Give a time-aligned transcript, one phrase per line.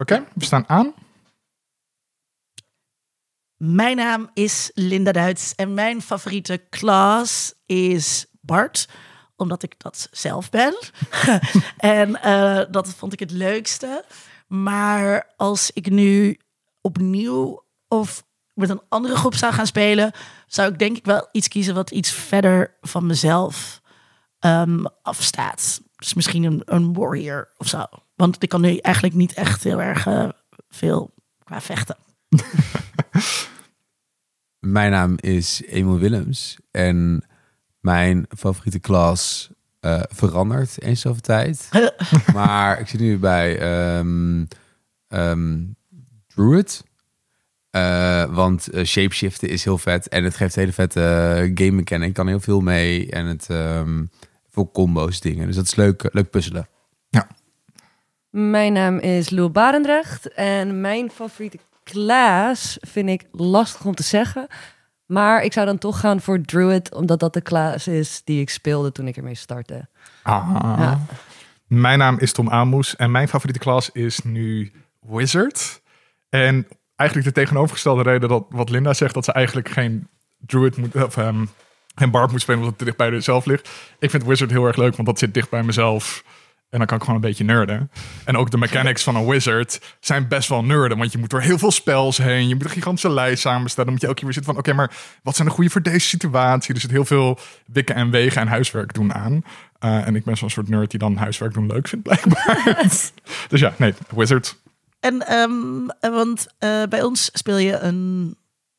[0.00, 0.94] Oké, we staan aan.
[3.56, 8.88] Mijn naam is Linda Duits en mijn favoriete klas is Bart,
[9.36, 10.78] omdat ik dat zelf ben.
[11.76, 14.04] en eh, dat vond ik het leukste.
[14.46, 16.38] Maar als ik nu
[16.80, 18.24] opnieuw of
[18.54, 20.12] met een andere groep zou gaan spelen,
[20.46, 23.80] zou ik denk ik wel iets kiezen wat iets verder van mezelf
[24.38, 25.80] ehm, afstaat.
[25.96, 27.86] Dus misschien een, een warrior of zo.
[28.20, 30.28] Want ik kan nu eigenlijk niet echt heel erg eh,
[30.68, 31.14] veel
[31.44, 31.96] qua vechten.
[34.74, 37.24] Mijn naam is Emil Willems en
[37.80, 41.68] mijn favoriete klas eh, verandert eens zoveel tijd.
[42.34, 44.44] maar ik zit nu bij ehm,
[46.26, 46.84] Druid.
[47.70, 52.08] Eh, want uh, shapeshiften is heel vet en het geeft hele vette game mechanic.
[52.08, 54.10] Ik kan heel veel mee en het um,
[54.50, 55.46] veel combo's dingen.
[55.46, 56.68] Dus dat is leuk, leuk puzzelen.
[58.30, 64.46] Mijn naam is Lou Barendrecht en mijn favoriete class vind ik lastig om te zeggen.
[65.06, 68.50] Maar ik zou dan toch gaan voor Druid, omdat dat de class is die ik
[68.50, 69.88] speelde toen ik ermee startte.
[70.22, 70.56] Ah.
[70.78, 71.00] Ja.
[71.66, 75.82] Mijn naam is Tom Amoes en mijn favoriete klas is nu Wizard.
[76.28, 80.08] En eigenlijk de tegenovergestelde reden dat wat Linda zegt, dat ze eigenlijk geen
[80.46, 81.48] Druid moet, of um,
[81.94, 83.70] geen Bard moet spelen omdat het dicht bij zichzelf ligt.
[83.98, 86.24] Ik vind Wizard heel erg leuk, want dat zit dicht bij mezelf.
[86.70, 87.90] En dan kan ik gewoon een beetje nerden.
[88.24, 90.98] En ook de mechanics van een wizard zijn best wel nerden.
[90.98, 92.48] Want je moet door heel veel spells heen.
[92.48, 93.84] Je moet een gigantische lijst samenstellen.
[93.84, 94.62] Dan moet je elke keer weer zitten van...
[94.62, 96.74] Oké, maar wat zijn de goede voor deze situatie?
[96.74, 99.42] Er zit heel veel wikken en wegen en huiswerk doen aan.
[99.84, 102.64] Uh, en ik ben zo'n soort nerd die dan huiswerk doen leuk vindt, blijkbaar.
[103.48, 104.56] dus ja, nee, wizard.
[105.00, 108.36] En, um, want uh, bij ons speel je een...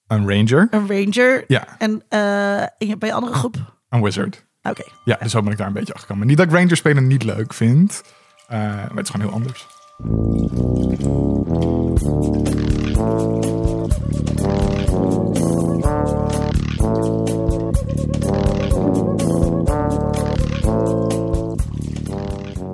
[0.08, 0.68] Een ranger.
[0.72, 1.44] Een ranger.
[1.48, 1.68] Ja.
[1.78, 3.56] En uh, bij andere groep?
[3.90, 4.46] Een wizard.
[4.64, 4.70] Oké.
[4.70, 4.94] Okay.
[5.04, 6.28] Ja, dus zo ben ik daar een beetje achter gekomen.
[6.28, 8.04] Niet dat ik Ranger spelen niet leuk vind.
[8.52, 9.68] Uh, maar het is gewoon heel anders.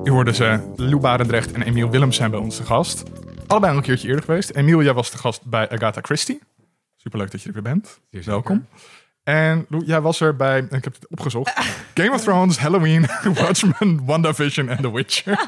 [0.03, 3.03] U hoorde ze, Lou Barendrecht en Emiel Willems zijn bij ons te gast.
[3.47, 4.49] Allebei al een keertje eerder geweest.
[4.49, 6.39] Emiel, jij was te gast bij Agatha Christie.
[6.95, 7.99] Superleuk dat je er weer bent.
[8.09, 8.67] Welkom.
[9.27, 11.53] En jij was er bij, ik heb het opgezocht,
[11.97, 13.05] Game of Thrones, Halloween,
[13.41, 15.47] Watchmen, WandaVision en The Witcher.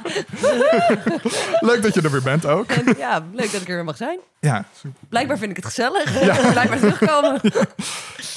[1.70, 2.70] leuk dat je er weer bent ook.
[2.70, 4.20] En ja, leuk dat ik er weer mag zijn.
[4.40, 4.66] Ja.
[5.10, 6.26] Blijkbaar vind ik het gezellig.
[6.26, 6.36] Ja.
[6.52, 7.42] Blijkbaar terugkomen.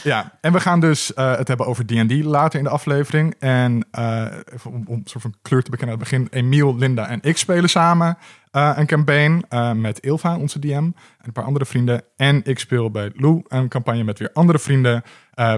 [0.02, 3.34] Ja, en we gaan dus uh, het hebben over D&D later in de aflevering.
[3.38, 4.26] En uh,
[4.64, 6.28] om, om soort van kleur te bekennen aan het begin.
[6.30, 8.18] Emiel, Linda en ik spelen samen
[8.52, 9.44] uh, een campaign
[9.80, 12.02] met Ilva, onze DM, en een paar andere vrienden.
[12.16, 15.02] En ik speel bij Lou een campagne met weer andere vrienden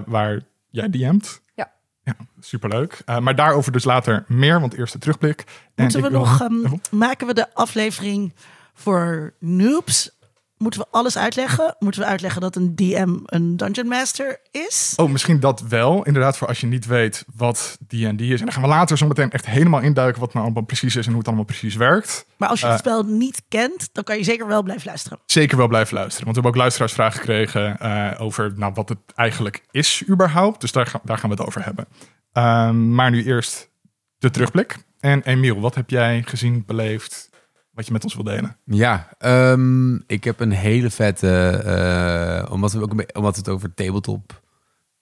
[0.06, 0.41] waar
[0.71, 1.42] jij DM't.
[2.04, 2.16] Ja.
[2.41, 3.03] Superleuk.
[3.20, 5.44] maar daarover dus later meer, want eerst de terugblik.
[5.75, 8.34] Moeten we nog, um, maken we de aflevering
[8.75, 10.10] voor noobs
[10.59, 11.76] Moeten we alles uitleggen?
[11.78, 14.92] Moeten we uitleggen dat een DM een Dungeon Master is?
[14.97, 16.04] Oh, misschien dat wel.
[16.04, 18.38] Inderdaad, voor als je niet weet wat D&D is.
[18.41, 21.04] En dan gaan we later zo meteen echt helemaal induiken wat nou allemaal precies is
[21.04, 22.26] en hoe het allemaal precies werkt.
[22.37, 25.19] Maar als je het uh, spel niet kent, dan kan je zeker wel blijven luisteren.
[25.26, 26.25] Zeker wel blijven luisteren.
[26.25, 30.60] Want we hebben ook luisteraarsvragen gekregen uh, over nou, wat het eigenlijk is überhaupt.
[30.60, 31.86] Dus daar, daar gaan we het over hebben.
[32.32, 33.71] Uh, maar nu eerst
[34.19, 34.76] de terugblik.
[35.00, 37.31] En Emiel, wat heb jij gezien, beleefd,
[37.75, 38.57] wat je met ons wil delen.
[38.65, 41.62] Ja, um, ik heb een hele vette,
[42.47, 44.43] uh, omdat, we ook omdat we het over tabletop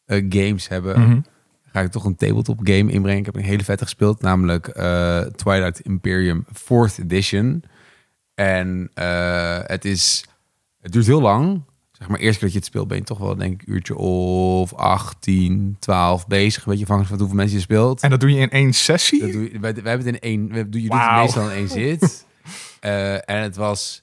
[0.07, 1.25] uh, games hebben, mm -hmm.
[1.65, 3.21] ga ik toch een tabletop game inbrengen.
[3.21, 7.63] Ik heb een hele vette gespeeld, namelijk uh, Twilight Imperium 4th Edition.
[8.35, 8.91] En
[9.67, 10.25] het is,
[10.81, 11.63] het duurt heel lang.
[11.93, 13.75] Zeg maar, eerst keer dat je het speelt ben je toch wel denk ik een
[13.75, 16.65] uurtje of 18, 12 bezig.
[16.65, 18.01] Weet je, afhankelijk van hoeveel mensen je speelt.
[18.01, 19.21] En dat doe je in één sessie?
[19.21, 20.99] Dat doe je, wij, wij hebben het in één, we, doe je wow.
[20.99, 22.25] doet het meestal in één zit.
[22.85, 24.01] Uh, en het was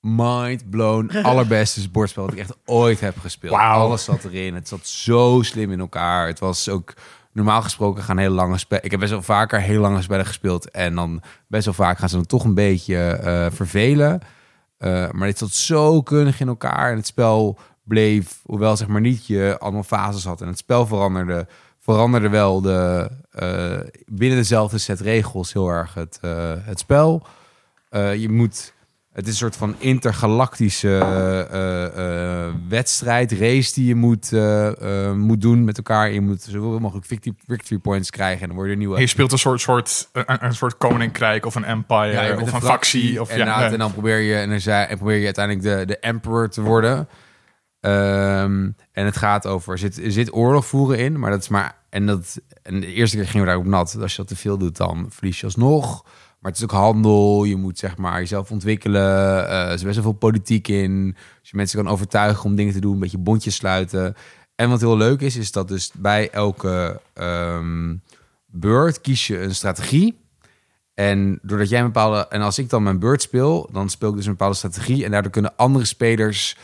[0.00, 1.16] mind blown.
[1.22, 3.52] Allerbeste bordspel dat ik echt ooit heb gespeeld.
[3.52, 3.60] Wow.
[3.60, 4.54] Alles zat erin.
[4.54, 6.26] Het zat zo slim in elkaar.
[6.26, 6.94] Het was ook
[7.32, 8.84] normaal gesproken gaan hele lange spellen.
[8.84, 10.70] Ik heb best wel vaker heel lange spellen gespeeld.
[10.70, 14.20] En dan best wel vaak gaan ze dan toch een beetje uh, vervelen.
[14.78, 16.90] Uh, maar dit zat zo kundig in elkaar.
[16.90, 20.40] En het spel bleef, hoewel zeg maar niet je allemaal fases had.
[20.40, 21.46] En het spel veranderde.
[21.80, 23.10] Veranderde wel de,
[24.06, 26.18] binnen dezelfde set regels heel erg het,
[26.64, 27.26] het spel.
[27.90, 28.74] Uh, je moet,
[29.12, 34.32] het is een soort van intergalactische uh, uh, wedstrijd, race die je moet,
[35.16, 36.12] moet doen met elkaar.
[36.12, 37.06] Je moet zoveel mogelijk
[37.46, 39.00] victory points krijgen en dan worden er nieuwe.
[39.00, 42.54] Je speelt een soort, soort, een, een soort koninkrijk of een empire ja, of een,
[42.54, 43.20] een factie.
[43.20, 45.98] Of, en, ja, en dan probeer je, en dan, en probeer je uiteindelijk de, de
[45.98, 47.08] emperor te worden.
[47.80, 51.48] Um, en het gaat over, er zit, er zit oorlog voeren in, maar dat is
[51.48, 53.96] maar, en, dat, en de eerste keer gingen we daarop nat.
[54.00, 56.04] Als je dat te veel doet, dan verlies je alsnog.
[56.38, 57.44] Maar het is ook handel.
[57.44, 59.48] Je moet zeg maar jezelf ontwikkelen.
[59.48, 61.16] Eh, er is best wel veel politiek in.
[61.40, 64.16] Als je mensen kan overtuigen om dingen te doen, een beetje bondjes sluiten.
[64.54, 67.96] En wat heel leuk is, is dat dus bij elke ehm,
[68.46, 70.18] beurt kies je een strategie.
[70.94, 72.26] En doordat jij een bepaalde.
[72.28, 75.04] En als ik dan mijn beurt speel, dan speel ik dus een bepaalde strategie.
[75.04, 76.56] En daardoor kunnen andere spelers,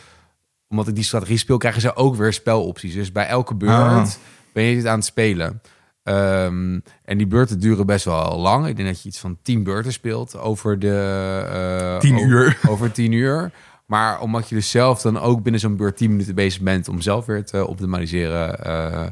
[0.67, 2.93] omdat ik die strategie speel, krijgen ze ook weer spelopties.
[2.93, 4.07] Dus bij elke beurt Ah.
[4.53, 5.61] ben je dit aan het spelen.
[6.05, 8.67] Ehm, en die beurten duren best wel lang.
[8.67, 11.45] Ik denk dat je iets van tien beurten speelt over de...
[11.51, 12.57] eh, Tien over- uur.
[12.69, 13.51] Over tien uur.
[13.85, 17.01] Maar omdat je dus zelf dan ook binnen zo'n beurt tien minuten bezig bent om
[17.01, 19.05] zelf weer te optimaliseren, eh,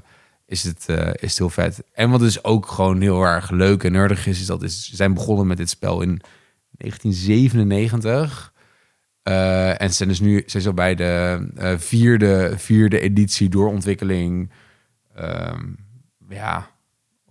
[0.45, 1.83] is, het, eh, is het heel vet.
[1.93, 4.95] En wat dus ook gewoon heel erg leuk en nerdig is, is dat is, ze
[4.95, 6.21] zijn begonnen met dit spel in
[6.71, 8.53] 1997.
[9.23, 11.45] Eh, en ze zijn dus nu zijn zo bij de
[11.77, 14.51] vierde, vierde editie doorontwikkeling.
[15.15, 15.59] Ehm
[16.29, 16.71] ja,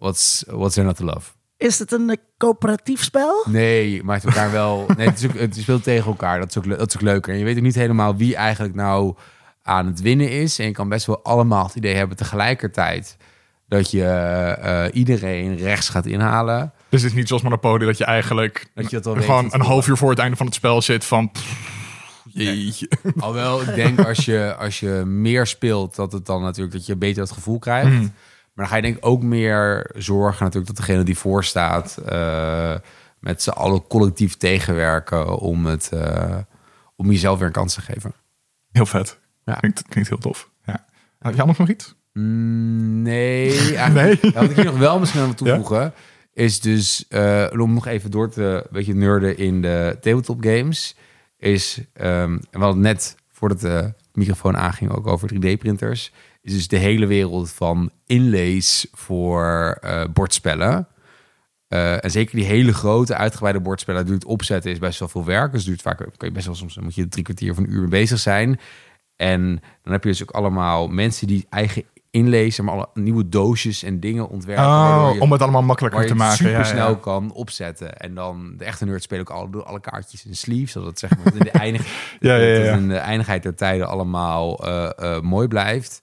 [0.03, 1.31] what's, what's there not to love?
[1.57, 3.45] Is het een eh, coöperatief spel?
[3.49, 4.87] Nee, je maakt elkaar wel.
[4.97, 6.39] Nee, het, is ook, het speelt tegen elkaar.
[6.39, 7.33] Dat is, ook, dat is ook leuker.
[7.33, 9.15] En je weet ook niet helemaal wie eigenlijk nou
[9.63, 10.59] aan het winnen is.
[10.59, 13.17] En je kan best wel allemaal het idee hebben tegelijkertijd
[13.69, 16.73] dat je eh, iedereen rechts gaat inhalen.
[16.89, 19.51] Dus het is niet zoals Monopoly dat je eigenlijk Dat je dat al weet gewoon
[19.51, 21.31] van een half uur voor het einde van het spel zit van...
[22.29, 22.91] jeetje.
[23.19, 26.97] Alhoewel, ik denk als je, als je meer speelt, dat het dan natuurlijk dat je
[26.97, 27.91] beter het gevoel krijgt.
[27.91, 28.07] Mhm.
[28.53, 31.97] Maar dan ga je denk ik ook meer zorgen natuurlijk dat degene die voor staat
[31.97, 32.75] eh,
[33.21, 36.37] met z'n allen collectief tegenwerken om het uh,
[36.97, 38.13] om jezelf weer een kans te geven.
[38.73, 39.19] Heel vet.
[39.45, 39.55] Ja.
[39.55, 40.51] Klinkt, klinkt heel tof.
[40.65, 40.85] Ja.
[41.19, 41.95] Had jij nog nog iets?
[42.13, 44.33] Mm, nee, eigenlijk, Nee?
[44.33, 45.93] wat ik hier nog wel misschien aan toevoegen ja?
[46.33, 50.97] is dus uh, om nog even door te beetje nerden in de tabletop games
[51.37, 56.69] is um, we hadden net voordat de microfoon aanging ook over 3D printers is dus
[56.69, 60.87] de hele wereld van inlays voor uh, bordspellen.
[61.69, 65.53] Uh, en zeker die hele grote, uitgebreide bordspellen, duurt opzetten is best wel veel werk.
[65.53, 67.81] Dus duurt vaak, kan je best wel soms, moet je drie kwartier of een uur
[67.81, 68.61] mee bezig zijn.
[69.17, 73.83] En dan heb je dus ook allemaal mensen die eigen inlezen, maar alle nieuwe doosjes
[73.83, 74.65] en dingen ontwerpen.
[74.65, 76.37] Oh, je, om het allemaal makkelijker te maken.
[76.37, 76.99] super snel ja.
[77.01, 77.97] kan opzetten.
[77.99, 81.17] En dan de echte nerd spelen ook alle, alle kaartjes in sleeves, zodat het zeg
[81.17, 81.87] maar in de, eindig,
[82.21, 82.37] ja.
[82.37, 86.03] in de eindigheid der tijden allemaal uh, uh, mooi blijft.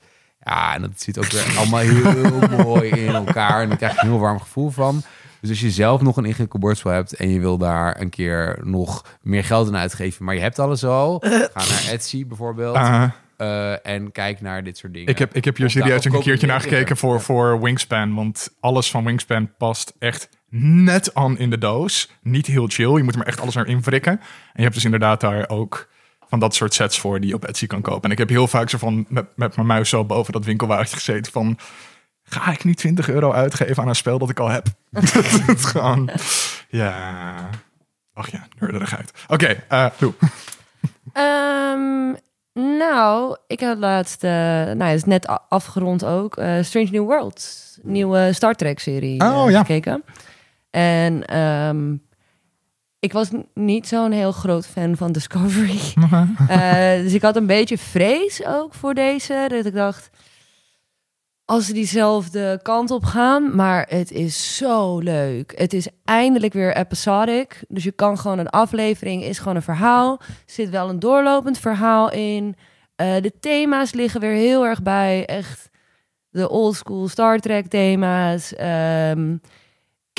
[0.49, 3.61] Ja, en dat zit ook weer allemaal heel mooi in elkaar.
[3.61, 5.03] En daar krijg je een heel warm gevoel van.
[5.41, 8.59] Dus als je zelf nog een ingewikkeld bordspel hebt en je wil daar een keer
[8.63, 12.75] nog meer geld aan uitgeven, maar je hebt alles al, ga naar Etsy bijvoorbeeld.
[12.75, 13.03] Uh,
[13.37, 15.09] uh, en kijk naar dit soort dingen.
[15.09, 18.15] ik, heb, ik heb hier serieus een keertje naar gekeken voor, voor Wingspan.
[18.15, 22.11] Want alles van Wingspan past echt net aan in de doos.
[22.21, 22.95] Niet heel chill.
[22.95, 24.11] Je moet er maar echt alles naar invrikken.
[24.11, 25.87] En je hebt dus inderdaad daar ook
[26.29, 28.03] van dat soort sets voor die je op Etsy kan kopen.
[28.03, 30.95] En ik heb heel vaak zo van met, met mijn muis zo boven dat winkelwagentje
[30.95, 31.57] gezeten van...
[32.23, 34.65] Ga ik nu 20 euro uitgeven aan een spel dat ik al heb?
[35.47, 36.09] dat gewoon...
[36.67, 37.49] Ja...
[38.13, 39.11] Ach ja, nerderigheid.
[39.27, 39.33] Oké,
[39.69, 40.13] okay, uh, doe.
[41.13, 42.17] Um,
[42.77, 44.23] nou, ik heb laatst...
[44.23, 46.37] Uh, nou, het is net afgerond ook.
[46.37, 47.77] Uh, Strange New Worlds.
[47.81, 49.59] Nieuwe Star Trek-serie oh, ja.
[49.59, 50.03] gekeken.
[50.69, 51.37] En...
[51.39, 52.07] Um,
[52.99, 55.79] ik was niet zo'n heel groot fan van Discovery.
[56.49, 59.45] uh, dus ik had een beetje vrees ook voor deze.
[59.47, 60.09] Dat ik dacht,
[61.45, 63.55] als ze diezelfde kant op gaan.
[63.55, 65.53] Maar het is zo leuk.
[65.55, 67.63] Het is eindelijk weer episodic.
[67.67, 70.19] Dus je kan gewoon een aflevering, is gewoon een verhaal.
[70.19, 72.55] Er zit wel een doorlopend verhaal in.
[73.01, 75.25] Uh, de thema's liggen weer heel erg bij.
[75.25, 75.69] Echt
[76.29, 78.53] de old school Star Trek thema's.
[78.59, 79.41] Um,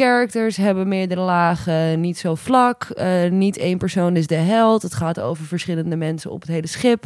[0.04, 2.86] characters hebben meerdere lagen, niet zo vlak.
[2.94, 4.82] Uh, niet één persoon is de held.
[4.82, 7.04] Het gaat over verschillende mensen op het hele schip.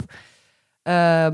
[0.82, 1.26] Uh,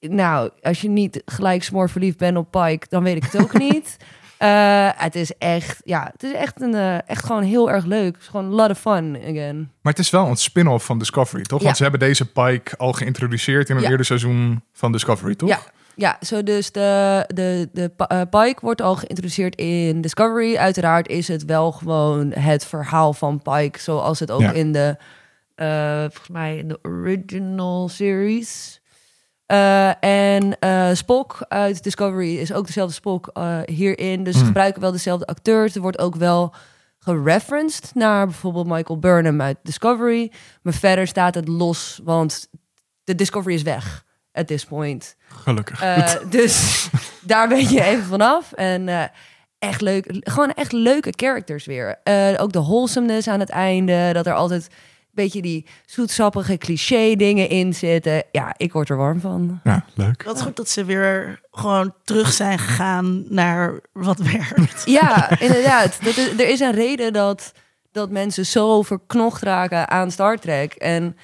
[0.00, 3.58] nou, als je niet gelijk smoor verliefd bent op Pike, dan weet ik het ook
[3.70, 3.96] niet.
[4.42, 8.12] Uh, het is echt, ja, het is echt, een, uh, echt gewoon heel erg leuk.
[8.14, 9.56] Het is gewoon a lot of fun again.
[9.82, 11.58] Maar het is wel een spin-off van Discovery, toch?
[11.58, 11.64] Ja.
[11.64, 13.90] Want ze hebben deze Pike al geïntroduceerd in een Ja.
[13.90, 15.48] eerder seizoen van Discovery, toch?
[15.48, 15.58] Ja,
[15.96, 20.56] ja, zo dus de, de, de uh, Pike wordt al geïntroduceerd in Discovery.
[20.56, 24.52] Uiteraard is het wel gewoon het verhaal van Pike, zoals het ook Ja.
[24.52, 24.96] in de,
[25.56, 28.80] uh, volgens mij in de original series.
[29.52, 30.56] Uh, en
[30.96, 33.30] Spock uit Discovery is ook dezelfde Spock
[33.64, 34.24] hierin.
[34.24, 34.46] Dus ze Mm.
[34.46, 35.74] gebruiken wel dezelfde acteurs.
[35.74, 36.54] Er wordt ook wel
[36.98, 40.32] gereferenced naar bijvoorbeeld Michael Burnham uit Discovery.
[40.62, 42.48] Maar verder staat het los, want
[43.04, 44.04] de Discovery is weg
[44.36, 45.16] at this point.
[45.28, 45.82] Gelukkig.
[45.82, 46.88] Uh, dus
[47.22, 48.52] daar ben je even vanaf.
[48.52, 49.02] En uh,
[49.58, 52.00] echt leuk, gewoon echt leuke characters weer.
[52.04, 57.14] Uh, ook de wholesomeness aan het einde, dat er altijd een beetje die zoetsappige cliché
[57.14, 58.22] dingen in zitten.
[58.30, 59.60] Ja, ik word er warm van.
[59.64, 60.22] Ja, leuk.
[60.22, 64.82] Wat goed dat ze weer gewoon terug zijn gegaan naar wat werkt.
[65.00, 66.04] Ja, inderdaad.
[66.04, 67.52] Dat is, er is een reden dat
[67.92, 70.72] dat mensen zo verknocht raken aan Star Trek.
[70.72, 71.16] En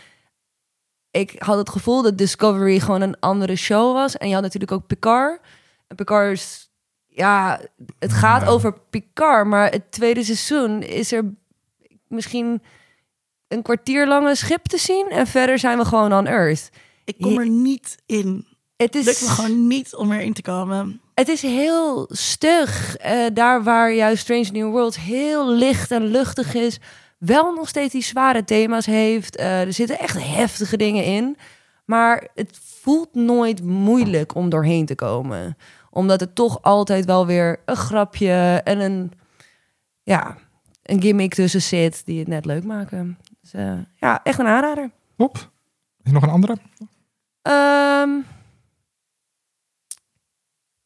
[1.12, 4.16] ik had het gevoel dat Discovery gewoon een andere show was.
[4.16, 5.40] En je had natuurlijk ook Picard.
[5.88, 6.70] En Picard is,
[7.06, 7.60] ja,
[7.98, 8.48] het gaat Ja.
[8.48, 11.32] over Picard, maar het tweede seizoen is er
[12.08, 12.62] misschien
[13.48, 15.06] een kwartier lang een schip te zien.
[15.10, 16.70] En verder zijn we gewoon on Earth.
[17.04, 18.46] Ik kom er niet in.
[18.76, 21.00] Het Het lukt is, me gewoon niet om erin te komen.
[21.14, 22.96] het is heel stug.
[22.96, 26.78] Eh, daar waar juist Strange New Worlds heel licht en luchtig is,
[27.24, 29.36] wel nog steeds die zware thema's heeft.
[29.36, 31.36] Eh, er zitten echt heftige dingen in.
[31.84, 35.56] Maar het voelt nooit moeilijk om doorheen te komen.
[35.90, 39.12] Omdat het toch altijd wel weer een grapje en een,
[40.02, 40.36] ja,
[40.82, 43.18] een gimmick tussen zit die het net leuk maken.
[43.40, 44.90] Dus eh, ja, echt een aanrader.
[45.16, 45.36] Top.
[46.02, 46.56] Is er nog een andere?
[47.42, 48.10] Ehm,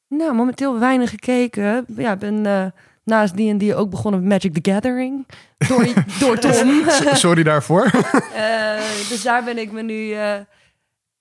[0.09, 1.85] nou, momenteel weinig gekeken.
[1.97, 2.67] Ja, ik ben eh,
[3.07, 5.27] naast D&D ook begonnen met Magic the Gathering.
[5.69, 5.87] Door,
[6.21, 6.85] door Tom.
[7.15, 7.91] Sorry daarvoor.
[8.35, 8.77] Eh,
[9.11, 10.13] dus daar ben ik me nu...
[10.13, 10.33] eh,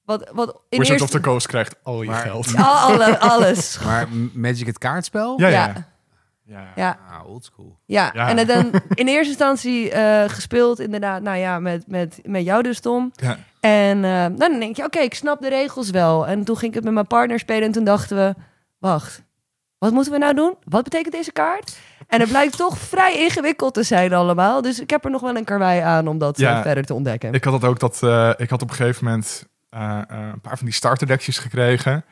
[0.05, 1.17] wat, wat in Wizard of eerste...
[1.21, 2.55] the Coast krijgt al je Maar- geld.
[2.57, 3.79] Al- alle, alles.
[3.83, 5.39] Maar Magic het kaartspel?
[5.39, 5.73] Ja, ja.
[6.47, 6.97] Ja, ja.
[7.11, 7.77] Ah, oldschool.
[7.85, 8.29] Ja, Ja.
[8.29, 12.63] en het dan in eerste instantie eh, gespeeld inderdaad, nou ja, met, met, met jou
[12.63, 13.11] dus, Tom.
[13.15, 13.37] Ja.
[13.59, 16.27] En eh, nou, dan denk je, oké, ik snap de regels wel.
[16.27, 18.33] En toen ging ik het met mijn partner spelen en toen dachten we,
[18.79, 19.21] wacht,
[19.85, 20.55] wat moeten we nou doen?
[20.63, 21.77] Wat betekent deze kaart?
[22.07, 24.61] En het blijkt toch vrij ingewikkeld te zijn allemaal.
[24.61, 26.55] Dus ik heb er nog wel een karwei aan om dat Ja.
[26.57, 27.33] eh, verder te ontdekken.
[27.33, 30.41] Ik had dat ook dat eh, ik had op een gegeven moment eh, eh, een
[30.41, 32.05] paar van die starterdekjes gekregen.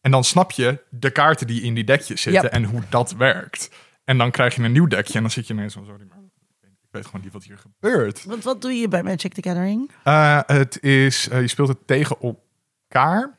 [0.00, 2.52] En dan snap je de kaarten die in die dekjes zitten Yep.
[2.52, 3.70] en hoe dat werkt.
[4.04, 6.18] En dan krijg je een nieuw dekje en dan zit je ineens van sorry, maar
[6.62, 8.24] ik weet gewoon niet wat hier gebeurt.
[8.24, 9.90] Want wat doe je bij Magic the Gathering?
[10.04, 13.36] Eh, het is, je speelt het tegen elkaar.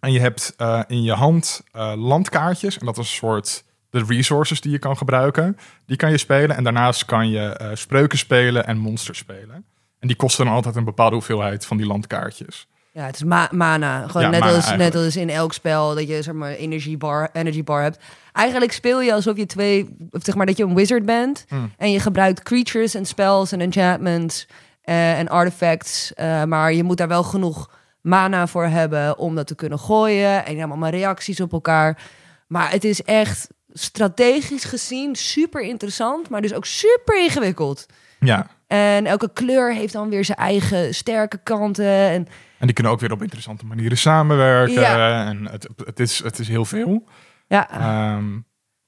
[0.00, 2.78] En je hebt eh, in je hand eh, landkaartjes.
[2.78, 5.56] En dat is een soort de resources die je kan gebruiken.
[5.86, 6.56] Die kan je spelen.
[6.56, 9.64] En daarnaast kan je eh, spreuken spelen en monsters spelen.
[9.98, 12.68] En die kosten dan altijd een bepaalde hoeveelheid van die landkaartjes.
[12.92, 14.06] Ja, het is ma- mana.
[14.06, 16.96] Gewoon Ja, net, mana als, net als in elk spel dat je zeg maar energy
[16.96, 17.98] bar, energy bar hebt.
[18.32, 21.44] Eigenlijk speel je alsof je twee, of zeg maar dat je een wizard bent.
[21.48, 21.72] Hmm.
[21.76, 24.46] En je gebruikt creatures en spells en enchantments
[24.82, 26.12] en artifacts.
[26.46, 30.44] maar je moet daar wel genoeg mana voor hebben om dat te kunnen gooien.
[30.44, 32.02] En hebt allemaal reacties op elkaar.
[32.46, 37.86] Maar het is echt strategisch gezien super interessant, maar dus ook super ingewikkeld.
[38.20, 38.46] Ja.
[38.66, 41.84] En elke kleur heeft dan weer zijn eigen sterke kanten.
[41.86, 42.26] En
[42.58, 44.80] En die kunnen ook weer op interessante manieren samenwerken.
[44.80, 45.26] Ja.
[45.26, 47.04] En het, het, is, het is heel veel.
[47.48, 48.34] ja, Ehm,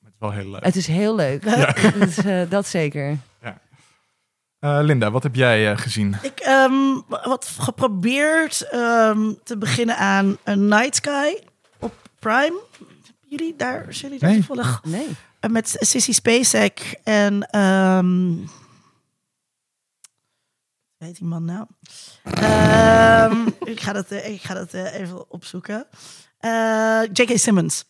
[0.05, 0.64] het is wel heel leuk.
[0.64, 1.43] Het is heel leuk.
[1.99, 3.17] Dus, eh, dat zeker.
[4.61, 6.17] Eh, Linda, wat heb jij eh, gezien?
[6.23, 11.35] Ik ehm wat geprobeerd ehm, te beginnen aan een Night Sky
[11.79, 12.61] op Prime.
[13.26, 14.38] Jullie daar, zijn jullie daar Nee.
[14.38, 14.81] toevallig?
[14.85, 15.07] Nee.
[15.40, 17.43] Eh, Met Sissy Spacek en...
[17.50, 18.35] ehm
[20.97, 21.67] weet die man nou?
[22.23, 25.87] Ehm, ik ga dat, ik ga dat even opzoeken.
[26.38, 27.38] Eh, J.K.
[27.38, 27.85] Simmons.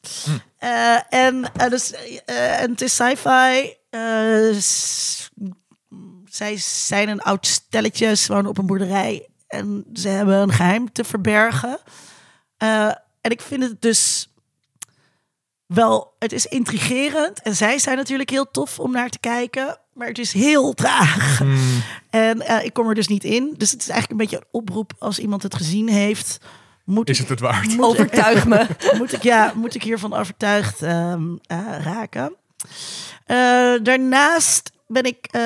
[0.58, 1.92] Eh, en, dus,
[2.24, 3.74] en het is sci-fi.
[6.30, 9.28] Zij zijn een oud stelletje, ze wonen op een boerderij.
[9.48, 11.78] En ze hebben een geheim te verbergen.
[12.56, 12.86] Eh,
[13.20, 14.32] en ik vind het dus
[15.66, 17.42] wel, het is intrigerend.
[17.42, 19.78] En zij zijn natuurlijk heel tof om naar te kijken.
[19.92, 21.38] Maar het is heel traag.
[21.38, 23.54] Hmm, En eh, ik kom er dus niet in.
[23.56, 26.38] Dus het is eigenlijk een beetje een oproep als iemand het gezien heeft.
[26.84, 27.76] Moet is ik, het het waard?
[27.76, 28.66] moet Overtuig me.
[28.98, 32.34] moet ik, ja, moet ik hiervan overtuigd ehm, eh, raken.
[33.24, 33.36] Eh,
[33.82, 35.40] daarnaast ben ik eh,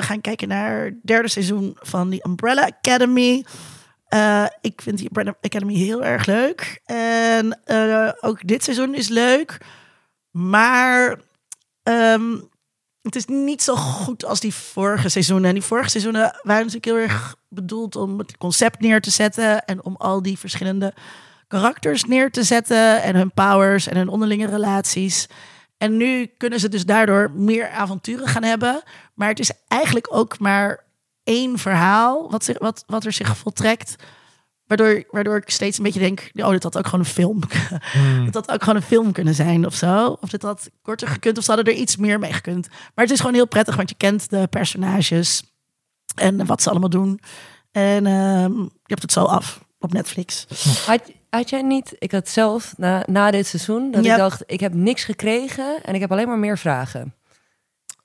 [0.00, 3.44] gaan kijken naar het derde seizoen van die Umbrella Academy.
[4.04, 6.80] Eh, ik vind die Umbrella Academy heel erg leuk.
[6.84, 9.58] En eh, ook dit seizoen is leuk.
[10.30, 11.20] Maar
[11.82, 12.38] ehm,
[13.02, 15.48] het is niet zo goed als die vorige seizoenen.
[15.48, 19.64] En die vorige seizoenen waren natuurlijk heel erg bedoeld om het concept neer te zetten.
[19.64, 20.94] En om al die verschillende
[21.48, 23.02] karakters neer te zetten.
[23.02, 25.26] En hun powers en hun onderlinge relaties.
[25.80, 28.82] En nu kunnen ze dus daardoor meer avonturen gaan hebben.
[29.14, 30.84] Maar het is eigenlijk ook maar
[31.24, 33.96] één verhaal wat, zich, wat, wat er zich voltrekt.
[34.66, 37.40] Waardoor, waardoor ik steeds een beetje denk, oh, dit had ook gewoon een film.
[38.26, 40.16] Het had ook gewoon een film kunnen zijn of zo.
[40.20, 42.68] Of dit had korter gekund of ze hadden er iets meer mee gekund.
[42.68, 45.42] Maar het is gewoon heel prettig, want je kent de personages
[46.14, 47.20] en wat ze allemaal doen.
[47.72, 50.46] En ehm, je hebt het zo af op Netflix.
[50.86, 54.60] Had, had jij niet, ik had zelf na, na dit seizoen, dat ik dacht, ik
[54.60, 57.14] heb niks gekregen en ik heb alleen maar meer vragen.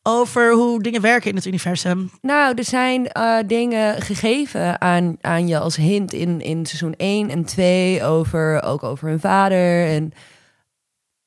[0.07, 2.11] Over hoe dingen werken in het universum.
[2.21, 7.29] Nou, er zijn eh, dingen gegeven aan, aan je als hint in, in seizoen 1
[7.29, 9.87] en 2 over, ook over hun vader.
[9.87, 10.11] En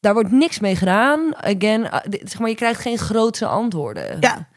[0.01, 1.35] daar wordt niks mee gedaan.
[1.37, 4.17] Again, eh, zeg maar, je krijgt geen grootse antwoorden.
[4.21, 4.49] Ja,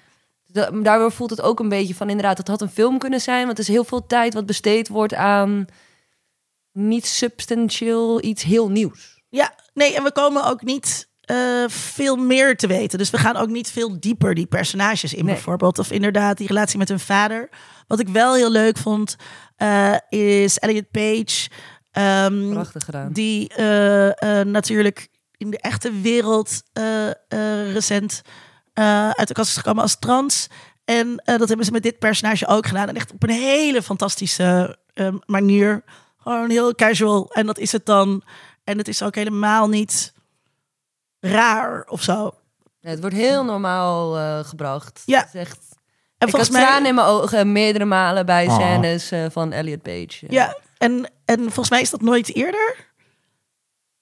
[0.48, 3.46] Da- Daardoor voelt het ook een beetje van inderdaad, het had een film kunnen zijn.
[3.46, 5.66] Want er is heel veel tijd wat besteed wordt aan
[6.74, 9.22] niet substantieel iets heel nieuws.
[9.30, 11.38] Ja, nee, en we komen ook niet eh,
[11.68, 12.98] veel meer te weten.
[12.98, 15.34] Dus we gaan ook niet veel dieper die personages in, Nee.
[15.34, 15.80] bijvoorbeeld.
[15.80, 17.50] Of inderdaad die relatie met hun vader.
[17.88, 19.16] Wat ik wel heel leuk vond,
[19.56, 21.50] eh, is Elliot Page.
[21.92, 23.14] ehm, Prachtig gedaan.
[23.14, 28.22] die eh, eh, natuurlijk in de echte wereld eh, eh, recent
[28.74, 30.48] eh, uit de kast is gekomen als trans.
[30.86, 32.88] En eh, dat hebben ze met dit personage ook gedaan.
[32.88, 34.78] En echt op een hele fantastische
[35.26, 35.84] manier.
[36.24, 37.32] Gewoon heel casual.
[37.32, 38.24] En dat is het dan.
[38.64, 40.14] En het is ook helemaal niet
[41.20, 42.34] raar of zo.
[42.80, 45.02] Ja, het wordt heel normaal eh, gebracht.
[45.06, 45.20] Ja.
[45.20, 45.58] Het is echt...
[46.18, 46.62] En ik had volgens mij.
[46.62, 48.56] tranen in mijn ogen meerdere malen bij Oh.
[48.56, 50.26] scènes eh, van Elliot Page.
[50.30, 52.90] Ja, en, en volgens mij is dat nooit eerder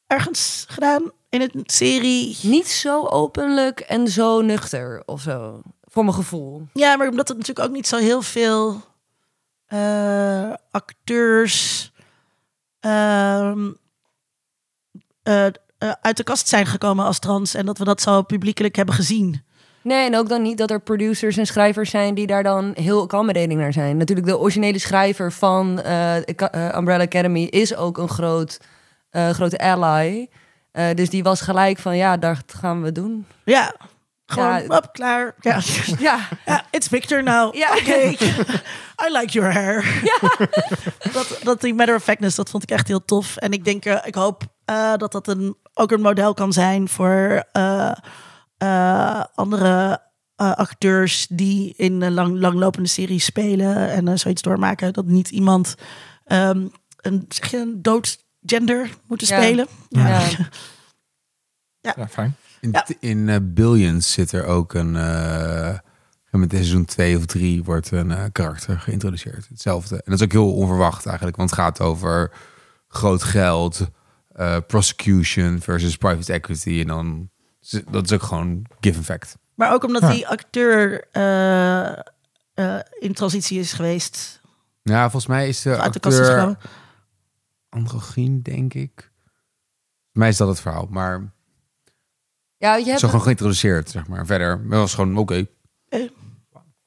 [0.08, 2.38] ergens gedaan in een serie.
[2.42, 5.62] Niet zo openlijk en zo nuchter of zo.
[5.84, 6.68] Voor mijn gevoel.
[6.74, 8.82] Ja, maar omdat het natuurlijk ook niet zo heel veel
[9.66, 11.92] eh, acteurs
[16.02, 19.48] uit de kast zijn gekomen als trans en dat we dat zo publiekelijk hebben gezien.
[19.82, 23.02] Nee, en ook dan niet dat er producers en schrijvers zijn die daar dan heel
[23.02, 23.98] accommodating naar zijn.
[23.98, 28.60] Natuurlijk, de originele schrijver van eh, eh, Umbrella Academy is ook een groot,
[29.10, 30.30] eh, grote ally.
[30.72, 33.26] Eh, dus die was gelijk van, ja, dat gaan we doen.
[33.44, 33.76] Ja,
[34.32, 34.78] gewoon Ja.
[34.78, 35.36] op, klaar.
[35.40, 35.60] Ja.
[36.00, 37.56] Ja, ja, it's Victor now.
[37.56, 37.70] Ja.
[37.78, 37.98] Oké,
[39.06, 40.02] I like your hair.
[41.14, 43.36] dat, dat die matter of factness, dat vond ik echt heel tof.
[43.38, 46.90] En ik denk, eh, ik hoop eh, dat dat een, ook een model kan zijn
[46.90, 47.92] voor eh,
[48.58, 50.02] eh, andere
[50.36, 54.94] eh, acteurs die in een lang, langlopende series spelen en zoiets doormaken.
[54.94, 55.76] Dat niet iemand
[56.26, 56.68] ehm,
[57.02, 59.42] een, zeg je, een dood gender moeten Ja.
[59.42, 59.68] spelen.
[59.90, 60.22] ja.
[61.82, 62.36] Ja, fijn.
[62.62, 62.88] In, Ja.
[63.00, 64.96] in eh, Billions zit er ook een...
[64.96, 65.78] eh,
[66.32, 69.48] met seizoen 2 of 3 wordt een eh, karakter geïntroduceerd.
[69.50, 69.96] Hetzelfde.
[69.96, 71.38] En dat is ook heel onverwacht eigenlijk.
[71.38, 72.32] Want het gaat over
[72.88, 73.88] groot geld,
[74.30, 76.80] eh, prosecution versus private equity.
[76.82, 77.30] En dan...
[77.92, 79.38] Dat is ook gewoon given fact.
[79.56, 80.10] Maar ook omdat Ja.
[80.12, 81.90] die acteur eh,
[82.54, 84.42] eh, in transitie is geweest.
[84.84, 86.58] Ja, volgens mij is de uit de acteur
[87.70, 88.92] androgyn, denk ik.
[88.96, 90.88] Volgens mij is dat het verhaal.
[90.90, 91.32] Maar
[92.60, 94.26] ja je hebt zo gewoon geïntroduceerd, zeg maar.
[94.26, 95.46] Verder dat was gewoon oké.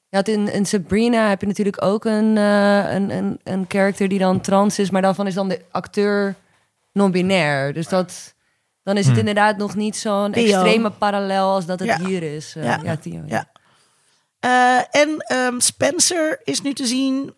[0.09, 4.19] Had in, in Sabrina heb je natuurlijk ook een, eh, een, een, een character die
[4.19, 6.35] dan trans is, maar daarvan is dan de acteur
[6.91, 7.73] non-binair.
[7.73, 8.33] Dus dat,
[8.83, 9.27] dan is het Hmm.
[9.27, 12.05] inderdaad nog niet zo'n extreme parallel als dat het Ja.
[12.05, 12.55] hier is.
[12.55, 12.79] Eh, Ja.
[12.83, 12.95] ja.
[12.97, 13.21] Theo.
[13.25, 13.51] Ja.
[14.39, 17.33] Eh, en ehm, Spencer is nu te zien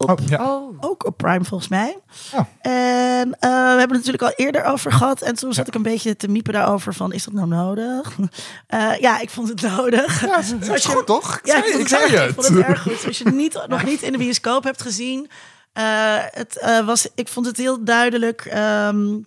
[0.00, 0.50] op, Oh, ja.
[0.54, 1.98] Oh, ook op Prime volgens mij.
[2.34, 2.40] Oh.
[2.60, 5.20] En eh, we hebben het natuurlijk al eerder over gehad.
[5.20, 8.10] En toen zat ik een beetje te miepen daarover van, is dat nou nodig?
[8.66, 10.20] Eh, ja, ik vond het nodig.
[10.26, 10.36] Ja,
[10.66, 11.40] dat is goed toch?
[11.42, 12.28] Ja, ik ik, zei, ik het, zei het.
[12.28, 13.06] ik vond het erg goed.
[13.06, 15.30] Als je het niet, nog niet in de bioscoop hebt gezien.
[15.72, 15.84] eh,
[16.30, 18.44] het, eh, was, ik vond het heel duidelijk.
[18.44, 19.18] ehm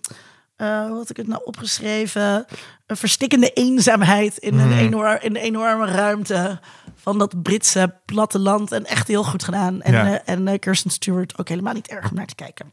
[0.64, 2.46] eh, hoe had ik het nou opgeschreven?
[2.86, 4.78] Een verstikkende eenzaamheid in, een Hmm.
[4.78, 6.60] enorm, in een enorme ruimte
[6.94, 8.72] van dat Britse platteland.
[8.72, 9.82] En echt heel goed gedaan.
[9.82, 10.06] En, Ja.
[10.20, 12.72] eh, en eh, Kirsten Stewart ook helemaal niet erg om naar te kijken.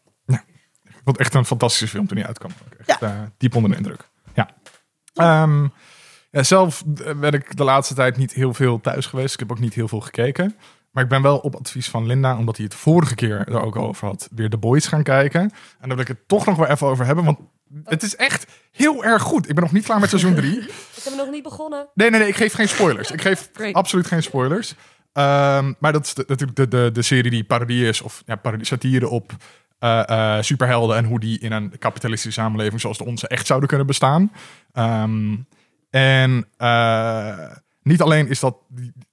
[0.84, 2.52] Ik vond het echt een fantastische film toen hij uitkwam.
[2.66, 3.32] Ook Echt, Ja.
[3.38, 4.10] diep onder de indruk.
[4.34, 4.50] Ja.
[5.14, 5.68] Ehm,
[6.32, 9.34] ja, zelf eh, ben ik de laatste tijd niet heel veel thuis geweest.
[9.34, 10.56] Ik heb ook niet heel veel gekeken.
[10.92, 13.76] Maar ik ben wel op advies van Linda, omdat hij het vorige keer er ook
[13.76, 15.42] over had, weer The Boys gaan kijken.
[15.42, 17.40] En daar wil ik het toch nog wel even over hebben, want
[17.84, 19.50] het is echt heel erg goed.
[19.50, 20.60] Ik ben nog niet klaar met seizoen 3.
[20.98, 21.88] ik heb nog niet begonnen.
[21.94, 23.12] Nee, nee, nee, ik geef geen spoilers.
[23.12, 23.74] Ik geef Great.
[23.74, 24.76] absoluut geen spoilers.
[25.14, 28.36] Ehm, maar dat is de- natuurlijk de, de, de serie die parodie is, of ja,
[28.36, 29.32] parodie, satire op
[29.80, 33.70] eh, eh, superhelden en hoe die in een kapitalistische samenleving zoals de onze echt zouden
[33.70, 34.32] kunnen bestaan.
[34.74, 35.36] Ehm,
[35.90, 37.52] en eh,
[37.84, 38.58] niet alleen is dat,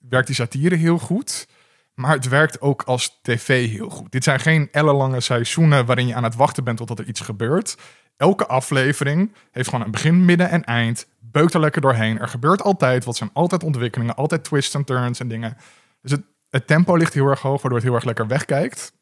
[0.08, 1.48] werkt die satire heel goed,
[1.94, 4.12] maar het werkt ook als tv heel goed.
[4.12, 7.76] Dit zijn geen ellenlange seizoenen waarin je aan het wachten bent totdat er iets gebeurt.
[8.18, 11.06] Elke aflevering heeft gewoon een begin, midden en eind.
[11.20, 12.18] Beukt er lekker doorheen.
[12.18, 13.16] Er gebeurt altijd wat.
[13.16, 14.14] zijn altijd ontwikkelingen.
[14.14, 15.56] Altijd twists en turns en dingen.
[16.02, 18.92] Dus het, het tempo ligt heel erg hoog, waardoor het heel erg lekker wegkijkt.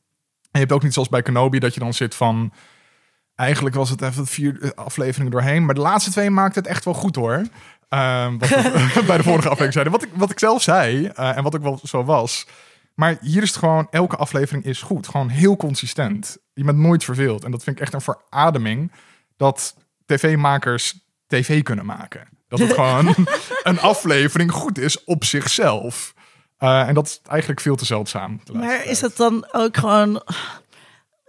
[0.42, 2.52] En je hebt ook niet zoals bij Kenobi dat je dan zit van...
[3.34, 5.64] Eigenlijk was het even vier afleveringen doorheen.
[5.64, 7.42] Maar de laatste twee maakt het echt wel goed hoor.
[7.88, 9.92] Ehm, wat we bij de vorige aflevering zeiden.
[9.92, 12.46] Wat ik, wat ik zelf zei eh, en wat ook wel zo was.
[12.94, 15.08] Maar hier is het gewoon, elke aflevering is goed.
[15.08, 16.38] Gewoon heel consistent.
[16.56, 17.44] Je bent nooit verveeld.
[17.44, 18.92] En dat vind ik echt een verademing
[19.36, 22.28] dat tv-makers tv kunnen maken.
[22.48, 23.14] Dat het gewoon
[23.62, 26.14] een aflevering goed is op zichzelf.
[26.58, 28.40] Eh, en dat is eigenlijk veel te zeldzaam.
[28.52, 30.22] Maar is het dan ook gewoon...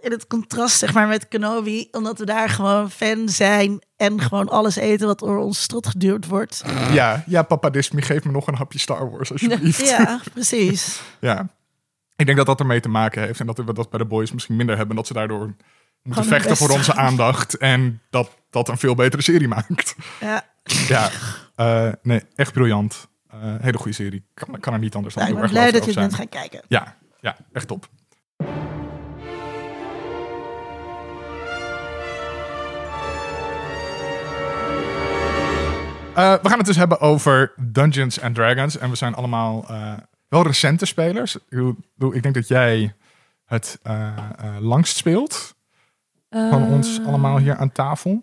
[0.00, 4.48] in het contrast zeg maar met Kenobi, omdat we daar gewoon fan zijn en gewoon
[4.48, 6.62] alles eten wat door ons strot geduwd wordt.
[6.92, 9.88] Ja, ja, papa Disney, geef me nog een hapje Star Wars alsjeblieft.
[9.88, 11.00] Ja, precies.
[11.20, 11.48] Ja.
[12.18, 13.40] Ik denk dat dat ermee te maken heeft.
[13.40, 14.96] En dat we dat bij de boys misschien minder hebben.
[14.96, 15.54] Dat ze daardoor
[16.02, 17.56] moeten vechten voor onze aandacht.
[17.56, 19.96] En dat dat een veel betere serie maakt.
[20.20, 20.44] Ja,
[20.88, 21.10] Ja,
[21.54, 23.08] eh, nee, echt briljant.
[23.30, 24.24] Eh, hele goede serie.
[24.34, 26.14] Kan, kan er niet anders dan nou, ik heel ben erg blij dat je bent
[26.14, 26.62] gaan kijken.
[26.68, 27.88] Ja, ja, echt top.
[36.14, 38.78] Eh, we gaan het dus hebben over Dungeons and Dragons.
[38.78, 39.66] En we zijn allemaal
[40.28, 41.36] wel recente spelers.
[41.36, 42.94] Ik, bedoel, ik denk dat jij
[43.44, 45.56] het eh, eh, langst speelt
[46.30, 48.22] van ons Eh, allemaal hier aan tafel.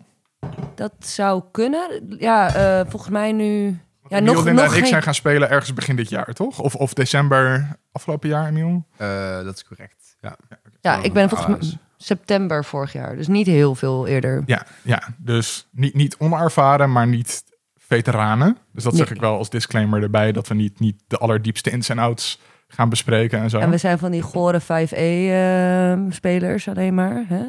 [0.74, 2.16] Dat zou kunnen.
[2.18, 3.78] Ja, eh, volgens mij nu...
[4.08, 4.90] Ja, Emiel, nog, Linda nog en ik geen...
[4.90, 6.58] zijn gaan spelen ergens begin dit jaar, toch?
[6.58, 8.84] Of, of december afgelopen jaar, Emiel?
[8.96, 10.16] Eh, dat is correct.
[10.20, 10.36] Ja,
[10.80, 13.16] Ja, ik ben volgens mij september vorig jaar.
[13.16, 14.42] Dus niet heel veel eerder.
[14.46, 15.02] Ja, ja.
[15.16, 17.44] dus niet, niet onervaren, maar niet
[17.88, 18.56] veteranen.
[18.72, 19.14] Dus dat zeg Nee.
[19.14, 22.88] ik wel als disclaimer erbij, dat we niet, niet de allerdiepste ins en outs gaan
[22.88, 23.58] bespreken en zo.
[23.58, 27.24] En we zijn van die gore 5e-spelers alleen maar.
[27.28, 27.42] Hè?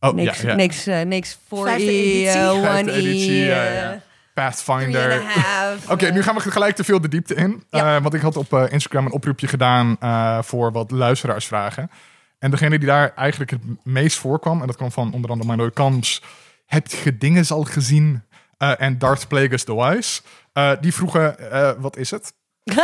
[0.00, 0.54] oh, Niks, ja, ja.
[0.54, 2.28] niks, eh, niks 4E, Vijfde editie.
[2.28, 3.92] eh, Vijfde 1E, editie, ja, ja.
[3.92, 3.98] eh,
[4.34, 5.22] Pathfinder.
[5.92, 6.12] Oké, eh.
[6.12, 7.62] nu gaan we gelijk te veel de diepte in.
[7.70, 7.96] Ja.
[7.96, 11.90] Eh, want ik had op eh, Instagram een oproepje gedaan eh, voor wat luisteraarsvragen.
[12.38, 15.70] En degene die daar eigenlijk het meest voorkwam, en dat kwam van onder andere Milo
[15.70, 16.22] Kams,
[16.66, 18.22] heb je dingen al gezien?
[18.58, 20.20] Eh, en Darth Plagueis the Wise.
[20.52, 22.32] Eh, die vroegen, eh, wat is het?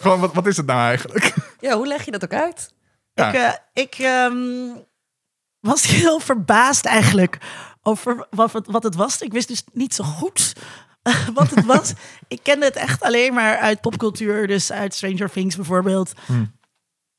[0.00, 1.34] Gewoon, wat, wat is het nou eigenlijk?
[1.60, 2.72] Ja, hoe leg je dat ook uit?
[3.14, 3.32] Ja.
[3.32, 4.68] Ik, ik ehm,
[5.60, 7.38] was heel verbaasd eigenlijk
[7.82, 9.20] over wat, het- wat het was.
[9.22, 10.52] Ik wist dus niet zo goed
[11.34, 11.92] wat het was.
[12.28, 16.12] ik kende het echt alleen maar uit popcultuur, dus uit Stranger Things bijvoorbeeld.
[16.26, 16.58] Hmm.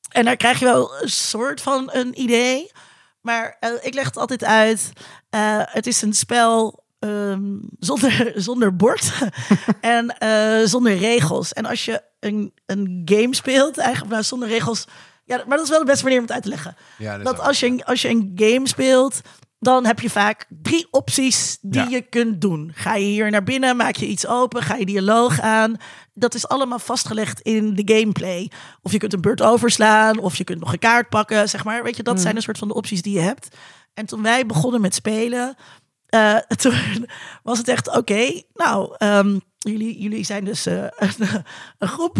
[0.09, 2.71] En daar krijg je wel een soort van een idee.
[3.21, 4.91] Maar ik leg het altijd uit.
[5.71, 7.43] Het is een spel ehm,
[7.79, 9.11] zonder, zonder bord
[9.81, 11.53] en eh, zonder regels.
[11.53, 14.85] En als je een, een game speelt, eigenlijk nou, zonder regels.
[15.25, 16.75] Ja, maar dat is wel de beste manier om het uit te leggen.
[16.97, 19.21] Ja, dat, als je, als je een game speelt,
[19.59, 21.87] dan heb je vaak drie opties die Ja.
[21.89, 22.71] je kunt doen.
[22.75, 25.77] Ga je hier naar binnen, maak je iets open, ga je dialoog aan.
[26.13, 28.51] Dat is allemaal vastgelegd in de gameplay.
[28.81, 31.83] Of je kunt een beurt overslaan, of je kunt nog een kaart pakken, zeg maar.
[31.83, 33.55] Weet je, dat zijn een soort van de opties die je hebt.
[33.93, 35.55] En toen wij begonnen met spelen,
[36.05, 37.07] eh, toen
[37.43, 38.41] was het echt oké.
[38.53, 41.43] nou, ehm, jullie, jullie zijn dus eh, een,
[41.77, 42.17] een groep.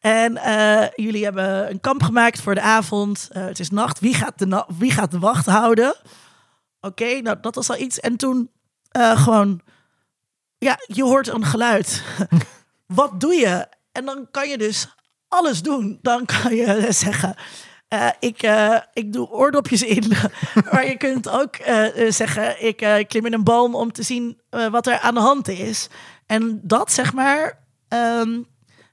[0.00, 3.28] En eh, jullie hebben een kamp gemaakt voor de avond.
[3.32, 4.00] Het is nacht.
[4.00, 5.94] Wie gaat de, na- wie gaat de wacht houden?
[6.80, 8.00] Oké, nou dat was al iets.
[8.00, 8.50] En toen
[8.92, 9.60] gewoon,
[10.58, 12.02] ja, je hoort een geluid.
[12.86, 13.66] Wat doe je?
[13.92, 14.86] En dan kan je dus
[15.28, 15.98] alles doen.
[16.02, 17.34] Dan kan je zeggen,
[17.88, 20.12] eh, ik, eh, ik doe oordopjes in.
[20.72, 24.86] maar je kunt ook eh, zeggen, ik klim in een boom om te zien wat
[24.86, 25.88] er aan de hand is.
[26.26, 27.66] En dat zeg maar.
[27.88, 28.42] ehm,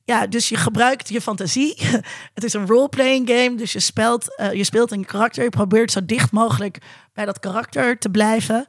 [0.03, 1.75] ja, dus je gebruikt je fantasie.
[2.33, 5.43] Het is een role-playing game, dus je speelt, je speelt een karakter.
[5.43, 6.77] Je probeert zo dicht mogelijk
[7.13, 8.65] bij dat karakter te blijven.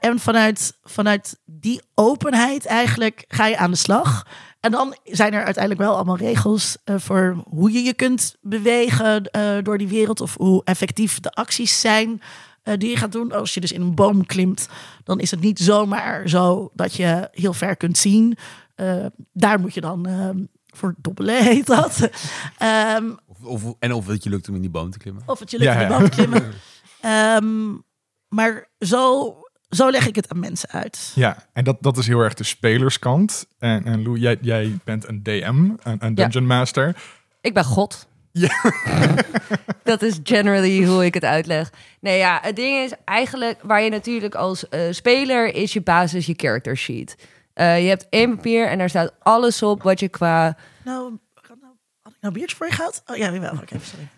[0.00, 4.26] En vanuit, vanuit die openheid eigenlijk ga je aan de slag.
[4.60, 9.24] En dan zijn er uiteindelijk wel allemaal regels eh, voor hoe je je kunt bewegen
[9.24, 10.20] eh, door die wereld.
[10.20, 12.20] Of hoe effectief de acties zijn
[12.62, 13.32] eh, die je gaat doen.
[13.32, 14.68] Als je dus in een boom klimt,
[15.04, 18.36] dan is het niet zomaar zo dat je heel ver kunt zien.
[19.32, 20.28] Daar moet je dan eh,
[20.66, 22.08] voor dobbelen, heet dat.
[22.58, 25.22] Ehm, Of, of, en of het je lukt om in die boom te klimmen.
[25.26, 25.98] of het je lukt Ja, in de ja.
[25.98, 26.52] boom te klimmen.
[27.00, 27.76] Ehm,
[28.28, 29.34] maar zo,
[29.70, 31.12] zo leg ik het aan mensen uit.
[31.14, 33.46] Ja, en dat, dat is heel erg de spelerskant.
[33.58, 36.08] En, en Lou, jij, jij bent een DM, een, een Ja.
[36.14, 36.96] Dungeon Master.
[37.40, 38.06] Ik ben God.
[38.32, 38.72] Ja.
[39.82, 41.72] dat is generally hoe ik het uitleg.
[42.00, 46.26] Nee, ja, het ding is eigenlijk waar je natuurlijk als eh, speler is je basis
[46.26, 47.16] je character sheet.
[47.54, 51.56] Eh, je hebt één papier en daar staat alles op wat je qua Nou, had
[51.60, 53.02] nou- had ik nou biertje voor je gehad?
[53.06, 53.52] Oh ja, wel.
[53.52, 54.08] Oké, sorry.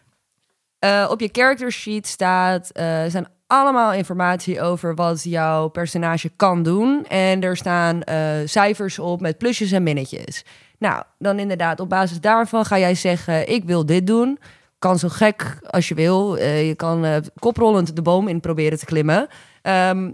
[0.79, 6.63] Eh, op je character sheet staat, eh zijn allemaal informatie over wat jouw personage kan
[6.63, 7.05] doen.
[7.07, 10.45] En er staan eh, cijfers op met plusjes en minnetjes.
[10.79, 14.39] Nou, dan inderdaad, op basis daarvan ga jij zeggen: Ik wil dit doen.
[14.79, 16.37] Kan zo gek als je wil.
[16.37, 19.29] Eh, je kan eh, koprollend de boom in proberen te klimmen.
[19.63, 20.11] Ehm,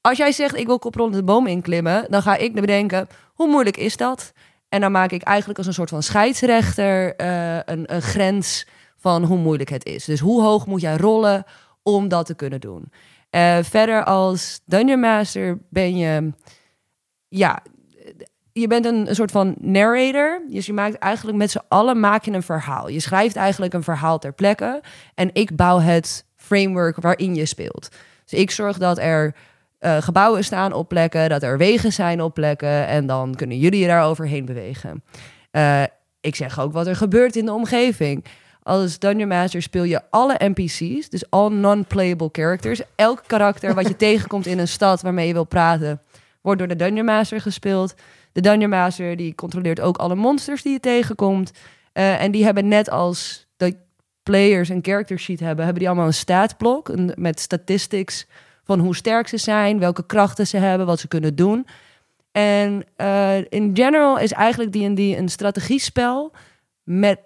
[0.00, 3.76] als jij zegt: Ik wil koprollend de boom inklimmen, dan ga ik bedenken: Hoe moeilijk
[3.76, 4.32] is dat?
[4.68, 7.14] En dan maak ik eigenlijk als een soort van scheidsrechter
[7.70, 8.66] een grens
[8.96, 10.04] van hoe moeilijk het is.
[10.04, 11.44] Dus hoe hoog moet jij rollen
[11.82, 12.92] om dat te kunnen doen?
[13.30, 16.32] Eh, verder als Dungeon Master ben je,
[17.28, 17.62] ja,
[18.52, 20.42] je bent een, soort van narrator.
[20.48, 22.88] Dus je maakt eigenlijk met z'n allen maak je een verhaal.
[22.88, 24.82] Je schrijft eigenlijk een verhaal ter plekke.
[25.14, 27.88] En ik bouw het framework waarin je speelt.
[28.24, 29.34] Dus ik zorg dat er
[29.78, 32.86] eh, gebouwen staan op plekken, dat er wegen zijn op plekken.
[32.86, 35.04] En dan kunnen jullie daar overheen bewegen.
[35.50, 35.82] Eh,
[36.20, 38.24] ik zeg ook wat er gebeurt in de omgeving.
[38.70, 42.80] Als Dungeon Master speel je alle NPC's, dus all non-playable characters.
[42.94, 46.00] Elk karakter wat je tegenkomt in een stad waarmee je wil praten,
[46.40, 47.94] wordt door de Dungeon Master gespeeld.
[48.32, 51.52] De Dungeon Master die controleert ook alle monsters die je tegenkomt.
[51.92, 53.76] Eh, en die hebben net als de
[54.22, 58.26] players een character sheet hebben, hebben die allemaal een statblok een, met statistics
[58.64, 61.66] van hoe sterk ze zijn, welke krachten ze hebben, wat ze kunnen doen.
[62.32, 66.32] En eh, in general is eigenlijk D&D een strategiespel
[66.82, 67.18] met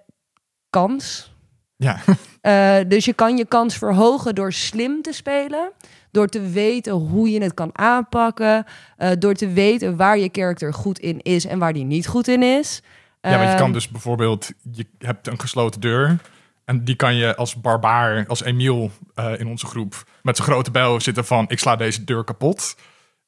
[0.69, 1.33] kans.
[1.75, 1.97] Ja,
[2.41, 5.71] Eh, dus je kan je kans verhogen door slim te spelen.
[6.11, 8.65] Door te weten hoe je het kan aanpakken.
[8.97, 12.27] eh, door te weten waar je character goed in is en waar die niet goed
[12.27, 12.81] in is.
[13.21, 16.17] ja want je Ehm, kan dus bijvoorbeeld, je hebt een gesloten deur.
[16.65, 20.71] En die kan je als barbaar, als Emiel eh, in onze groep, met zijn grote
[20.71, 22.75] bijl zitten van ik sla deze deur kapot.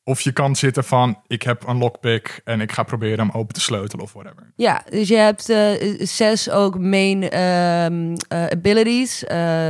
[0.08, 3.54] Of je kan zitten van ik heb een lockpick en ik ga proberen hem open
[3.54, 4.52] te sleutelen of whatever.
[4.56, 9.24] Ja, dus je hebt eh, zes ook main ehm, eh, abilities.
[9.24, 9.70] eh,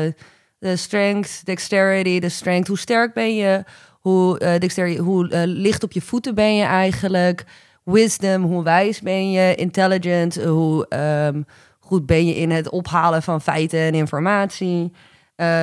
[0.59, 2.67] De strength, dexterity, de strength.
[2.67, 3.63] Hoe sterk ben je?
[3.99, 7.43] Hoe, dexterity, hoe licht op je voeten ben je eigenlijk?
[7.83, 9.55] Wisdom, hoe wijs ben je?
[9.55, 11.41] Intelligent, hoe ehm,
[11.79, 14.91] goed ben je in het ophalen van feiten en informatie?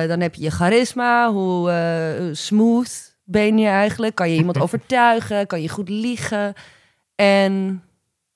[0.07, 1.71] Dan heb je je charisma, hoe
[2.31, 4.15] smooth ben je eigenlijk?
[4.15, 5.47] Kan je iemand overtuigen?
[5.47, 6.53] Kan je goed liegen?
[7.15, 7.83] En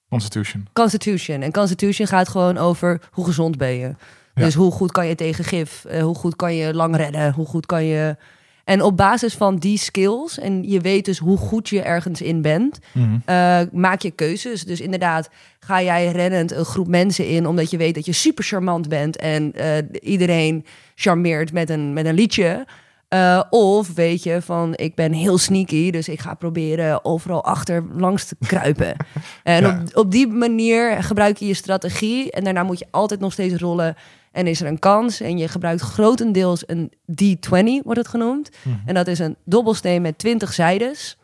[0.09, 0.67] Constitution.
[0.73, 1.41] Constitution.
[1.41, 3.87] En Constitution gaat gewoon over hoe gezond ben je.
[4.33, 4.45] Ja.
[4.45, 5.85] Dus hoe goed kan je tegen gif?
[5.85, 7.33] Eh, hoe goed kan je lang redden?
[7.33, 8.15] Hoe goed kan je...
[8.63, 12.41] En op basis van die skills, en je weet dus hoe goed je ergens in
[12.41, 13.17] bent, Mhm.
[13.25, 14.63] eh, maak je keuzes.
[14.63, 18.43] Dus inderdaad, ga jij rennend een groep mensen in omdat je weet dat je super
[18.43, 22.65] charmant bent en eh, iedereen charmeert met een, met een liedje.
[23.09, 27.85] Eh, of weet je van, ik ben heel sneaky, dus ik ga proberen overal achter
[27.93, 28.95] langs te kruipen.
[29.43, 29.81] en Ja.
[29.81, 33.55] op, op die manier gebruik je je strategie en daarna moet je altijd nog steeds
[33.61, 33.95] rollen.
[34.31, 38.49] En is er een kans en je gebruikt grotendeels een D20, wordt het genoemd.
[38.85, 41.17] En dat is een dobbelsteen met 20 zijdes.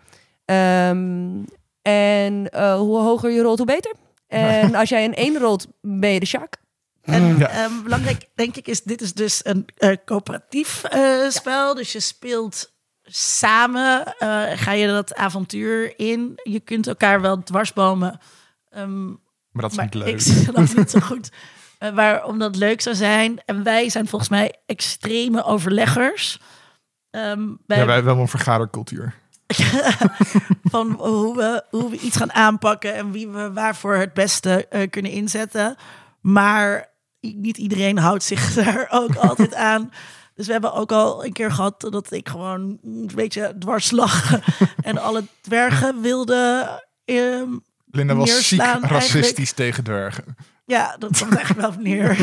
[0.46, 1.28] Ehm,
[1.82, 3.94] en eh, hoe hoger je rolt, hoe beter.
[4.28, 6.58] En als jij een 1 rolt, ben je de Sjaak.
[7.06, 7.48] En Ja.
[7.50, 11.76] ehm, belangrijk, denk ik, is dit is dus een eh, coöperatief eh, spel.
[11.76, 16.40] Dus je speelt samen, eh, ga je dat avontuur in.
[16.44, 18.20] Je kunt elkaar wel dwarsbomen.
[18.70, 20.08] Ehm, Maar dat is maar niet leuk.
[20.08, 21.30] ik zie dat niet zo goed.
[21.94, 23.42] waarom dat leuk zou zijn.
[23.46, 26.40] En wij zijn volgens mij extreme overleggers.
[27.12, 29.14] Ehm, wij, Ja, wij hebben wel een vergadercultuur.
[30.64, 34.90] van hoe we, hoe we iets gaan aanpakken en wie we waarvoor het beste eh,
[34.90, 35.76] kunnen inzetten.
[36.22, 36.94] Maar
[37.34, 39.92] niet iedereen houdt zich daar ook altijd aan.
[40.36, 44.40] Dus we hebben ook al een keer gehad dat ik gewoon een beetje dwars lag
[44.82, 46.70] en alle dwergen wilde.
[47.06, 47.50] ehm,
[47.92, 49.56] Linda was ziek racistisch eigenlijk.
[49.56, 50.36] tegen dwergen.
[50.66, 52.10] ja, dat komt eigenlijk wel op neer.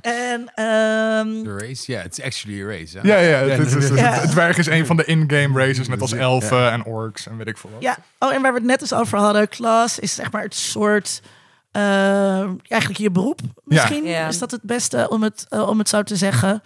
[0.00, 1.92] en ehm, The race?
[1.92, 2.98] Ja, it's actually a race.
[2.98, 3.08] hè?
[3.08, 6.84] Ja, ja, het, het, dwerg is een van de in-game races, net als elfen en
[6.84, 7.82] orks en weet ik veel wat.
[7.82, 10.54] Ja, oh, en waar we het net eens over hadden, klas is zeg maar het
[10.54, 11.20] soort.
[11.70, 14.04] Eh, eigenlijk je beroep misschien.
[14.04, 14.28] Ja.
[14.28, 16.62] Is dat het beste om het, eh, om het zo te zeggen?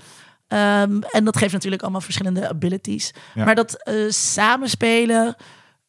[0.48, 3.12] Ehm, en dat geeft natuurlijk allemaal verschillende abilities.
[3.34, 3.44] Ja.
[3.44, 5.36] Maar dat eh, samenspelen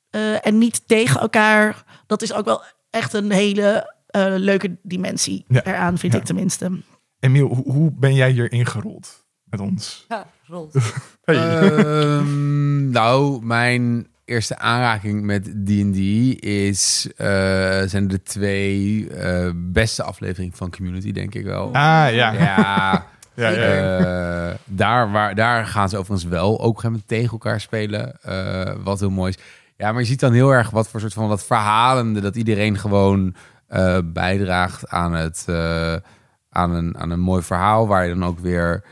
[0.09, 3.91] eh, en niet tegen elkaar, dat is ook wel echt een hele
[4.37, 5.63] leuke dimensie Ja.
[5.63, 6.19] eraan, vind Ja.
[6.19, 6.81] ik tenminste.
[7.19, 10.05] Emiel, hoe, hoe ben jij hier ingerold met ons?
[10.07, 10.75] Ja, rolt.
[11.23, 11.35] Hey.
[11.37, 15.97] Ehm, nou, mijn eerste aanraking met D&D
[16.43, 17.27] is, eh,
[17.85, 21.65] zijn de twee eh, beste afleveringen van Community, denk ik wel.
[21.67, 22.31] ah, ja.
[22.31, 23.05] ja.
[23.35, 23.97] Ja, ja, ja.
[24.49, 28.21] eh, daar, waar, daar gaan ze overigens wel ook moment tegen elkaar spelen.
[28.21, 29.43] eh, wat heel mooi is.
[29.77, 32.19] Ja, maar je ziet dan heel erg wat voor soort van dat verhalende...
[32.21, 33.35] dat iedereen gewoon
[33.67, 35.95] eh, bijdraagt aan, het, eh,
[36.49, 37.87] aan, een, aan een mooi verhaal...
[37.87, 38.83] waar je dan ook weer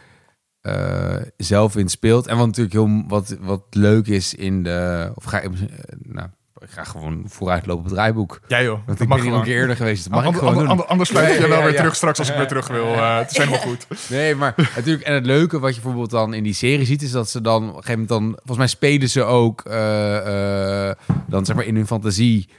[0.62, 2.28] eh, zelf in speelt.
[2.28, 5.12] En wat natuurlijk heel wat, wat leuk is in de...
[5.16, 5.60] Of ga, ik- eh,
[6.04, 6.28] nou,
[6.60, 8.42] ik ga gewoon vooruitlopen op het draaiboek.
[8.48, 10.04] Ja joh, Want dat ik mag ben een keer eerder geweest.
[10.04, 10.72] Dat mag ik gewoon ander- doen.
[10.72, 12.86] ander- Anders sluit Ja, je wel ja, weer terug straks als ik weer terug wil.
[12.96, 13.88] Eh, het is helemaal goed.
[14.10, 15.04] Nee, maar natuurlijk.
[15.06, 17.62] En het leuke wat je bijvoorbeeld dan in die serie ziet, is dat ze dan
[17.70, 18.32] op een gegeven moment dan.
[18.36, 19.64] Volgens mij spelen ze ook
[21.28, 22.50] dan zeg maar in hun fantasie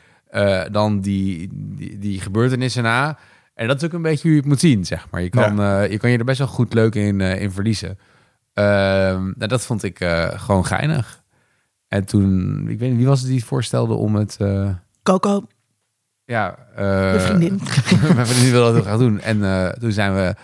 [0.70, 3.18] dan die, die, die gebeurtenissen na.
[3.54, 5.22] En dat is ook een beetje hoe je het moet zien, zeg maar.
[5.22, 7.98] Je kan, eh, je, kan je er best wel goed leuk in, eh, in verliezen.
[8.52, 11.22] Ehm, nou, dat vond ik eh, gewoon geinig.
[11.88, 14.36] En toen, ik weet niet, wie was het die het voorstelde om het...
[14.36, 15.46] eh, Coco.
[16.24, 17.60] ja, eh, De vriendin.
[18.14, 19.20] mijn vriendin wilde dat heel graag doen.
[19.20, 20.34] En eh, toen zijn we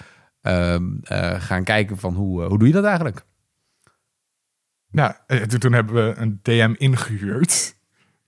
[0.40, 3.24] ehm, eh, gaan kijken van hoe, hoe doe je dat eigenlijk?
[4.90, 5.12] Nou,
[5.48, 7.76] toen, toen hebben we een DM ingehuurd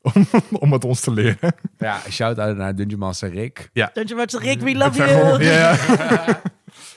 [0.03, 0.27] om,
[0.65, 1.55] om het ons te leren.
[1.79, 3.71] Ja, shout-out naar Dungeon Master Rick.
[3.93, 5.43] Dungeon Master Rick, we love you.
[5.45, 5.77] ja,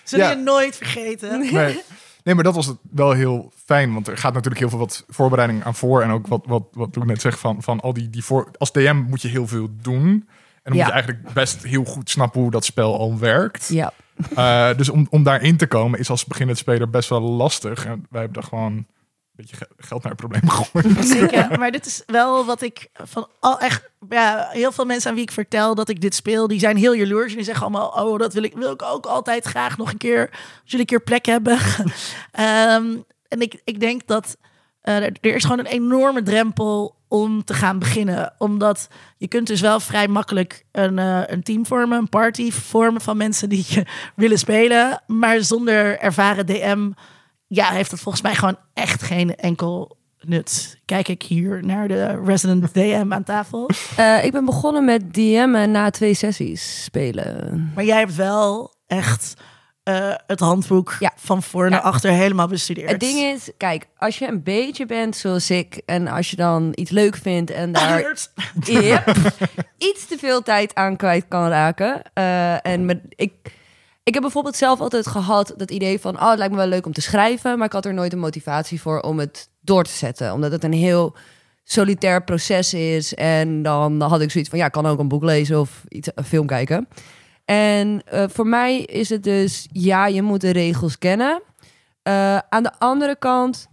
[0.03, 0.31] Zullen Ja.
[0.31, 1.39] je nooit vergeten.
[1.53, 1.81] nee.
[2.23, 3.93] nee, maar dat was het wel heel fijn.
[3.93, 6.01] Want er gaat natuurlijk heel veel wat voorbereiding aan voor.
[6.01, 8.51] En ook wat, wat, wat ik net zeg van, van al die, die voor...
[8.57, 10.03] Als DM moet je heel veel doen.
[10.03, 10.83] En dan Ja.
[10.83, 13.67] moet je eigenlijk best heel goed snappen hoe dat spel al werkt.
[13.67, 13.93] Ja.
[14.35, 17.85] Eh, dus om, om daarin te komen is als beginnend speler best wel lastig.
[17.85, 18.85] En wij hebben daar gewoon
[19.35, 21.03] beetje ge- geld naar het probleem.
[21.19, 25.15] Zeker, maar dit is wel wat ik van al echt, ja, heel veel mensen aan
[25.15, 27.87] wie ik vertel dat ik dit speel, die zijn heel jaloers en die zeggen allemaal,
[27.89, 30.85] oh, dat wil ik, wil ik ook altijd graag nog een keer, als jullie een
[30.85, 31.57] keer plek hebben.
[32.31, 32.95] Ehm,
[33.27, 34.37] en ik, ik denk dat
[34.81, 39.47] eh, er, er is gewoon een enorme drempel om te gaan beginnen, omdat je kunt
[39.47, 43.65] dus wel vrij makkelijk een, eh, een team vormen, een party vormen van mensen die
[43.67, 46.91] je willen spelen, maar zonder ervaren DM
[47.55, 50.79] ja, heeft het volgens mij gewoon echt geen enkel nut.
[50.85, 53.69] Kijk ik hier naar de resident DM aan tafel.
[53.97, 57.71] Eh, ik ben begonnen met DM'en na twee sessies spelen.
[57.75, 59.33] Maar jij hebt wel echt
[59.83, 61.11] eh, het handboek Ja.
[61.15, 61.85] van voor naar Ja.
[61.85, 62.91] achter helemaal bestudeerd.
[62.91, 65.81] Het ding is, kijk, als je een beetje bent zoals ik...
[65.85, 68.27] en als je dan iets leuk vindt en daar.
[68.59, 69.09] Yep.
[69.77, 72.01] iets te veel tijd aan kwijt kan raken.
[72.13, 73.33] Eh, en met, ik,
[74.03, 76.15] ik heb bijvoorbeeld zelf altijd gehad dat idee van...
[76.15, 77.57] oh, het lijkt me wel leuk om te schrijven...
[77.57, 80.33] maar ik had er nooit een motivatie voor om het door te zetten.
[80.33, 81.15] Omdat het een heel
[81.63, 83.13] solitair proces is.
[83.13, 86.23] En dan had ik zoiets van, ja, kan ook een boek lezen of iets, een
[86.23, 86.87] film kijken.
[87.45, 91.41] En eh, voor mij is het dus, ja, je moet de regels kennen.
[92.01, 93.67] Eh, aan de andere kant,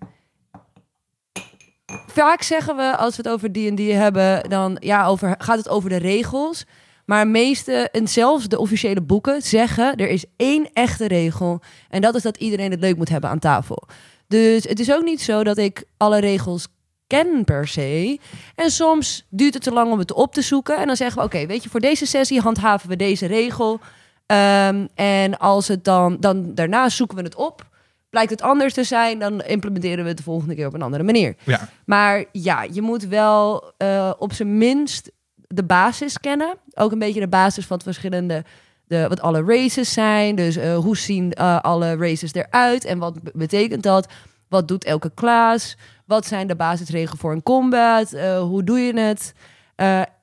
[2.06, 5.88] vaak zeggen we als we het over D&D hebben, dan ja, over, gaat het over
[5.88, 6.64] de regels.
[7.10, 11.60] Maar meeste, en zelfs de officiële boeken, zeggen er is één echte regel.
[11.88, 13.82] En dat is dat iedereen het leuk moet hebben aan tafel.
[14.28, 16.68] Dus het is ook niet zo dat ik alle regels
[17.06, 18.18] ken per se.
[18.54, 20.76] En soms duurt het te lang om het op te zoeken.
[20.76, 23.80] En dan zeggen we, oké, weet je, voor deze sessie handhaven we deze regel.
[24.26, 27.68] Ehm, en als het dan, dan daarna zoeken we het op.
[28.10, 31.02] Blijkt het anders te zijn, dan implementeren we het de volgende keer op een andere
[31.02, 31.36] manier.
[31.44, 35.10] Ja, Maar ja, je moet wel eh, op zijn minst
[35.54, 36.54] de basis kennen.
[36.74, 38.44] Ook een beetje de basis van het verschillende,
[38.86, 40.34] de, wat alle races zijn.
[40.34, 44.12] Dus eh, hoe zien eh, alle races eruit en wat be- betekent dat?
[44.48, 45.76] Wat doet elke klas?
[46.06, 48.12] Wat zijn de basisregelen voor een combat?
[48.12, 49.34] Eh, hoe doe je het?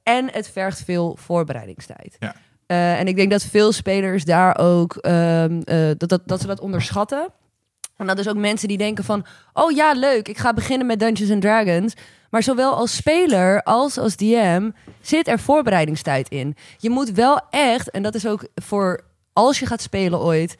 [0.04, 2.16] En het vergt veel voorbereidingstijd.
[2.20, 2.36] Ja.
[2.98, 6.60] En ik denk dat veel spelers daar ook ehm, eh, dat, dat, dat ze dat
[6.60, 7.28] onderschatten.
[7.98, 11.00] En dat is ook mensen die denken van, oh ja, leuk, ik ga beginnen met
[11.00, 11.94] Dungeons and Dragons.
[12.30, 14.70] Maar zowel als speler als als DM
[15.02, 16.56] zit er voorbereidingstijd in.
[16.78, 19.02] Je moet wel echt, en dat is ook voor
[19.34, 20.58] als je gaat spelen ooit,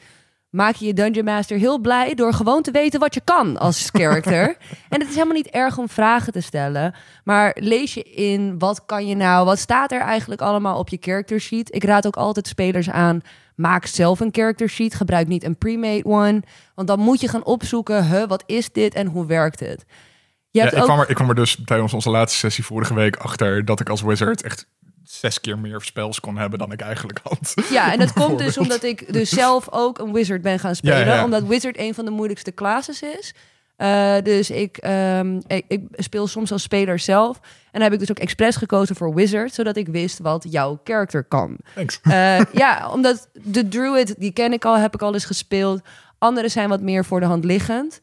[0.50, 3.88] maak je je Dungeon Master heel blij door gewoon te weten wat je kan als
[3.92, 4.56] character.
[4.88, 8.86] en het is helemaal niet erg om vragen te stellen, maar lees je in wat
[8.86, 11.74] kan je nou, wat staat er eigenlijk allemaal op je character sheet.
[11.74, 13.20] Ik raad ook altijd spelers aan,
[13.58, 16.42] maak zelf een character sheet, gebruik niet een pre-made one,
[16.74, 19.84] want dan moet je gaan opzoeken, huh, wat is dit en hoe werkt het.
[20.50, 20.86] Je ja hebt ik, ook...
[20.86, 23.88] kwam er, ik kwam er dus tijdens onze laatste sessie vorige week achter dat ik
[23.88, 24.66] als wizard echt
[25.02, 27.54] zes keer meer spells kon hebben dan ik eigenlijk had.
[27.70, 30.98] Ja, en dat komt dus omdat ik dus zelf ook een wizard ben gaan spelen.
[30.98, 31.24] Ja, ja, ja.
[31.24, 33.34] Omdat wizard een van de moeilijkste classes is.
[33.78, 37.36] Eh, dus ik, ehm, ik, ik speel soms als speler zelf.
[37.42, 40.80] En dan heb ik dus ook expres gekozen voor wizard, zodat ik wist wat jouw
[40.84, 41.56] character kan.
[41.74, 42.00] Thanks.
[42.02, 45.80] Eh, ja, omdat de druid, die ken ik al, heb ik al eens gespeeld.
[46.18, 48.00] Andere zijn wat meer voor de hand liggend.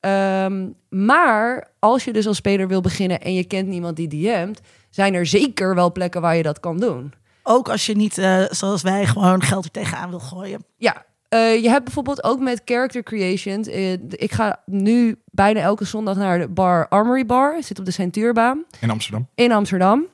[0.00, 4.60] Ehm, maar als je dus als speler wil beginnen en je kent niemand die DM't,
[4.90, 7.12] zijn er zeker wel plekken waar je dat kan doen.
[7.42, 10.64] Ook als je niet, eh, zoals wij, gewoon geld er tegenaan wil gooien.
[10.76, 13.62] Ja, eh, je hebt bijvoorbeeld ook met character creation.
[13.64, 17.56] eh, ik ga nu bijna elke zondag naar de bar Armory Bar.
[17.62, 19.28] Zit op de Centuurbaan In Amsterdam.
[19.34, 20.06] in Amsterdam.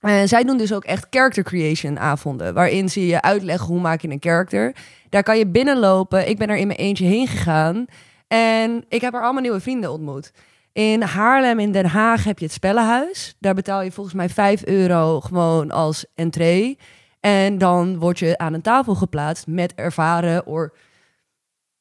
[0.00, 2.54] En zij doen dus ook echt character creation avonden.
[2.54, 4.74] Waarin ze je uitleggen hoe maak je een character.
[5.10, 6.28] Daar kan je binnenlopen.
[6.28, 7.84] Ik ben er in mijn eentje heen gegaan.
[8.28, 10.32] En ik heb er allemaal nieuwe vrienden ontmoet.
[10.72, 13.36] In Haarlem, in Den Haag heb je het Spellenhuis.
[13.38, 16.78] Daar betaal je volgens mij 5 euro gewoon als entree.
[17.20, 20.46] En dan word je aan een tafel geplaatst met ervaren...
[20.46, 20.68] of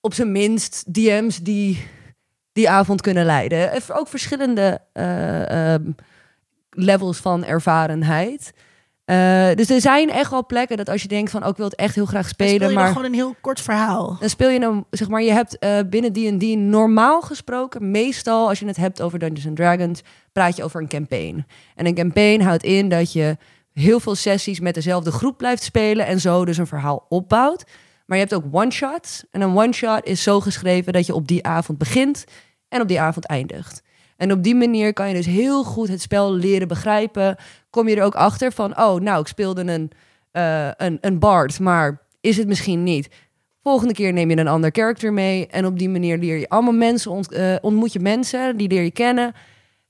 [0.01, 1.87] op zijn minst DM's die
[2.55, 3.71] die avond kunnen leiden.
[3.87, 5.91] Ook verschillende eh, ehm,
[6.69, 8.53] levels van ervarenheid.
[9.05, 11.43] Eh, dus er zijn echt wel plekken dat als je denkt van...
[11.43, 12.83] ook ik wil het echt heel graag spelen, speel je maar...
[12.83, 14.17] dan gewoon een heel kort verhaal.
[14.19, 18.59] Dan speel je dan, zeg maar, je hebt eh, binnen D&D normaal gesproken, meestal als
[18.59, 21.45] je het hebt over Dungeons and Dragons, praat je over een campaign.
[21.75, 23.37] En een campaign houdt in dat je
[23.81, 27.63] heel veel sessies met dezelfde groep blijft spelen en zo dus een verhaal opbouwt.
[28.05, 29.23] Maar je hebt ook one-shots.
[29.31, 32.25] En een one-shot is zo geschreven dat je op die avond begint
[32.69, 33.83] en op die avond eindigt.
[34.17, 37.35] En op die manier kan je dus heel goed het spel leren begrijpen.
[37.69, 39.91] Kom je er ook achter van, oh, nou, ik speelde een,
[40.31, 43.09] eh, een, een bard, maar is het misschien niet.
[43.61, 45.47] Volgende keer neem je een ander character mee.
[45.47, 48.83] En op die manier leer je allemaal mensen, ont, eh, ontmoet je mensen, die leer
[48.83, 49.33] je kennen.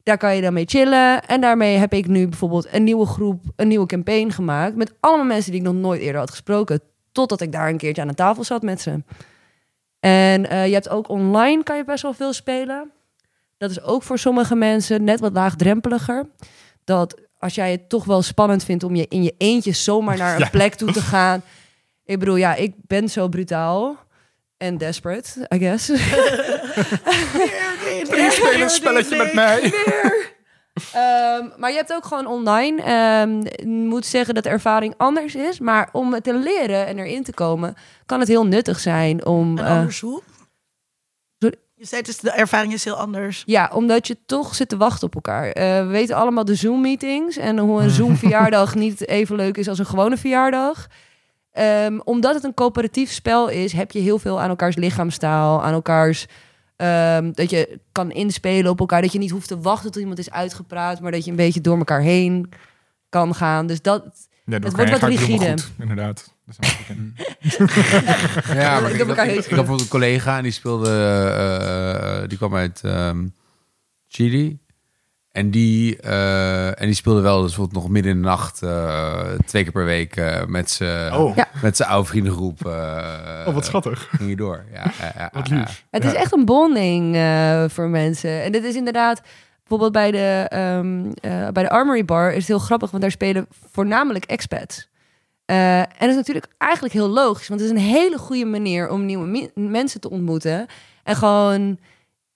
[0.06, 1.24] Daar kan je dan mee chillen.
[1.28, 4.76] En daarmee heb ik nu bijvoorbeeld een nieuwe groep, een nieuwe campaign gemaakt.
[4.76, 6.82] Met allemaal mensen die ik nog nooit eerder had gesproken.
[7.12, 9.04] Totdat ik daar een keertje aan de tafel zat met ze.
[10.00, 12.92] En eh, je hebt ook online kan je best wel veel spelen.
[13.58, 16.26] Dat is ook voor sommige mensen net wat laagdrempeliger.
[16.84, 20.34] Dat als jij het toch wel spannend vindt om je in je eentje zomaar naar
[20.36, 20.50] een Ja.
[20.50, 21.42] plek toe te gaan.
[22.06, 23.98] Ik bedoel, ja, ik ben zo brutaal
[24.58, 25.90] en desperate, I guess.
[28.30, 29.74] Speel een spelletje met mij.
[30.94, 32.82] Ehm, maar je hebt ook gewoon online.
[32.82, 35.60] Ehm, ik moet zeggen dat de ervaring anders is.
[35.60, 39.58] Maar om het te leren en erin te komen, kan het heel nuttig zijn om.
[39.58, 40.22] En eh, anders hoe?
[41.78, 43.44] Je zei dus de ervaring is heel anders.
[43.46, 45.50] ja, omdat je toch zit te wachten op elkaar.
[45.50, 49.80] Eh, we weten allemaal de Zoom-meetings en hoe een Zoom-verjaardag niet even leuk is als
[49.80, 50.88] een gewone verjaardag.
[51.52, 55.74] Ehm, omdat het een coöperatief spel is, heb je heel veel aan elkaars lichaamstaal, aan
[55.74, 56.26] elkaars.
[56.76, 59.02] Ehm, dat je kan inspelen op elkaar.
[59.02, 61.62] Dat je niet hoeft te wachten tot iemand is uitgepraat, maar dat je een beetje
[61.62, 62.50] door elkaar heen
[63.10, 63.68] kan gaan.
[63.68, 64.04] Dus dat.
[64.46, 65.50] Ja, Het wordt wat rigide.
[65.50, 66.34] Goed, inderdaad.
[66.46, 67.58] Dat is.
[68.54, 72.30] Ja, maar Ik ik, heb ik, had bijvoorbeeld een collega en die speelde, eh, eh,
[72.30, 73.28] die kwam uit ehm,
[74.08, 74.60] Chili.
[75.36, 79.20] En die, eh, en die speelde wel dus bijvoorbeeld nog midden in de nacht, eh,
[79.46, 81.36] twee keer per week eh, met zijn Oh.
[81.36, 81.48] Ja.
[81.62, 82.66] met zijn oude vriendengroep.
[82.66, 84.08] oh, wat schattig.
[84.18, 84.64] Ging je door.
[84.74, 84.84] Ja,
[85.34, 85.56] Wat ja.
[85.56, 85.86] lief.
[85.92, 86.10] Het Ja.
[86.10, 88.44] is echt een bonding eh, voor mensen.
[88.44, 89.22] En dit is inderdaad,
[89.60, 93.12] bijvoorbeeld bij de, ehm, eh, bij de Armory Bar is het heel grappig, want daar
[93.12, 94.88] spelen voornamelijk expats.
[95.46, 98.90] Eh, en dat is natuurlijk eigenlijk heel logisch, want het is een hele goede manier
[98.90, 100.66] om nieuwe mensen te ontmoeten.
[101.04, 101.80] En gewoon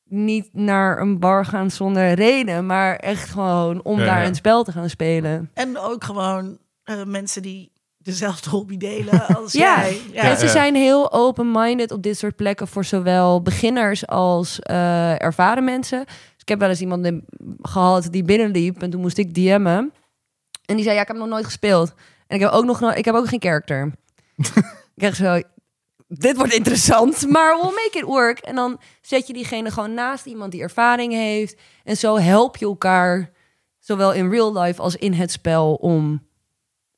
[0.09, 4.27] niet naar een bar gaan zonder reden, maar echt gewoon om Ja, daar ja.
[4.27, 5.49] een spel te gaan spelen.
[5.53, 9.79] En ook gewoon eh, mensen die dezelfde hobby delen als Ja.
[9.79, 10.01] jij.
[10.13, 10.23] Ja.
[10.23, 10.51] Mensen ja.
[10.51, 16.05] zijn heel open-minded op dit soort plekken voor zowel beginners als eh, ervaren mensen.
[16.05, 17.25] Dus ik heb wel eens iemand in-
[17.61, 19.91] gehad die binnenliep en toen moest ik DM'en.
[20.65, 21.93] En die zei, ja, ik heb nog nooit gespeeld.
[22.27, 23.91] En ik heb ook nog no- ik heb ook geen character.
[24.95, 25.41] ik echt zo,
[26.09, 28.39] dit wordt interessant, maar we'll make it work.
[28.39, 31.55] En dan zet je diegene gewoon naast iemand die ervaring heeft.
[31.83, 33.29] En zo help je elkaar,
[33.79, 36.27] zowel in real life als in het spel, om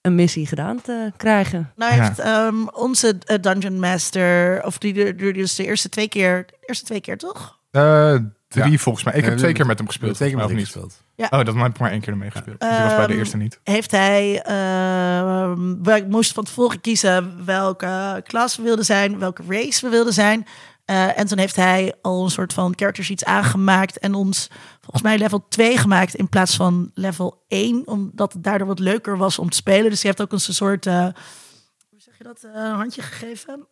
[0.02, 1.72] een missie gedaan te krijgen.
[1.76, 2.04] Nou Ja.
[2.04, 6.58] heeft ehm, onze eh, Dungeon Master, of die er dus de eerste twee keer, de
[6.66, 7.60] eerste twee keer toch?
[7.72, 8.16] Eh,
[8.52, 8.78] drie Ja.
[8.78, 9.14] volgens mij.
[9.14, 10.16] Ik Ja, heb twee we- keer met hem gespeeld.
[10.16, 11.02] twee keer met hem gespeeld.
[11.18, 12.60] Oh, dat heb ik maar één keer ermee gespeeld.
[12.60, 13.60] Dus die was bij de Ehm, eerste niet.
[13.64, 19.86] Heeft hij, ehm wij moesten van tevoren kiezen welke klas we wilden zijn, welke race
[19.86, 20.48] we wilden zijn.
[20.86, 24.50] Eh, en toen heeft hij al een soort van character sheets aangemaakt en ons
[24.82, 29.18] volgens mij level 2 gemaakt in plaats van level 1, omdat het daardoor wat leuker
[29.18, 29.90] was om te spelen.
[29.90, 31.04] Dus hij heeft ook een soort, eh,
[31.90, 33.68] hoe zeg je dat, eh, handje gegeven?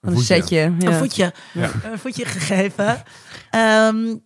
[0.00, 0.34] Een voetje.
[0.34, 0.56] setje.
[0.78, 0.88] Ja.
[0.88, 1.70] Een voetje, Ja.
[1.84, 3.02] een voetje gegeven.
[3.50, 4.16] Ehm,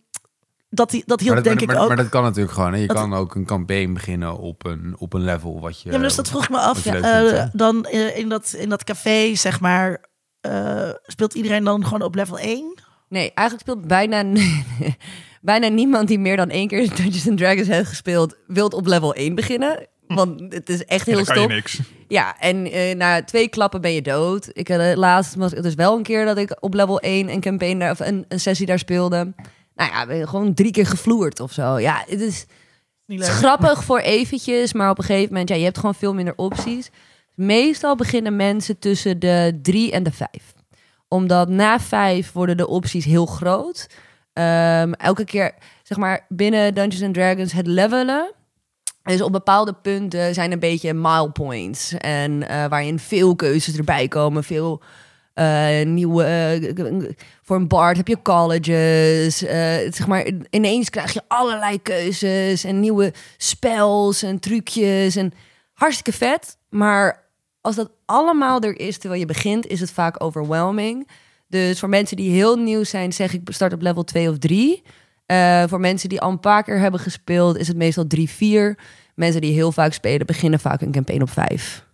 [0.69, 1.87] dat, die, dat hielp Maar dat, denk maar, ik ook.
[1.87, 2.73] maar dat kan natuurlijk gewoon.
[2.73, 2.79] Hè?
[2.79, 5.89] Je Dat- kan ook een campaign beginnen op een, op een level wat je...
[5.91, 6.85] Ja, maar dus dat vroeg ik me af.
[6.85, 10.05] eh, dan eh, in, dat, in dat café, zeg maar,
[10.41, 12.73] eh, speelt iedereen dan gewoon op level 1?
[13.09, 14.23] Nee, eigenlijk speelt bijna,
[15.41, 19.13] bijna niemand die meer dan één keer Dungeons and Dragons heeft gespeeld, wilt op level
[19.13, 19.87] 1 beginnen.
[20.15, 21.47] Want het is echt heel stom.
[21.47, 21.79] niks.
[22.07, 24.49] Ja, en eh, na twee klappen ben je dood.
[24.53, 27.29] Ik had uh, laatst was het dus wel een keer dat ik op level 1
[27.29, 29.33] een campaign daar, of een, een sessie daar speelde.
[29.75, 31.79] Nou ja, ben je gewoon drie keer gevloerd of zo.
[31.79, 32.45] Ja, het is
[33.05, 33.43] Niet Het is leuk.
[33.43, 36.89] grappig voor eventjes, maar op een gegeven moment, ja, je hebt gewoon veel minder opties.
[37.35, 40.53] Meestal beginnen mensen tussen de drie en de vijf.
[41.07, 43.87] Omdat na vijf worden de opties heel groot.
[44.33, 45.53] Ehm, elke keer,
[45.83, 48.31] zeg maar, binnen Dungeons and Dragons het levelen.
[49.03, 51.93] Dus op bepaalde punten zijn een beetje milepoints.
[51.93, 54.43] En eh, waarin veel keuzes erbij komen.
[54.43, 54.81] Veel
[55.33, 56.23] eh, nieuwe...
[56.23, 57.09] eh,
[57.41, 59.37] voor een bard heb je colleges.
[59.95, 62.63] zeg maar, ineens krijg je allerlei keuzes.
[62.63, 65.15] En nieuwe spels en trucjes.
[65.15, 65.33] En
[65.73, 66.57] hartstikke vet.
[66.69, 67.23] Maar
[67.61, 71.07] als dat allemaal er is terwijl je begint, is het vaak overwhelming.
[71.47, 74.83] Dus voor mensen die heel nieuw zijn, zeg ik start op level 2 of 3.
[75.33, 78.77] Eh, voor mensen die al een paar keer hebben gespeeld, is het meestal 3, 4.
[79.15, 81.85] Mensen die heel vaak spelen, beginnen vaak een campaign op 5.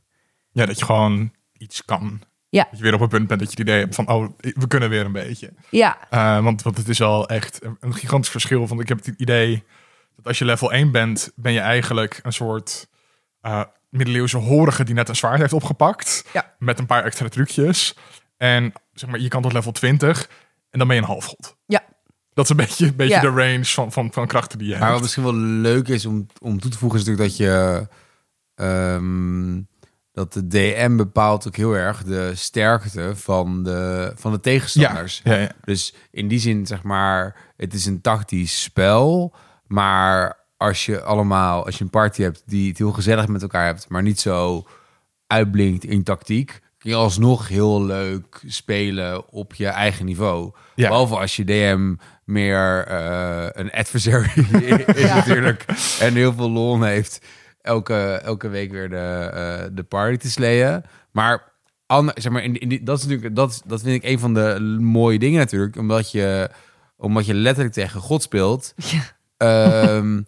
[0.51, 2.21] Ja, dat je gewoon iets kan.
[2.49, 2.67] Ja.
[2.69, 4.67] Dat je weer op een punt bent dat je het idee hebt van, oh, we
[4.67, 5.53] kunnen weer een beetje.
[5.69, 8.67] Ja, Eh, want, want het is wel echt een gigantisch verschil.
[8.67, 9.63] Want ik heb het idee
[10.15, 12.87] dat als je level 1 bent, ben je eigenlijk een soort...
[13.41, 16.25] eh, middeleeuwse horige die net een zwaard heeft opgepakt.
[16.33, 16.53] Ja.
[16.59, 17.95] Met een paar extra trucjes.
[18.37, 20.29] En zeg maar, je kan tot level 20
[20.69, 21.57] en dan ben je een halfgod.
[21.65, 21.81] Ja.
[22.33, 23.21] Dat is een beetje, een beetje Ja.
[23.21, 25.01] de range van, van, van krachten die je Maar wat hebt.
[25.01, 27.87] misschien wel leuk is om, om toe te voegen, is natuurlijk dat je.
[28.55, 29.61] ehm,
[30.11, 35.21] dat de DM bepaalt ook heel erg de sterkte van de, van de tegenstanders.
[35.23, 35.51] Ja, ja.
[35.63, 39.33] Dus in die zin, zeg maar, het is een tactisch spel.
[39.67, 43.65] Maar als je allemaal, als je een party hebt die het heel gezellig met elkaar
[43.65, 44.67] hebt, maar niet zo
[45.27, 50.51] uitblinkt in tactiek, kun je alsnog heel leuk spelen op je eigen niveau.
[50.75, 50.87] Ja.
[50.87, 51.95] Behalve als je DM
[52.29, 54.29] meer eh, een adversary
[54.95, 55.65] is natuurlijk
[55.99, 57.21] en heel veel lol heeft
[57.61, 60.83] elke, elke week weer de, eh, de party te slayen.
[61.11, 61.53] Maar,
[61.85, 64.33] ander, zeg maar in, in die, dat, is natuurlijk, dat, dat vind ik een van
[64.33, 65.75] de mooie dingen natuurlijk.
[65.75, 66.49] Omdat je,
[66.97, 68.73] omdat je letterlijk tegen God speelt.
[69.37, 70.21] ehm,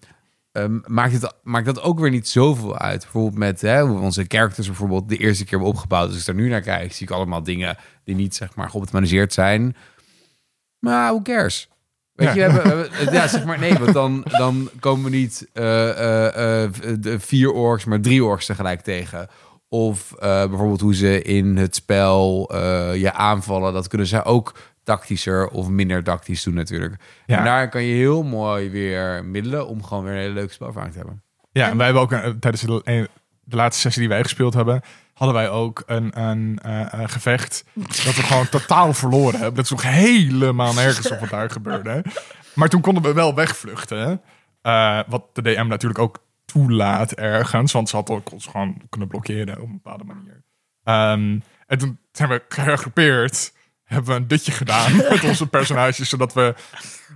[0.51, 3.01] ehm, maakt, het, maakt dat ook weer niet zoveel uit.
[3.01, 6.05] Bijvoorbeeld met hè, hoe onze characters bijvoorbeeld de eerste keer hebben opgebouwd.
[6.05, 8.69] Dus als ik daar nu naar kijk, zie ik allemaal dingen die niet zeg maar
[8.69, 9.75] geoptimaliseerd zijn.
[10.79, 11.70] Maar who cares?
[12.13, 12.45] Weet Ja.
[12.45, 15.89] je, we hebben, we ja, zeg maar nee, want dan, dan komen we niet eh,
[15.89, 19.27] eh, eh, de vier orks, maar drie orks tegelijk tegen.
[19.69, 22.49] Of bijvoorbeeld hoe ze in het spel
[22.95, 24.53] je aanvallen, dat kunnen ze ook
[24.83, 26.95] tactischer of minder tactisch doen natuurlijk.
[27.25, 27.37] Ja.
[27.37, 30.91] En daar kan je heel mooi weer middelen om gewoon weer een hele leuke spelvaart
[30.91, 31.23] te hebben.
[31.51, 32.09] Ja, en wij hebben ook
[32.39, 33.09] tijdens de,
[33.43, 34.81] de laatste sessie die wij gespeeld hebben,
[35.21, 39.55] hadden wij ook een, een eh, eh, gevecht dat we gewoon totaal verloren hebben.
[39.55, 42.03] Dat is nog helemaal nergens op wat daar gebeurde.
[42.53, 44.21] Maar toen konden we wel wegvluchten.
[44.61, 49.07] Eh, wat de DM natuurlijk ook toelaat ergens, want ze had ook ons gewoon kunnen
[49.07, 50.43] blokkeren op een bepaalde manier.
[50.83, 53.53] Ehm, en toen zijn we gehergroepeerd,
[53.83, 56.55] hebben we een dutje gedaan met onze personages, zodat we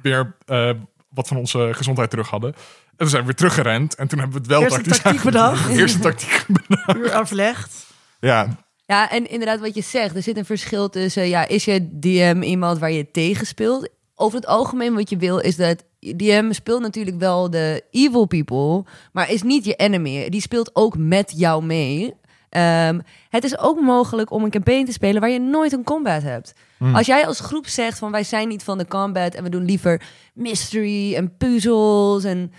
[0.01, 0.69] weer eh,
[1.09, 2.53] wat van onze gezondheid terug hadden.
[2.53, 5.23] En toen zijn we weer teruggerend en toen hebben we het wel Eerst een tactiek
[5.23, 5.69] bedacht.
[5.69, 6.95] Eerst een tactiek bedacht.
[6.95, 7.84] Uur aflegd.
[8.25, 10.15] Ja, Ja, en inderdaad wat je zegt.
[10.15, 11.27] Er zit een verschil tussen...
[11.27, 13.89] Ja, is je DM iemand waar je tegen speelt?
[14.15, 15.83] Over het algemeen wat je wil is dat...
[15.99, 18.83] DM speelt natuurlijk wel de evil people...
[19.11, 20.29] maar is niet je enemy.
[20.29, 22.13] Die speelt ook met jou mee.
[22.49, 22.99] Ehm,
[23.29, 25.21] het is ook mogelijk om een campaign te spelen...
[25.21, 26.53] waar je nooit een combat hebt.
[26.93, 28.11] Als jij als groep zegt van...
[28.11, 29.35] wij zijn niet van de combat...
[29.35, 30.01] en we doen liever
[30.33, 32.23] mystery en puzzels...
[32.23, 32.51] en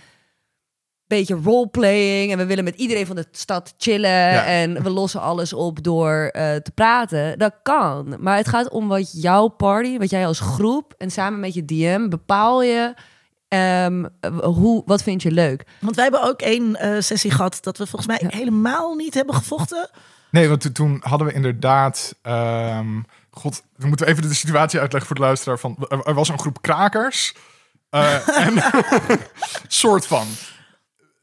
[1.07, 4.45] beetje roleplaying en we willen met iedereen van de stad chillen Ja.
[4.45, 7.39] en we lossen alles op door eh, te praten.
[7.39, 8.17] Dat kan.
[8.21, 11.65] Maar het gaat om wat jouw party, wat jij als groep en samen met je
[11.65, 12.95] DM bepaal je
[13.49, 14.05] ehm,
[14.43, 15.65] hoe, wat vind je leuk.
[15.81, 19.35] Want wij hebben ook één eh, sessie gehad dat we volgens mij helemaal niet hebben
[19.35, 19.91] gevochten.
[20.31, 22.15] nee, want to- toen hadden we inderdaad...
[22.23, 23.01] ehm,
[23.31, 25.59] God, we moeten even de situatie uitleggen voor de luisteraar.
[25.59, 27.35] Van, er, er was een groep krakers.
[27.91, 28.55] eh, en
[29.69, 30.27] soort van...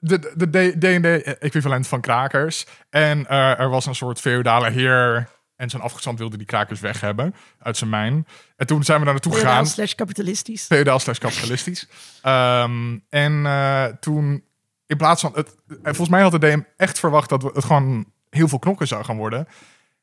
[0.05, 2.65] De de D&D-equivalent van krakers.
[2.89, 5.27] En eh, er was een soort feodale heer...
[5.55, 8.27] En zijn afgestand wilde die krakers weg hebben uit zijn mijn.
[8.55, 9.49] En toen zijn we daar naartoe gegaan.
[9.51, 10.65] Feodaal slash kapitalistisch.
[10.65, 11.87] feodaal slash kapitalistisch.
[12.21, 14.43] Ehm, en eh, toen,
[14.85, 15.31] in plaats van...
[15.35, 18.59] Het, en volgens mij had de DM echt verwacht dat we het gewoon heel veel
[18.59, 19.47] knokken zou gaan worden.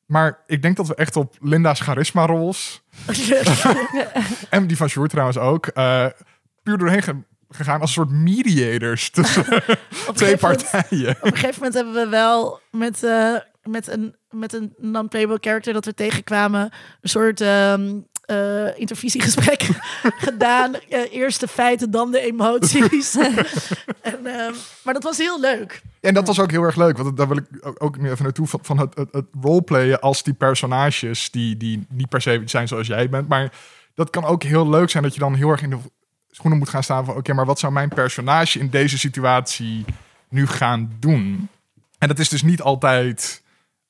[0.07, 2.83] Maar ik denk dat we echt op Linda's charisma-rolls...
[4.51, 5.67] en die van Sjoerd trouwens ook...
[5.67, 6.07] eh,
[6.63, 9.45] puur doorheen ge- gegaan als soort mediators tussen
[10.15, 10.41] twee moment-
[10.71, 11.11] partijen.
[11.11, 13.35] Op een gegeven moment hebben we wel met, eh,
[13.65, 16.71] met een, met een non-playable character dat we tegenkwamen...
[17.01, 17.91] een soort ehm,
[18.25, 19.63] eh, intervisiegesprek
[20.27, 20.75] gedaan.
[20.89, 23.15] Eh, eerst de feiten, dan de emoties.
[23.17, 24.53] en, ehm,
[24.85, 25.83] maar dat was heel leuk.
[26.01, 28.23] En dat was ook heel erg leuk, want daar wil ik ook- ook nu even
[28.25, 32.43] naartoe van, van het, het, het roleplayen als die personages die, die niet per se
[32.45, 33.29] zijn zoals jij bent.
[33.29, 33.53] Maar
[33.95, 35.79] dat kan ook heel leuk zijn dat je dan heel erg in de
[36.31, 39.85] schoenen moet gaan staan van oké, maar wat zou mijn personage in deze situatie
[40.29, 41.49] nu gaan doen?
[41.99, 43.43] En dat is dus niet altijd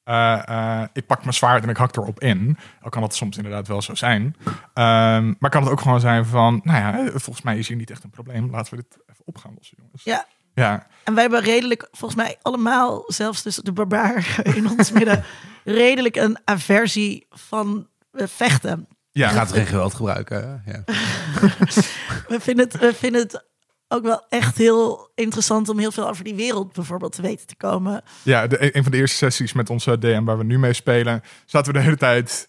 [0.05, 2.59] eh, eh, ik pak mijn zwaard en ik hak erop in.
[2.83, 4.37] Al kan dat soms inderdaad wel zo zijn.
[4.75, 7.91] Ehm, maar kan het ook gewoon zijn van, nou ja, volgens mij is hier niet
[7.91, 8.51] echt een probleem.
[8.51, 10.05] Laten we dit even op gaan lossen, jongens.
[10.05, 10.27] Ja.
[10.55, 15.25] Ja, En wij hebben redelijk, volgens mij allemaal, zelfs dus de barbaar in ons midden,
[15.65, 18.89] redelijk een aversie van eh, vechten.
[19.13, 19.29] Ja.
[19.29, 20.63] Je gaat geen geweld gebruiken.
[20.67, 20.83] Ja.
[22.29, 23.45] We vinden, het, we vinden het
[23.89, 27.57] ook wel echt heel interessant om heel veel over die wereld bijvoorbeeld te weten te
[27.57, 28.03] komen.
[28.23, 31.23] Ja, de, een van de eerste sessies met onze DM waar we nu mee spelen,
[31.47, 32.47] zaten we de hele tijd.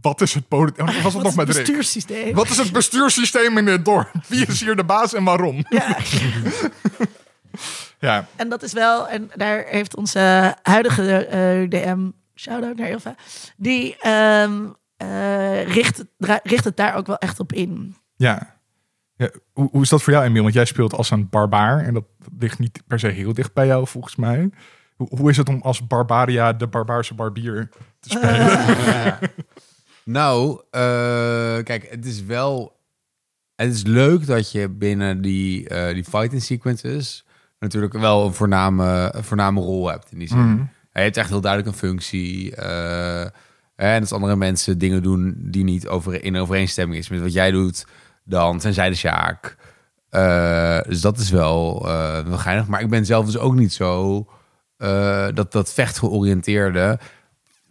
[0.00, 0.84] Wat is het politiek?
[0.86, 1.66] Was het Wat nog is met het Rick?
[1.66, 2.34] bestuurssysteem?
[2.34, 4.10] Wat is het bestuurssysteem in dit dorp?
[4.28, 5.64] Wie is hier de baas en waarom?
[5.68, 5.96] Ja,
[7.98, 13.14] Ja, en dat is wel, en daar heeft onze huidige eh, DM, shout-out naar Ilva,
[13.56, 14.66] die ehm,
[15.02, 16.04] eh, richt,
[16.42, 17.96] richt het daar ook wel echt op in.
[18.16, 18.60] ja.
[19.16, 20.42] ja hoe, hoe is dat voor jou, Emiel?
[20.42, 22.04] Want jij speelt als een barbaar en dat
[22.38, 24.38] ligt niet per se heel dicht bij jou, volgens mij.
[24.38, 24.50] Hoe,
[24.96, 27.68] Hoe, hoe is het om als Barbaria de barbaarse barbier
[28.00, 29.18] te spelen?
[30.04, 30.82] Nou, eh,
[31.62, 32.80] kijk, het is wel...
[33.54, 37.24] Het is leuk dat je binnen die, eh, die fighting sequences...
[37.58, 40.38] natuurlijk wel een voorname, een voorname rol hebt in die zin.
[40.38, 40.62] Mhm.
[40.90, 42.54] Hij heeft echt heel duidelijk een functie.
[43.76, 47.50] En als andere mensen dingen doen die niet over, in overeenstemming is met wat jij
[47.50, 47.86] doet,
[48.24, 49.56] dan zijn zij de Sjaak.
[50.08, 51.82] Eh, dus dat is wel,
[52.26, 52.66] wel geinig.
[52.66, 54.26] Maar ik ben zelf dus ook niet zo...
[54.76, 56.98] eh, dat, dat vechtgeoriënteerde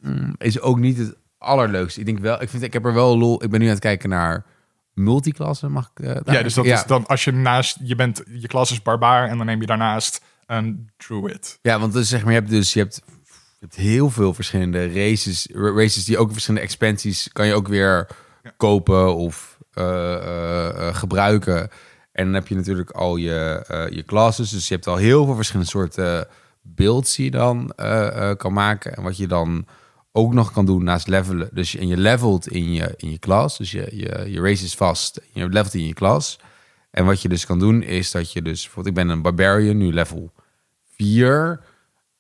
[0.02, 2.00] mm, is ook niet het allerleukste.
[2.00, 3.44] Ik denk wel, ik, vind, ik heb er wel lol...
[3.44, 4.46] Ik ben nu aan het kijken naar
[4.94, 6.06] multiklasse, mag ik...
[6.26, 9.38] Ja, dus dat is dan als je naast, je bent, je klas is barbaar en
[9.38, 11.60] dan neem je daarnaast een druid.
[11.62, 13.02] Ja, want dus zeg maar, je hebt dus je hebt,
[13.62, 18.08] hebt heel veel verschillende races, ra- races die ook verschillende expansies kan je ook weer
[18.58, 21.70] kopen of eh, eh, eh, gebruiken.
[22.12, 25.26] En dan heb je natuurlijk al je, eh, je classes, dus je hebt al heel
[25.26, 26.28] veel verschillende soorten
[26.62, 27.74] builds die je dan
[28.38, 28.96] kan maken.
[28.96, 29.66] En wat je dan
[30.12, 31.50] ook nog kan doen naast levelen.
[31.54, 34.64] Dus je, en je levelt in je, in je klas, dus je, je, je race
[34.64, 36.40] is vast, je levelt in je klas.
[36.92, 39.78] En wat je dus kan doen is dat je dus, bijvoorbeeld ik ben een barbarian,
[39.78, 40.32] nu level
[40.96, 41.60] 4.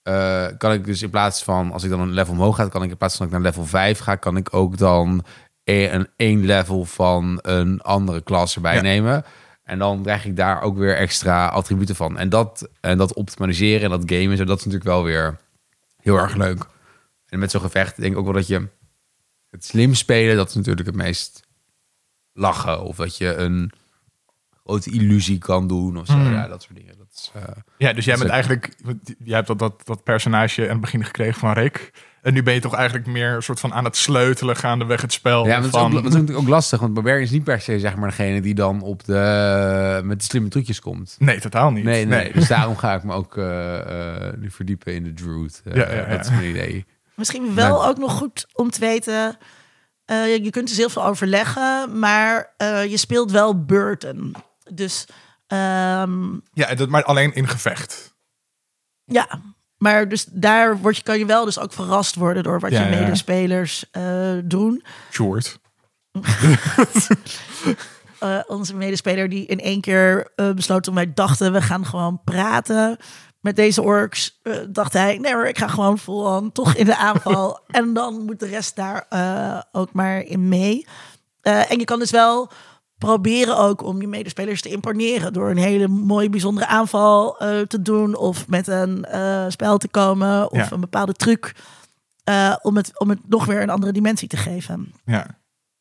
[0.03, 2.83] Eh, kan ik dus in plaats van, als ik dan een level omhoog ga, kan
[2.83, 5.23] ik in plaats van dat ik naar level 5 ga, kan ik ook dan
[5.63, 8.81] e- een één level van een andere klas erbij Ja.
[8.81, 9.25] nemen.
[9.63, 12.17] En dan krijg ik daar ook weer extra attributen van.
[12.17, 15.37] En dat, en dat optimaliseren en dat gamen, zo, dat is natuurlijk wel weer
[16.01, 16.65] heel erg leuk.
[17.29, 18.67] En met zo'n gevecht denk ik ook wel dat je
[19.49, 21.41] het slim spelen, dat is natuurlijk het meest
[22.33, 22.83] lachen.
[22.83, 23.71] Of dat je een
[24.65, 26.15] grote illusie kan doen of zo.
[26.17, 26.33] Mm.
[26.33, 26.90] Ja, dat soort dingen.
[27.14, 28.74] Dat is, eh, Ja, dus jij bent is eigenlijk,
[29.24, 31.91] jij hebt dat, dat, dat personage aan het begin gekregen van Rick.
[32.22, 35.14] En nu ben je toch eigenlijk meer een soort van aan het sleutelen gaandeweg het
[35.14, 35.45] spel.
[35.47, 37.62] Ja, dat is, van, ook, dat is natuurlijk ook lastig, want Barbarian is niet per
[37.62, 41.16] se zeg maar degene die dan op de, met de slimme trucjes komt.
[41.20, 41.84] Nee, totaal niet.
[41.84, 45.62] Nee, nee, Dus daarom ga ik me ook eh, eh, nu verdiepen in de Druid.
[45.66, 46.05] Eh, Ja, ja, ja.
[46.16, 46.86] Dat is mijn idee.
[47.16, 47.89] Misschien wel Nou.
[47.89, 49.38] ook nog goed om te weten.
[50.05, 54.36] eh, je kunt dus heel veel overleggen, maar eh, je speelt wel Burton.
[54.74, 55.05] Dus
[55.51, 58.15] ehm, Ja, dat, maar alleen in gevecht.
[59.05, 59.27] ja,
[59.77, 62.83] maar dus daar word je, kan je wel dus ook verrast worden door wat Ja,
[62.85, 62.99] je ja.
[62.99, 64.83] medespelers eh, doen.
[65.11, 65.59] Short.
[68.19, 72.21] Eh, onze medespeler die in één keer eh, besloot toen wij dachten we gaan gewoon
[72.23, 72.97] praten
[73.39, 74.39] met deze orks,
[74.69, 78.25] dacht hij nee hoor, ik ga gewoon vol aan toch in de aanval en dan
[78.25, 79.05] moet de rest daar
[79.71, 80.85] ook maar in mee.
[81.41, 82.51] En je kan dus wel
[83.01, 87.81] proberen ook om je medespelers te imponeren door een hele mooie bijzondere aanval eh, te
[87.81, 90.71] doen of met een eh, spel te komen of Ja.
[90.71, 91.55] een bepaalde truc
[92.23, 94.93] eh, om, het, om het nog weer een andere dimensie te geven.
[95.05, 95.27] Ja.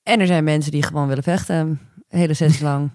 [0.02, 1.56] En er zijn mensen die gewoon willen vechten.
[1.56, 2.90] Een hele sessie lang.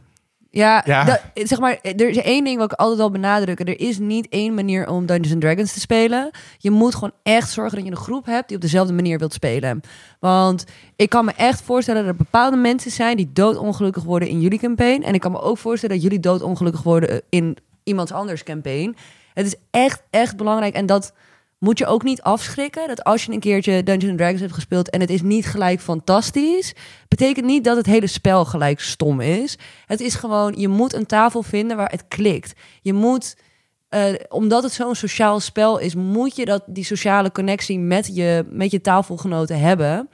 [0.56, 1.03] Ja, Ja.
[1.03, 3.66] dat- zeg maar, er is één ding wat ik altijd al benadrukken.
[3.66, 6.30] Er is niet één manier om Dungeons and Dragons te spelen.
[6.58, 9.34] Je moet gewoon echt zorgen dat je een groep hebt die op dezelfde manier wilt
[9.34, 9.82] spelen.
[10.20, 14.41] Want ik kan me echt voorstellen dat er bepaalde mensen zijn die doodongelukkig worden in
[14.41, 15.03] jullie campaign.
[15.03, 18.95] En ik kan me ook voorstellen dat jullie doodongelukkig worden in iemands anders campaign.
[19.34, 20.74] Het is echt, echt belangrijk.
[20.76, 21.14] En dat
[21.66, 22.88] moet je ook niet afschrikken.
[22.88, 26.74] Dat als je een keertje Dungeons Dragons hebt gespeeld en het is niet gelijk fantastisch,
[27.07, 29.57] betekent niet dat het hele spel gelijk stom is.
[29.86, 32.53] Het is gewoon, je moet een tafel vinden waar het klikt.
[32.82, 33.36] Je moet,
[33.89, 38.45] eh, omdat het zo'n sociaal spel is, moet je dat, die sociale connectie met je,
[38.49, 40.09] met je tafelgenoten hebben.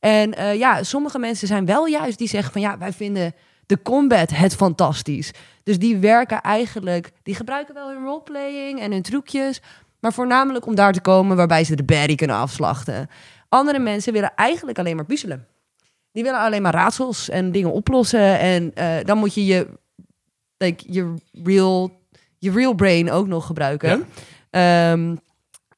[0.00, 3.34] En eh, ja, sommige mensen zijn wel juist die zeggen van ja, wij vinden
[3.66, 5.30] de combat het fantastisch.
[5.62, 9.60] Dus die werken eigenlijk, die gebruiken wel hun roleplaying en hun trucjes,
[10.00, 13.08] maar voornamelijk om daar te komen waarbij ze de baddie kunnen afslachten.
[13.48, 15.46] Andere mensen willen eigenlijk alleen maar puzzelen.
[16.12, 18.38] Die willen alleen maar raadsels en dingen oplossen.
[18.38, 19.68] En eh, dan moet je je,
[20.56, 21.90] like, je, real,
[22.38, 24.06] je real brain ook nog gebruiken.
[24.50, 25.16] Ehm,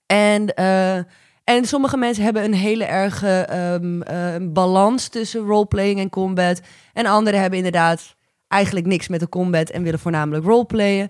[0.07, 0.97] en, eh,
[1.45, 6.61] en sommige mensen hebben een hele erge ehm, eh, balans tussen roleplaying en combat.
[6.93, 8.17] En anderen hebben inderdaad
[8.49, 11.09] eigenlijk niks met de combat en willen voornamelijk roleplayen.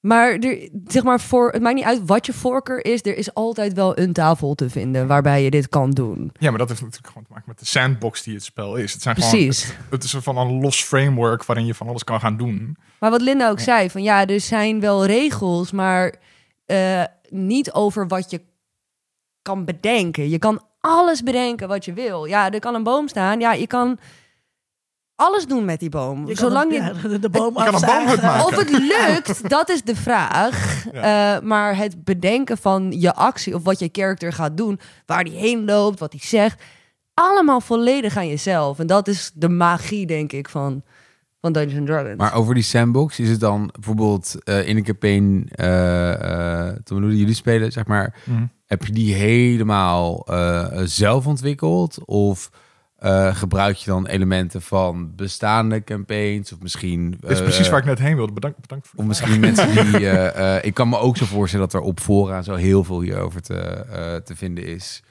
[0.00, 3.00] Maar, er, zeg maar voor, het maakt niet uit wat je voorkeur is.
[3.02, 6.32] Er is altijd wel een tafel te vinden waarbij je dit kan doen.
[6.38, 8.92] ja, maar dat heeft natuurlijk gewoon te maken met de sandbox die het spel is.
[8.92, 9.62] Het, zijn Precies.
[9.62, 12.36] Gewoon, het, het is een van een los framework waarin je van alles kan gaan
[12.36, 12.76] doen.
[13.00, 16.14] Maar wat Linda ook zei, van ja, er zijn wel regels, maar
[16.66, 18.40] eh, niet over wat je
[19.42, 20.28] kan bedenken.
[20.28, 22.24] Je kan alles bedenken wat je wil.
[22.24, 23.40] Ja, er kan een boom staan.
[23.40, 23.98] Ja, je kan
[25.20, 26.20] alles doen met die boom.
[26.20, 27.08] Je kan Zolang het- je...
[27.08, 28.44] de, de boom kan een maken.
[28.44, 30.84] Of het lukt, dat is de vraag.
[30.92, 31.36] Ja.
[31.36, 35.32] Eh, maar het bedenken van je actie of wat je character gaat doen, waar die
[35.38, 36.62] heen loopt, wat hij zegt,
[37.14, 38.78] allemaal volledig aan jezelf.
[38.78, 40.82] En dat is de magie, denk ik, van
[41.40, 42.16] van Dungeons and Dragons.
[42.16, 47.06] Maar over die sandbox, is het dan bijvoorbeeld eh, in een campaign, eh eh toen
[47.08, 48.42] we jullie spelen, zeg maar, Mhm.
[48.66, 51.98] heb je die helemaal eh, zelf ontwikkeld?
[52.04, 52.50] Of
[52.98, 56.52] eh, gebruik je dan elementen van bestaande campaigns?
[56.52, 57.10] Of misschien...
[57.20, 58.32] Dit is eh, precies waar ik net heen wilde.
[58.32, 59.28] Bedankt, bedankt voor Of vraag.
[59.28, 60.08] misschien mensen die...
[60.08, 63.00] eh, eh, ik kan me ook zo voorstellen dat er op fora zo heel veel
[63.00, 65.02] hierover te, eh, te vinden is.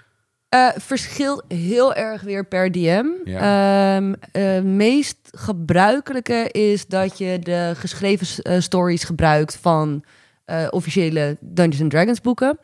[0.50, 3.06] Eh, verschilt heel erg weer per DM.
[3.24, 3.96] Ja.
[3.98, 10.04] Ehm, eh, meest gebruikelijke is dat je de geschreven eh, stories gebruikt van
[10.46, 12.60] eh, officiële Dungeons and Dragons boeken.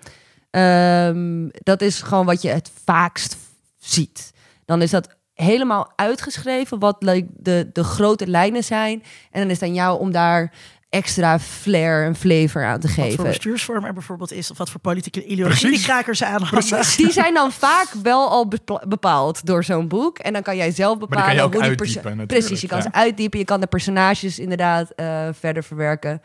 [0.50, 3.38] Ehm, dat is gewoon wat je het vaakst
[3.78, 4.32] ziet.
[4.66, 9.04] Dan is dat helemaal uitgeschreven wat like, de, de grote lijnen zijn.
[9.32, 10.54] En dan is het aan jou om daar
[10.90, 13.24] extra flair en flavor aan te Wat voor geven.
[13.24, 16.84] bestuursvorm er bijvoorbeeld is, of wat voor politieke ideologie die krakers aanhangen.
[16.98, 18.48] Die zijn dan vaak wel al
[18.88, 20.18] bepaald door zo'n boek.
[20.20, 22.46] En dan kan jij zelf die bepalen kan je ook hoe die uitdiepen perso- natuurlijk,
[22.46, 22.84] Precies, je kan ja.
[22.84, 23.40] ze uitdiepen.
[23.40, 26.22] Je kan de personages inderdaad eh, verder verwerken.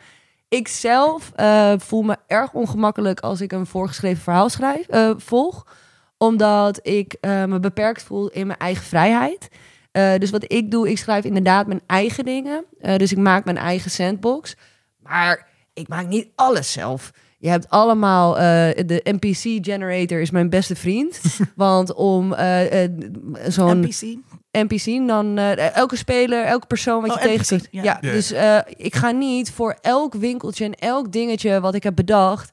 [0.49, 5.65] Ik zelf eh, voel me erg ongemakkelijk als ik een voorgeschreven verhaal schrijf, eh, volg.
[6.23, 9.47] Omdat ik eh, me beperkt voel in mijn eigen vrijheid.
[9.91, 12.65] Eh, dus wat ik doe, ik schrijf inderdaad mijn eigen dingen.
[12.81, 14.55] Eh, dus ik maak mijn eigen sandbox.
[15.03, 17.11] Maar ik maak niet alles zelf.
[17.37, 18.43] Je hebt allemaal eh,
[18.85, 21.21] de NPC-generator is mijn beste vriend.
[21.55, 22.35] Want om
[23.47, 24.17] zo'n NPC.
[24.51, 27.67] NPC, dan eh, elke speler, elke persoon wat je Oh, tegen NPC, kunt.
[27.71, 27.83] ja.
[27.83, 28.11] Ja, Ja.
[28.11, 32.51] dus eh, ik ga niet voor elk winkeltje en elk dingetje wat ik heb bedacht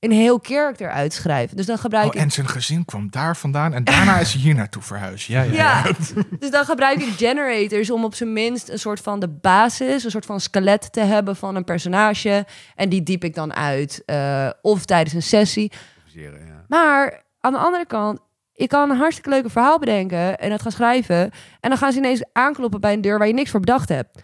[0.00, 1.56] een heel character uitschrijven.
[1.56, 4.42] Dus dan gebruik Oh, ik en zijn gezin kwam daar vandaan en daarna is hij
[4.42, 5.26] hier naartoe verhuisd.
[5.26, 6.22] Ja, ja, Ja, ja.
[6.38, 10.10] dus dan gebruik ik generators om op zijn minst een soort van de basis, een
[10.10, 12.46] soort van skelet te hebben van een personage.
[12.74, 14.02] En die diep ik dan uit.
[14.06, 15.72] eh, of tijdens een sessie.
[16.04, 16.30] Ja.
[16.68, 18.18] Maar aan de andere kant,
[18.54, 21.30] ik kan een hartstikke leuke verhaal bedenken en het gaan schrijven.
[21.60, 24.18] En dan gaan ze ineens aankloppen bij een deur waar je niks voor bedacht hebt.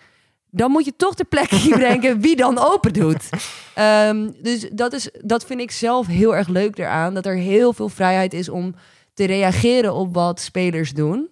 [0.57, 3.29] Dan moet je toch de plek bedenken wie dan open doet.
[3.75, 7.15] Ehm, dus dat, is, dat vind ik zelf heel erg leuk eraan.
[7.15, 8.75] Dat er heel veel vrijheid is om
[9.15, 11.29] te reageren op wat spelers doen.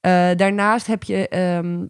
[0.00, 1.80] Eh, daarnaast heb je, ehm,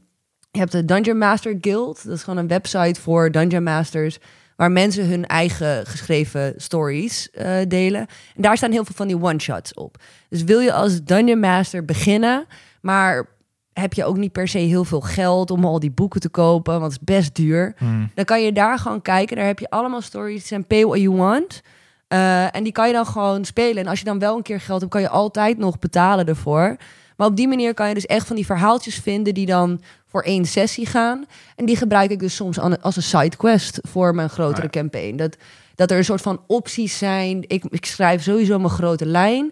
[0.50, 2.04] je hebt de Dungeon Master Guild.
[2.04, 4.18] Dat is gewoon een website voor Dungeon Masters.
[4.56, 8.00] Waar mensen hun eigen geschreven stories eh, delen.
[8.36, 9.96] En daar staan heel veel van die one-shots op.
[10.28, 12.46] Dus wil je als Dungeon Master beginnen,
[12.80, 13.35] maar
[13.80, 16.80] heb je ook niet per se heel veel geld om al die boeken te kopen,
[16.80, 17.74] want het is best duur.
[17.78, 18.10] Hmm.
[18.14, 19.36] Dan kan je daar gewoon kijken.
[19.36, 20.46] Daar heb je allemaal stories.
[20.46, 21.62] Zijn pay what you want.
[22.08, 23.82] Eh, en die kan je dan gewoon spelen.
[23.82, 26.76] En als je dan wel een keer geld hebt, kan je altijd nog betalen ervoor.
[27.16, 30.22] Maar op die manier kan je dus echt van die verhaaltjes vinden die dan voor
[30.22, 31.24] één sessie gaan.
[31.56, 34.80] En die gebruik ik dus soms als een sidequest voor mijn grotere Ah, ja.
[34.80, 35.16] campaign.
[35.16, 35.36] Dat,
[35.74, 37.44] dat er een soort van opties zijn.
[37.46, 39.50] Ik, ik schrijf sowieso mijn grote lijn.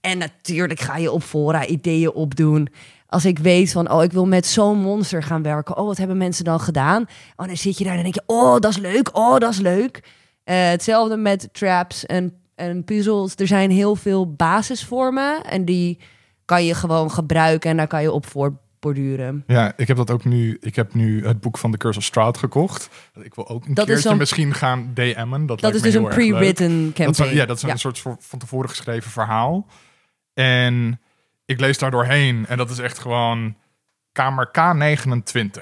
[0.00, 2.68] En natuurlijk ga je op fora ideeën opdoen.
[3.10, 5.76] Als ik weet van, oh, ik wil met zo'n monster gaan werken.
[5.76, 7.06] Oh, wat hebben mensen dan gedaan?
[7.36, 9.16] Oh, dan zit je daar en denk je, oh, dat is leuk.
[9.16, 10.02] Oh, dat is leuk.
[10.44, 13.34] Eh, hetzelfde met traps en, en puzzels.
[13.36, 15.44] Er zijn heel veel basisvormen.
[15.44, 15.98] En die
[16.44, 19.44] kan je gewoon gebruiken en daar kan je op voortborduren.
[19.46, 20.56] Ja, ik heb dat ook nu.
[20.60, 22.88] Ik heb nu het boek van The Curse of Strahd gekocht.
[23.22, 25.46] Ik wil ook een Dat keertje misschien gaan DM'en.
[25.46, 27.30] Dat, Dat is dus een pre-written Dat campaign.
[27.30, 29.66] is, ja, dat is een soort van tevoren geschreven verhaal.
[30.34, 31.00] En
[31.50, 33.56] ik lees daar doorheen en dat is echt gewoon
[34.12, 35.60] kamer K29.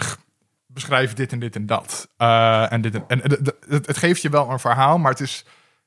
[0.67, 2.09] Beschrijf dit en dit en dat.
[2.17, 5.21] Eh, en dit en, en het, het, het geeft je wel een verhaal, maar het
[5.21, 5.45] is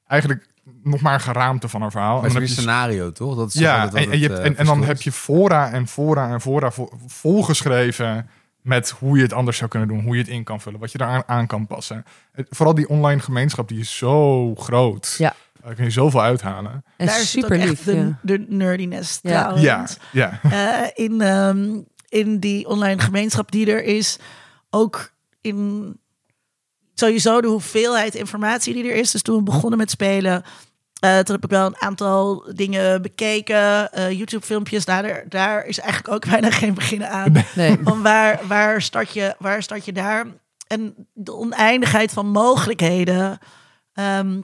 [0.07, 0.47] eigenlijk
[0.83, 2.13] nog maar een geraamte van een verhaal.
[2.21, 3.35] Maar het En dan heb je- scenario, toch?
[3.35, 5.11] Dat is ja, wat en, en, je het, hebt- eh, en, en dan heb je
[5.11, 8.29] fora en fora en fora vo- volgeschreven
[8.61, 10.91] met hoe je het anders zou kunnen doen, hoe je het in kan vullen, wat
[10.91, 12.05] je eraan aan kan passen.
[12.31, 15.15] Het- vooral die online gemeenschap, die is zo groot.
[15.17, 15.33] Ja.
[15.63, 16.83] Daar kun je zoveel uithalen.
[16.97, 17.71] En Daar is het super ook lief.
[17.71, 18.19] echt de, ja.
[18.21, 19.29] de nerdiness Ja.
[19.41, 19.97] trouwens.
[20.11, 20.83] Ja, ja.
[20.83, 24.17] Eh, in, ehm, in die online gemeenschap die er is,
[24.69, 25.95] ook in
[26.93, 29.11] sowieso de hoeveelheid informatie die er is.
[29.11, 30.43] Dus toen we begonnen met spelen,
[30.99, 34.85] eh, toen heb ik wel een aantal dingen bekeken, eh, YouTube-filmpjes.
[34.85, 37.33] Daar, daar is eigenlijk ook bijna geen beginnen aan.
[37.55, 37.77] Nee.
[37.83, 40.25] Van waar, waar, start je, waar start je daar?
[40.67, 43.37] En de oneindigheid van mogelijkheden,
[43.93, 44.41] ehm,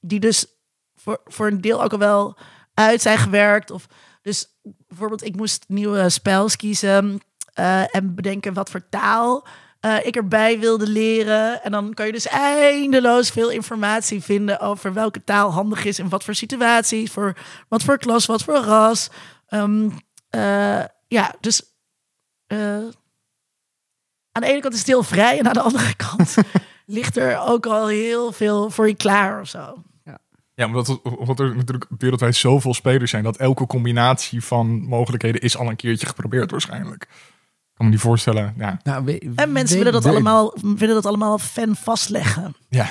[0.00, 0.46] die dus
[0.94, 2.38] voor, voor een deel ook al wel
[2.74, 3.70] uit zijn gewerkt.
[3.70, 3.86] Of
[4.22, 4.46] dus
[4.88, 7.20] bijvoorbeeld, ik moest nieuwe spels kiezen
[7.54, 9.46] eh, en bedenken wat voor taal
[9.80, 11.62] eh, ik erbij wilde leren.
[11.62, 16.08] En dan kan je dus eindeloos veel informatie vinden over welke taal handig is in
[16.08, 17.36] wat voor situaties, voor
[17.68, 19.08] wat voor klas, wat voor ras.
[19.46, 19.90] Ehm,
[20.28, 21.62] eh, ja, dus
[24.32, 26.36] aan de ene kant is het heel vrij en aan de andere kant
[26.86, 29.82] ligt er ook al heel veel voor je klaar of zo.
[30.60, 35.56] Ja, omdat, omdat er natuurlijk wereldwijd zoveel spelers zijn, dat elke combinatie van mogelijkheden is
[35.56, 37.08] al een keertje geprobeerd waarschijnlijk.
[37.74, 38.54] kan me niet voorstellen.
[38.58, 42.54] Ja, Nou, we- En mensen we- willen dat, we- allemaal, willen dat allemaal fan vastleggen.
[42.68, 42.86] ja.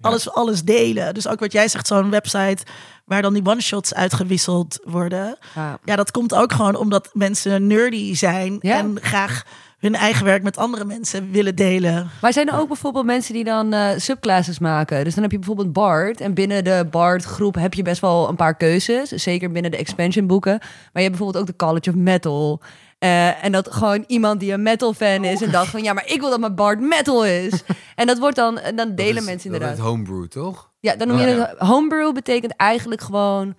[0.00, 1.14] Alles, alles delen.
[1.14, 2.58] Dus ook wat jij zegt, zo'n website
[3.04, 5.38] waar dan die one-shots uitgewisseld worden.
[5.54, 5.78] Ja.
[5.84, 8.78] Ja, dat komt ook gewoon omdat mensen nerdy zijn Ja.
[8.78, 9.44] en graag
[9.78, 12.10] hun eigen werk met andere mensen willen delen.
[12.20, 15.04] Maar zijn er ook bijvoorbeeld mensen die dan eh, subclasses maken?
[15.04, 16.20] Dus dan heb je bijvoorbeeld Bard.
[16.20, 19.08] En binnen de Bard groep heb je best wel een paar keuzes.
[19.10, 20.58] Zeker binnen de expansion boeken.
[20.58, 22.60] Maar je hebt bijvoorbeeld ook de College of Metal.
[22.98, 26.06] Eh, en dat gewoon iemand die een metal fan is en dacht van ja, maar
[26.06, 27.62] ik wil dat mijn Bard metal is.
[27.94, 29.78] en dat wordt dan, en dan dat delen is- mensen dat inderdaad.
[29.84, 30.70] is homebrew, toch?
[30.80, 31.54] Ja, dan noem je Oh, ja.
[31.58, 33.54] het homebrew betekent eigenlijk gewoon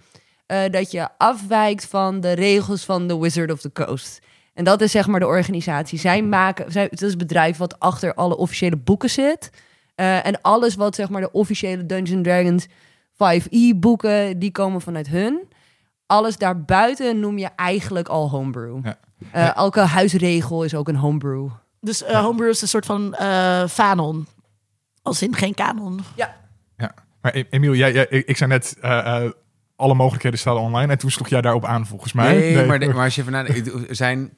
[0.45, 4.19] eh, dat je afwijkt van de regels van de Wizard of the Coast.
[4.59, 5.99] En dat is zeg maar de organisatie.
[5.99, 9.51] Zij maken, zij, het is het bedrijf wat achter alle officiële boeken zit.
[9.95, 12.67] Eh, en alles wat zeg maar de officiële Dungeons Dragons
[13.13, 15.47] 5e boeken, die komen vanuit hun.
[16.05, 18.79] Alles daarbuiten noem je eigenlijk al homebrew.
[18.83, 18.97] Ja.
[19.31, 21.47] Eh, elke huisregel is ook een homebrew.
[21.79, 24.27] Dus eh, homebrew is een soort van eh fanon.
[25.01, 25.99] Als in geen kanon.
[26.15, 26.35] Ja.
[27.21, 29.31] Maar E- Emiel, jij, jij, ik ik zei net, eh, eh,
[29.79, 30.91] alle mogelijkheden staan online.
[30.91, 32.33] En toen sloeg jij daarop aan, volgens mij.
[32.37, 34.33] Nee, Maar, de- maar als je even nadenkt, er zijn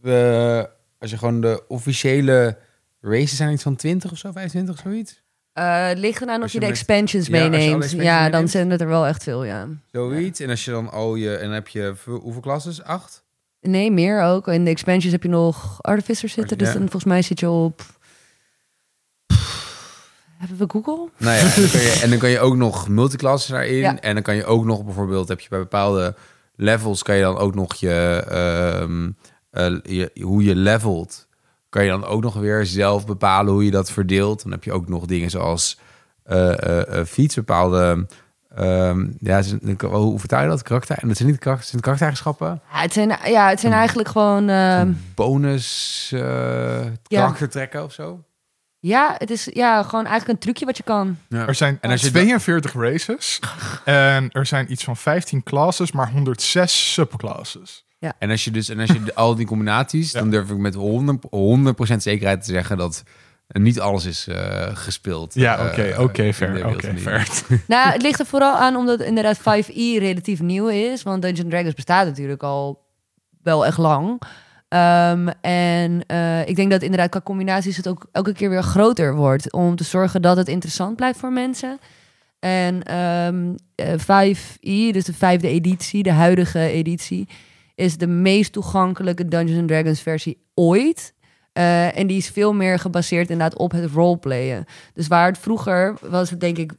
[0.00, 0.68] we
[0.98, 2.58] als je gewoon de officiële
[3.00, 5.22] races zijn iets van 20 of zo, 25 of zoiets.
[5.52, 7.54] Eh, het ligt eraan of Als je je de met- expansions Ja, meeneemt.
[7.62, 8.50] expansions Ja, dan meeneemt.
[8.50, 9.68] zijn het er wel echt veel, ja.
[9.92, 10.40] Zoiets.
[10.40, 12.82] En als je dan al je en dan heb je hoeveel klasses?
[12.82, 13.24] Acht.
[13.60, 14.48] Nee, meer ook.
[14.48, 16.58] In de expansions heb je nog Artificers zitten.
[16.58, 16.72] Dus Ja.
[16.72, 17.82] dan volgens mij zit je op...
[20.40, 21.08] Hebben we Google?
[21.16, 23.76] Nou ja, en dan kan je, en dan kan je ook nog multiclasses daarin.
[23.76, 24.00] Ja.
[24.00, 26.14] En dan kan je ook nog bijvoorbeeld, heb je bij bepaalde
[26.56, 29.10] levels, kan je dan ook nog je, ehm,
[29.50, 31.26] eh, je hoe je levelt,
[31.68, 34.42] kan je dan ook nog weer zelf bepalen hoe je dat verdeelt.
[34.42, 35.78] Dan heb je ook nog dingen zoals
[36.24, 38.06] eh, feats, bepaalde.
[38.56, 39.42] ehm, ja,
[39.90, 40.62] hoe vertaal je dat?
[40.62, 40.98] Karakter?
[40.98, 42.60] En dat zijn niet karakter, zijn het karaktereigenschappen.
[42.72, 44.48] Ja, het zijn, ja, het zijn eigenlijk gewoon...
[44.48, 48.20] ehm, Bonus eh karaktertrekken of zo.
[48.80, 51.18] Ja, het is ja, gewoon eigenlijk een trucje wat je kan.
[51.28, 51.46] Ja.
[51.46, 53.40] Er zijn En als je 42 races.
[53.84, 57.84] en er zijn iets van 15 classes, maar 106 subclasses.
[58.18, 60.18] En als je dus en als je de- al die combinaties, Ja.
[60.20, 63.02] dan durf ik met 100, 100% zekerheid te zeggen dat
[63.48, 65.34] niet alles is eh, gespeeld.
[65.34, 67.28] Ja, eh, oké, oké, fair.
[67.66, 71.02] nou, het ligt er vooral aan omdat inderdaad 5e relatief nieuw is.
[71.02, 72.82] Want Dungeons Dragons bestaat natuurlijk al
[73.42, 74.22] wel echt lang.
[74.70, 79.14] Ehm, en eh, ik denk dat inderdaad qua combinaties het ook elke keer weer groter
[79.14, 79.52] wordt.
[79.52, 81.78] Om te zorgen dat het interessant blijft voor mensen.
[82.38, 87.28] En ehm eh, 5e, dus de vijfde editie, de huidige editie,
[87.74, 91.14] is de meest toegankelijke Dungeons Dragons versie ooit.
[91.52, 94.64] Eh, en die is veel meer gebaseerd inderdaad op het roleplayen.
[94.94, 96.72] Dus waar het vroeger was, het denk ik,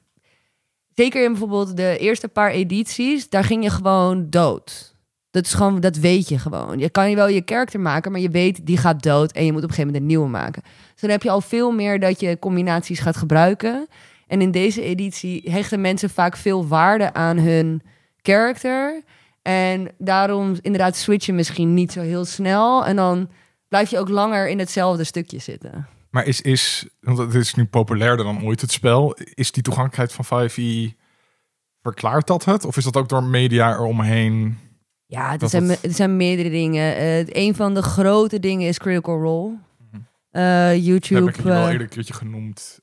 [0.95, 4.90] zeker in bijvoorbeeld de eerste paar edities, daar ging je gewoon dood.
[5.31, 6.79] Dat is gewoon, dat weet je gewoon.
[6.79, 9.51] Je kan je wel je karakter maken, maar je weet die gaat dood en je
[9.51, 10.61] moet op een gegeven moment een nieuwe maken.
[10.91, 13.87] Dus dan heb je al veel meer dat je combinaties gaat gebruiken.
[14.27, 17.81] En in deze editie hechten mensen vaak veel waarde aan hun
[18.21, 19.03] character.
[19.41, 22.85] En daarom inderdaad switchen misschien niet zo heel snel.
[22.85, 23.29] En dan
[23.67, 25.87] blijf je ook langer in hetzelfde stukje zitten.
[26.09, 29.15] Maar is, is, want het is nu populairder dan ooit het spel.
[29.33, 30.95] Is die toegankelijkheid van 5e,
[31.81, 32.65] verklaart dat het?
[32.65, 34.57] Of is dat ook door media eromheen?
[35.11, 36.95] Ja, er zijn, het- er zijn meerdere dingen.
[36.95, 39.49] Eh, een van de grote dingen is Critical Role.
[39.91, 40.01] Mhm.
[40.31, 41.25] Eh, Dat YouTube.
[41.25, 42.79] heb ik wel eh, eerder een keertje genoemd.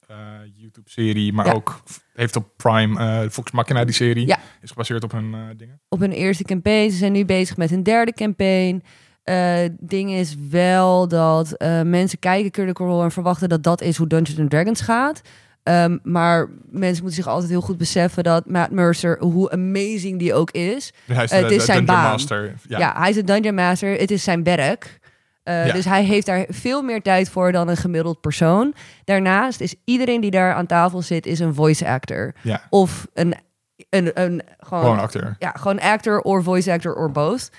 [0.57, 1.53] YouTube-serie, maar Ja.
[1.53, 1.83] ook
[2.15, 4.27] heeft op Prime, eh Fox Machina, die serie.
[4.27, 4.39] Ja.
[4.63, 5.81] Is gebaseerd op hun dingen.
[5.89, 6.91] op hun eerste campaign.
[6.91, 8.83] Ze zijn nu bezig met hun derde campaign.
[9.81, 11.55] Ding is wel dat
[11.85, 15.21] mensen kijken Critical Role en verwachten dat dat is hoe Dungeons and Dragons gaat.
[15.69, 20.35] Ehm, maar mensen moeten zich altijd heel goed beseffen dat Matt Mercer, hoe amazing die
[20.35, 20.93] ook is.
[21.07, 22.11] Hij is, de- het is de zijn Dungeon baan.
[22.11, 22.55] Master.
[22.69, 22.79] Ja.
[22.79, 22.95] Ja.
[22.97, 23.91] hij is een Dungeon Master.
[23.99, 24.99] Het is zijn werk.
[25.43, 25.73] Eh, Ja.
[25.73, 28.75] Dus hij heeft daar veel meer tijd voor dan een gemiddeld persoon.
[29.05, 32.33] Daarnaast is iedereen die daar aan tafel zit, is een voice actor.
[32.43, 32.63] Ja.
[32.71, 33.35] Of een,
[33.91, 35.37] een, een gewoon, Gewoon acteur.
[35.39, 37.51] ja, gewoon actor of voice actor or both.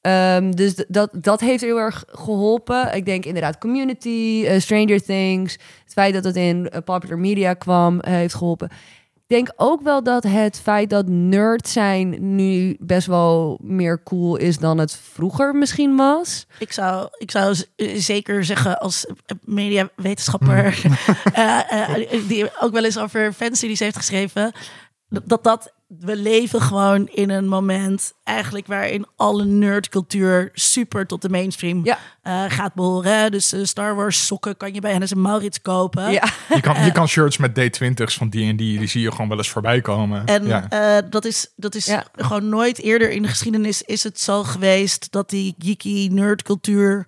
[0.00, 2.94] Ehm, dus dat, dat heeft heel erg geholpen.
[2.94, 5.52] Ik denk inderdaad Community, eh, Stranger Things.
[5.52, 8.70] Het feit dat het in eh, popular media kwam, eh, heeft geholpen.
[9.28, 14.36] Ik denk ook wel dat het feit dat nerd zijn nu best wel meer cool
[14.36, 16.46] is dan het vroeger misschien was.
[16.58, 17.56] Ik zou, ik zou
[17.96, 19.06] zeker zeggen als
[19.44, 20.64] mediawetenschapper,
[21.32, 24.52] eh, eh, die ook wel eens over fanstudies heeft geschreven,
[25.08, 31.28] dat dat we leven gewoon in een moment eigenlijk waarin alle nerdcultuur super tot de
[31.28, 31.98] mainstream Ja.
[32.22, 33.30] eh, gaat behoren.
[33.30, 36.10] Dus eh, Star Wars sokken kan je bij Hennis en Maurits kopen.
[36.12, 39.36] Ja, Je kan, je kan shirts met D20's van D&D, die zie je gewoon wel
[39.38, 40.26] eens voorbij komen.
[40.26, 40.68] En ja.
[40.68, 42.04] eh, dat is, dat is Ja.
[42.16, 47.06] gewoon nooit eerder in de geschiedenis is het zo geweest dat die geeky nerdcultuur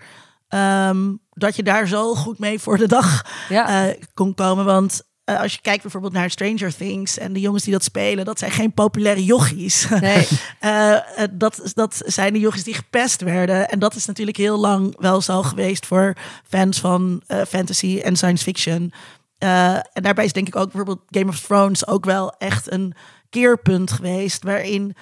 [0.48, 3.86] ehm, dat je daar zo goed mee voor de dag Ja.
[3.88, 4.64] eh, kon komen.
[4.64, 8.24] Want eh, als je kijkt bijvoorbeeld naar Stranger Things en de jongens die dat spelen,
[8.24, 9.89] dat zijn geen populaire jochies.
[10.01, 10.28] Nee.
[10.61, 13.68] Eh, eh, dat, dat zijn de jochies die gepest werden.
[13.68, 16.16] En dat is natuurlijk heel lang wel zo geweest voor
[16.49, 18.93] fans van fantasy en science fiction.
[19.39, 22.95] En daarbij is denk ik ook bijvoorbeeld Game of Thrones ook wel echt een
[23.28, 24.43] keerpunt geweest.
[24.43, 24.97] Waarin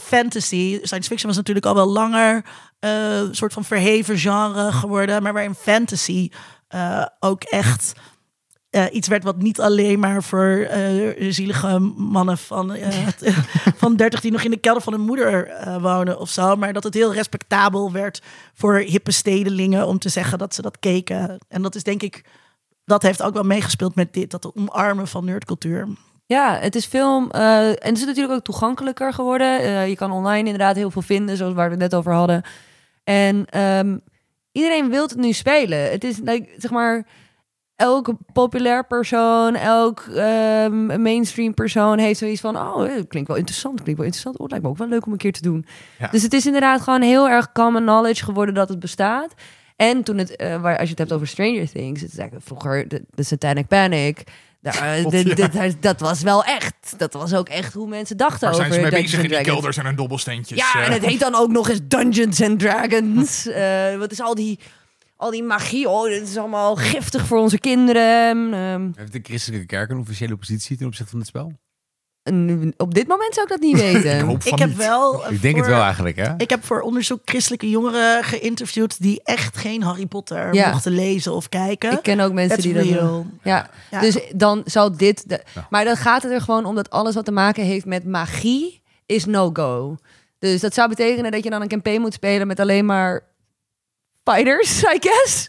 [0.00, 2.44] fantasy, science fiction was natuurlijk al wel langer
[2.80, 5.22] een soort van verheven genre geworden.
[5.22, 6.30] Maar waarin fantasy
[7.20, 7.92] ook echt
[8.74, 13.08] eh, iets werd wat niet alleen maar voor eh, zielige mannen van, eh,
[13.76, 15.50] van 30 die nog in de kelder van hun moeder
[15.80, 16.56] wonen of zo.
[16.56, 18.22] Maar dat het heel respectabel werd
[18.54, 21.38] voor hippe stedelingen om te zeggen dat ze dat keken.
[21.48, 22.24] En dat is denk ik,
[22.84, 25.88] dat heeft ook wel meegespeeld met dit, dat omarmen van nerdcultuur.
[26.26, 27.30] Ja, het is film.
[27.30, 29.88] en het is natuurlijk ook toegankelijker geworden.
[29.88, 32.42] Je kan online inderdaad heel veel vinden, zoals waar we het net over hadden.
[33.04, 33.98] En ehm,
[34.52, 35.90] iedereen wil het nu spelen.
[35.90, 37.06] Het is like, zeg maar.
[37.76, 43.74] Elke populair persoon, elk ehm, mainstream persoon heeft zoiets van: Oh, het klinkt wel interessant,
[43.82, 44.34] klinkt wel interessant.
[44.36, 45.66] Oh, het lijkt me ook wel leuk om een keer te doen.
[45.98, 46.08] Ja.
[46.08, 49.34] Dus het is inderdaad gewoon heel erg common knowledge geworden dat het bestaat.
[49.76, 52.46] En toen het, eh, waar, als je het hebt over Stranger Things, het is eigenlijk
[52.46, 54.22] vroeger de, de Satanic Panic.
[54.60, 55.34] Daar, God, de- ja.
[55.34, 56.94] de- daar- dat was wel echt.
[56.96, 59.76] Dat was ook echt hoe mensen dachten over zijn ze mee bezig in die kelders
[59.76, 60.58] en hun dobbelsteentjes?
[60.58, 60.86] Ja, eh?
[60.86, 63.46] en het heet dan ook nog eens Dungeons and Dragons.
[63.52, 64.58] Eh, wat is al die,
[65.24, 65.88] al die magie?
[65.88, 68.52] Oh, dit is allemaal giftig voor onze kinderen.
[68.54, 71.52] Ehm, Heeft de christelijke kerk een officiële positie ten opzichte van dit spel?
[72.22, 74.20] en op dit moment zou ik dat niet ik weten.
[74.20, 74.76] hoop van Ik heb niet.
[74.76, 75.30] wel.
[75.30, 76.34] Ik denk het wel eigenlijk, hè?
[76.36, 80.70] Ik heb voor onderzoek christelijke jongeren geïnterviewd die echt geen Harry Potter Ja.
[80.70, 81.92] mochten lezen of kijken.
[81.92, 83.38] Ik ken ook mensen That's die dat doen.
[83.42, 83.70] Ja.
[83.90, 84.00] Ja.
[84.00, 85.28] Dus dan zou dit...
[85.28, 85.42] De...
[85.54, 85.66] Ja.
[85.70, 88.82] Maar dan gaat het er gewoon om dat alles wat te maken heeft met magie
[89.06, 89.96] is no-go.
[90.38, 93.22] Dus dat zou betekenen dat je dan een campaign moet spelen met alleen maar
[94.24, 95.48] fighters, I guess.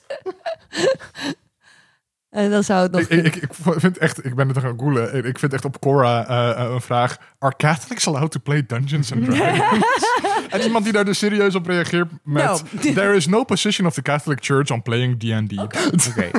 [2.36, 3.01] En dan zou het nog...
[3.01, 5.25] Ik, ik, ik vind echt, ik ben het er gaan googlen.
[5.25, 7.17] Ik vind echt op Quora eh, eh, een vraag.
[7.39, 9.86] Are Catholics allowed to play Dungeons and Dragons?
[10.49, 12.43] en iemand die daar dus serieus op reageert met...
[12.45, 12.59] No.
[12.93, 15.59] There is no position of the Catholic Church on playing D&D.
[15.59, 15.77] Oké,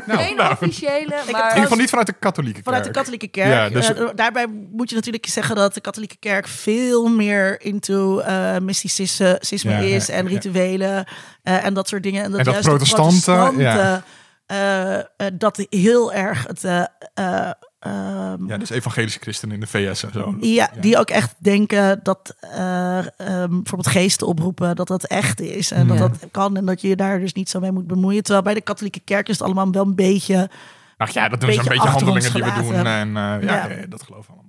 [0.06, 1.42] nou, Geen officiële, maar...
[1.42, 3.04] In ieder geval niet vanuit de katholieke Vanuit de kerk.
[3.04, 3.52] katholieke kerk.
[3.52, 8.18] Ja, dus- Eh, daarbij moet je natuurlijk zeggen dat de katholieke kerk veel meer into
[8.18, 10.28] eh mysticisme Ja, is ja, en ja.
[10.30, 11.04] rituelen
[11.42, 12.22] eh, en dat soort dingen.
[12.24, 13.78] En dat, En dat juist de protestanten, ja.
[13.78, 14.02] eh, eh,
[15.34, 16.64] dat heel erg het.
[16.64, 16.82] eh,
[17.14, 20.36] eh, ehm, Ja, dus evangelische christenen in de VS en zo.
[20.40, 23.06] ja, die ook echt denken dat eh, ehm,
[23.50, 25.70] bijvoorbeeld geesten oproepen, dat dat echt is.
[25.70, 26.08] En dat Ja.
[26.08, 28.22] dat kan en dat je je daar dus niet zo mee moet bemoeien.
[28.22, 30.50] Terwijl bij de katholieke kerk is het allemaal wel een beetje...
[30.96, 32.86] Ach ja, dat doen ze een Beetje handelingen die we doen.
[32.86, 33.68] En eh, ja, Ja.
[33.68, 34.45] ja, dat geloven we allemaal.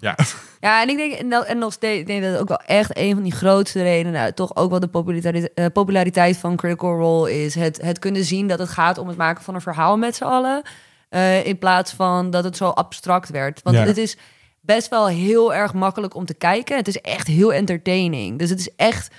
[0.00, 0.16] Ja,
[0.60, 2.96] Ja, en ik denk, en, dat- en nog steeds, ik denk dat ook wel echt
[2.98, 6.98] een van die grootste redenen, nou, toch ook wel de populariteit, eh, populariteit van Critical
[6.98, 7.54] Role is.
[7.54, 10.24] Het, het kunnen zien dat het gaat om het maken van een verhaal met z'n
[10.24, 10.62] allen.
[11.08, 13.60] eh, in plaats van dat het zo abstract werd.
[13.62, 13.84] Want Ja.
[13.84, 14.16] het is
[14.60, 16.76] best wel heel erg makkelijk om te kijken.
[16.76, 18.38] Het is echt heel entertaining.
[18.38, 19.14] Dus het is echt,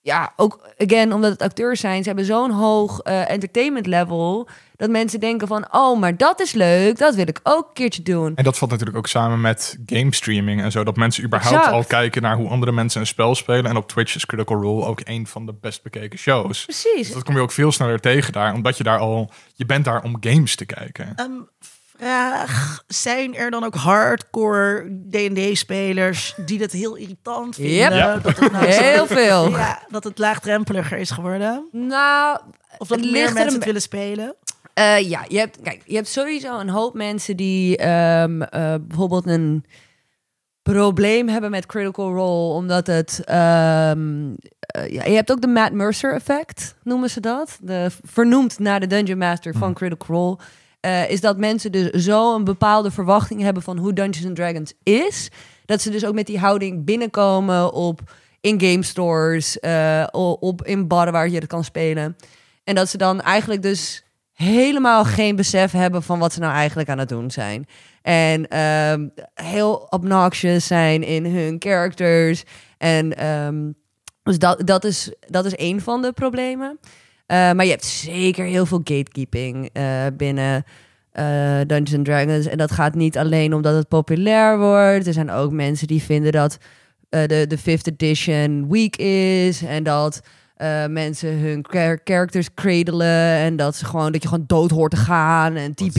[0.00, 4.48] ja, ook again, omdat het acteurs zijn, ze hebben zo'n hoog eh, entertainment level.
[4.76, 8.02] Dat mensen denken van, oh, maar dat is leuk, dat wil ik ook een keertje
[8.02, 8.34] doen.
[8.34, 10.84] en dat valt natuurlijk ook samen met game streaming en zo.
[10.84, 11.74] Dat mensen überhaupt Exact.
[11.74, 13.70] al kijken naar hoe andere mensen een spel spelen.
[13.70, 16.64] En op Twitch is Critical Role ook een van de best bekeken shows.
[16.64, 17.06] Precies.
[17.06, 18.54] Dus dat kom je ook veel sneller tegen daar.
[18.54, 19.30] Omdat je daar al...
[19.54, 21.12] Je bent daar om games te kijken.
[21.16, 21.30] Ehm,
[21.98, 27.74] vraag, zijn er dan ook hardcore D&D-spelers die dat heel irritant vinden?
[27.74, 27.92] Yep.
[27.92, 28.16] Ja.
[28.16, 29.48] Dat het nou zo- Heel veel.
[29.50, 31.68] Ja, dat het laagdrempeliger is geworden?
[31.72, 32.38] Nou,
[32.78, 34.34] Of dat meer er mensen een het willen spelen?
[34.74, 39.26] Eh, ja, je hebt, kijk, je hebt sowieso een hoop mensen die ehm, eh, bijvoorbeeld
[39.26, 39.64] een
[40.62, 43.20] probleem hebben met Critical Role, omdat het.
[43.24, 44.30] ehm,
[44.60, 47.58] eh, ja, je hebt ook de Matt Mercer effect, noemen ze dat.
[47.60, 50.38] De, vernoemd naar de Dungeon Master van Critical Role.
[50.80, 54.72] Eh, is dat mensen dus zo een bepaalde verwachting hebben van hoe Dungeons and Dragons
[54.82, 55.28] is.
[55.64, 58.00] Dat ze dus ook met die houding binnenkomen op
[58.40, 59.62] in game stores,
[60.10, 62.16] o- op in barren waar je het kan spelen.
[62.64, 66.88] En dat ze dan eigenlijk dus helemaal geen besef hebben van wat ze nou eigenlijk
[66.88, 67.66] aan het doen zijn.
[68.02, 72.44] En ehm, heel obnoxious zijn in hun characters.
[72.78, 73.70] En ehm,
[74.22, 76.78] dus dat, dat, is, dat is één van de problemen.
[77.28, 80.64] Eh, maar je hebt zeker heel veel gatekeeping eh, binnen
[81.10, 81.24] eh,
[81.66, 82.46] Dungeons and Dragons.
[82.46, 85.06] En dat gaat niet alleen omdat het populair wordt.
[85.06, 86.58] Er zijn ook mensen die vinden dat
[87.08, 89.62] de, de fifth edition weak is.
[89.62, 90.20] En dat
[90.88, 93.36] mensen hun char- characters cradelen.
[93.36, 95.56] En dat, ze gewoon, dat je gewoon dood hoort te gaan.
[95.56, 95.94] En typisch.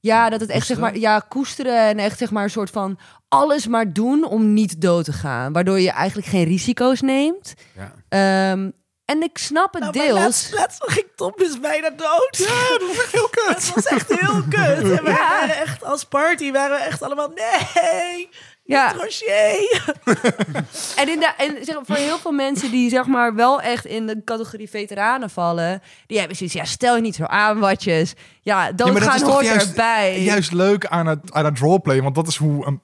[0.00, 2.98] Ja, dat het echt zeg maar, ja, koesteren en echt zeg maar een soort van
[3.28, 5.52] alles maar doen om niet dood te gaan.
[5.52, 7.54] Waardoor je eigenlijk geen risico's neemt.
[7.76, 7.92] Ja.
[8.08, 8.70] Ehm,
[9.04, 10.18] En ik snap het Nou, deels.
[10.18, 12.28] laatst, laatst ging Tom dus bijna dood.
[12.36, 13.56] Ja, dat is echt heel kut.
[13.56, 14.98] Het was echt heel kut.
[14.98, 18.28] En wij waren echt als party, waren we echt allemaal, nee,
[18.64, 18.92] Ja.
[18.92, 19.84] Rocher.
[20.96, 23.84] En, in de, en zeg, maar, voor heel veel mensen die zeg maar wel echt
[23.84, 28.14] in de categorie veteranen vallen, die hebben zoiets, ja, stel je niet zo aan, watjes.
[28.42, 30.22] Ja, dat doodgaan is toch hoort juist, erbij.
[30.22, 32.02] juist leuk aan het, aan het roleplay.
[32.02, 32.66] Want dat is hoe...
[32.66, 32.82] Um,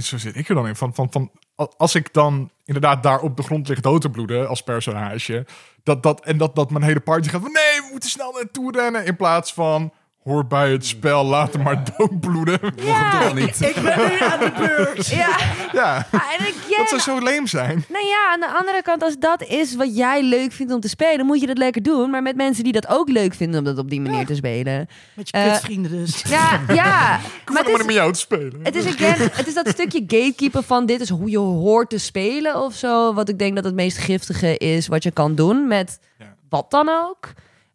[0.00, 0.76] zo zit ik er dan in.
[0.76, 1.30] Van, van, van,
[1.76, 5.46] als ik dan inderdaad daar op de grond lig dood te bloeden als personage.
[5.82, 7.52] Dat, dat, en dat, dat mijn hele party gaat van...
[7.52, 9.04] Nee, we moeten snel naartoe rennen.
[9.04, 9.92] In plaats van...
[10.30, 12.58] Hoor bij het spel, laat hem maar doodbloeden.
[12.76, 13.20] Ja.
[13.20, 13.60] Toch niet.
[13.60, 15.06] Ik ben nu aan de beurt.
[15.20, 15.36] Ja,
[15.72, 17.84] Ja, Ah, en ik, ja, dat zou zo leem zijn.
[17.88, 20.88] Nou ja, aan de andere kant, als dat is wat jij leuk vindt om te
[20.88, 22.10] spelen, moet je dat lekker doen.
[22.10, 24.88] Maar met mensen die dat ook leuk vinden om dat op die manier te spelen.
[25.14, 26.22] Met je Eh, kutvrienden dus.
[26.22, 27.18] Ja, ja.
[27.44, 28.60] Ik Maar vind het is, met jou te spelen.
[28.62, 31.98] het is, again, het is dat stukje gatekeeper van dit is hoe je hoort te
[31.98, 33.14] spelen of zo.
[33.14, 36.34] Wat ik denk dat het meest giftige is wat je kan doen met Ja.
[36.48, 37.28] wat dan ook.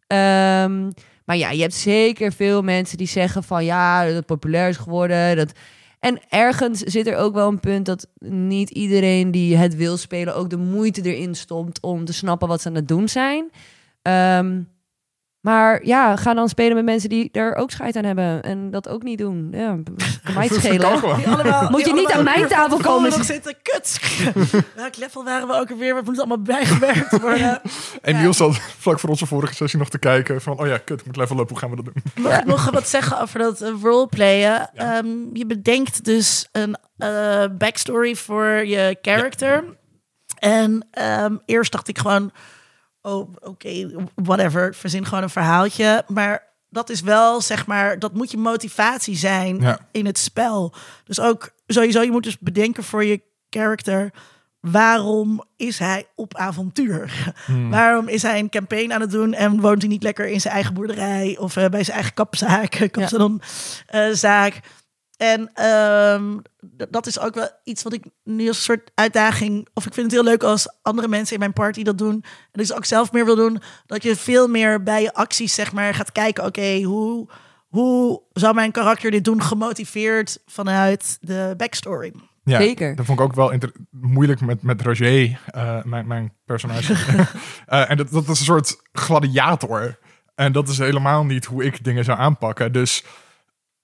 [0.06, 0.90] Ehm,
[1.26, 4.76] maar ja, je hebt zeker veel mensen die zeggen van ja, dat het populair is
[4.76, 5.36] geworden.
[5.36, 5.52] Dat...
[6.00, 10.36] En ergens zit er ook wel een punt dat niet iedereen die het wil spelen
[10.36, 13.50] ook de moeite erin stopt om te snappen wat ze aan het doen zijn.
[14.02, 14.60] Ehm,
[15.46, 18.88] maar ja, ga dan spelen met mensen die er ook scheid aan hebben en dat
[18.88, 19.48] ook niet doen.
[19.52, 19.66] Ja,
[20.24, 20.86] kan mij het schelen.
[20.86, 23.54] allemaal, Moet je niet aan mijn weer tafel komen nog zitten.
[23.54, 23.56] zitten.
[23.62, 24.64] Kut.
[24.74, 25.94] Welk level waren we ook alweer?
[25.94, 27.60] We moeten allemaal bijgewerkt worden.
[28.02, 30.58] Emiel zat vlak voor onze vorige sessie nog te kijken van...
[30.58, 32.24] Oh ja, kut, ik moet level up, hoe gaan we dat doen?
[32.24, 34.70] Mag ik nog wat zeggen over dat eh, roleplayen?
[34.74, 39.64] Ehm, je bedenkt dus een eh, backstory voor je character.
[40.38, 42.32] En ehm, eerst dacht ik gewoon...
[43.06, 44.74] Oh, oké, whatever.
[44.74, 46.04] Verzin gewoon een verhaaltje.
[46.08, 47.98] Maar dat is wel, zeg maar...
[47.98, 49.78] Dat moet je motivatie zijn Ja.
[49.92, 50.74] in het spel.
[51.04, 54.10] Dus ook sowieso, je moet dus bedenken voor je character...
[54.60, 57.32] Waarom is hij op avontuur?
[57.70, 60.54] Waarom is hij een campaign aan het doen en woont hij niet lekker in zijn
[60.54, 64.60] eigen boerderij of eh, bij zijn eigen kapzaak, kapsalonzaak?
[65.16, 66.38] En ehm,
[66.90, 70.06] dat is ook wel iets wat ik nu als een soort uitdaging, of ik vind
[70.06, 72.24] het heel leuk als andere mensen in mijn party dat doen.
[72.52, 75.72] En ik ook zelf meer wil doen, dat je veel meer bij je acties zeg
[75.72, 77.28] maar gaat kijken, oké, hoe,
[77.68, 82.12] hoe zou mijn karakter dit doen gemotiveerd vanuit de backstory?
[82.44, 82.96] Ja, Zeker.
[82.96, 83.52] Dat vond ik ook wel
[83.90, 86.94] moeilijk met, met Roger, eh, mijn, mijn personage.
[87.66, 89.98] Eh, en dat, dat is een soort gladiator.
[90.34, 92.72] En dat is helemaal niet hoe ik dingen zou aanpakken.
[92.72, 93.04] Dus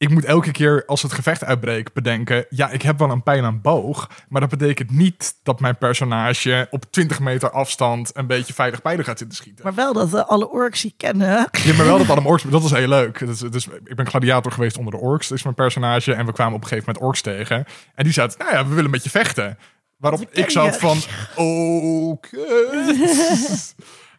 [0.03, 2.47] ik moet elke keer als het gevecht uitbreekt bedenken...
[2.49, 4.11] ja, ik heb wel een pijl en boog...
[4.29, 8.17] maar dat betekent niet dat mijn personage op 20 meter afstand...
[8.17, 9.65] een beetje veilig pijlen gaat zitten schieten.
[9.65, 11.49] Maar wel dat we alle orks kennen.
[11.53, 12.43] Ja, maar wel dat allemaal orks...
[12.43, 13.19] Dat is heel leuk.
[13.19, 15.29] Dus, dus ik ben gladiator geweest onder de orks.
[15.29, 16.15] Dat is mijn personage.
[16.15, 17.65] En we kwamen op een gegeven moment orks tegen.
[17.95, 19.59] En die zeiden, nou ja, we willen met je vechten.
[19.97, 20.99] Waarop ik zat van,
[21.47, 22.37] oké.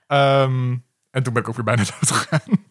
[0.08, 0.76] Ehm,
[1.12, 2.66] en toen ben ik ook weer bijna dood gegaan.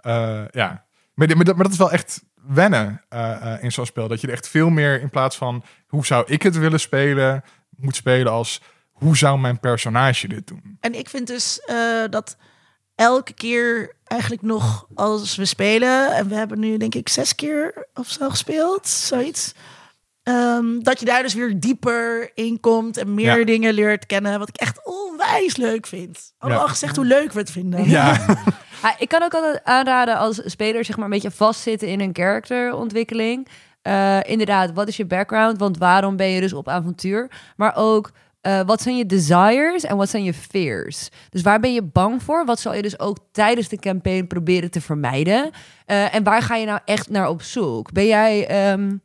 [0.00, 0.84] Eh, ja.
[1.14, 4.08] Maar, dat, dat is wel echt wennen eh, eh, in zo'n spel.
[4.08, 5.64] Dat je echt veel meer in plaats van...
[5.86, 7.44] hoe zou ik het willen spelen...
[7.76, 8.60] moet spelen als...
[8.92, 10.76] hoe zou mijn personage dit doen?
[10.80, 12.36] En ik vind dus eh, dat
[12.94, 17.86] elke keer eigenlijk nog als we spelen, en we hebben nu denk ik zes keer
[17.94, 19.54] of zo gespeeld, zoiets.
[20.22, 23.44] Ehm, dat je daar dus weer dieper in komt en meer Ja.
[23.44, 24.38] dingen leert kennen.
[24.38, 26.32] Wat ik echt onwijs leuk vind.
[26.38, 26.64] Allemaal Ja.
[26.66, 27.88] al gezegd hoe leuk we het vinden.
[27.88, 28.16] Ja,
[28.82, 32.10] Ah, ik kan ook altijd aanraden als speler zeg maar een beetje vastzitten in een
[32.12, 33.48] characterontwikkeling.
[33.82, 35.58] Eh, inderdaad, wat is je background?
[35.58, 37.30] Want waarom ben je dus op avontuur?
[37.56, 38.10] Maar ook,
[38.40, 41.08] eh, wat zijn je desires en wat zijn je fears?
[41.30, 42.44] Dus waar ben je bang voor?
[42.44, 45.50] Wat zal je dus ook tijdens de campaign proberen te vermijden?
[45.86, 47.92] Eh, en waar ga je nou echt naar op zoek?
[47.92, 48.96] Ben jij ehm,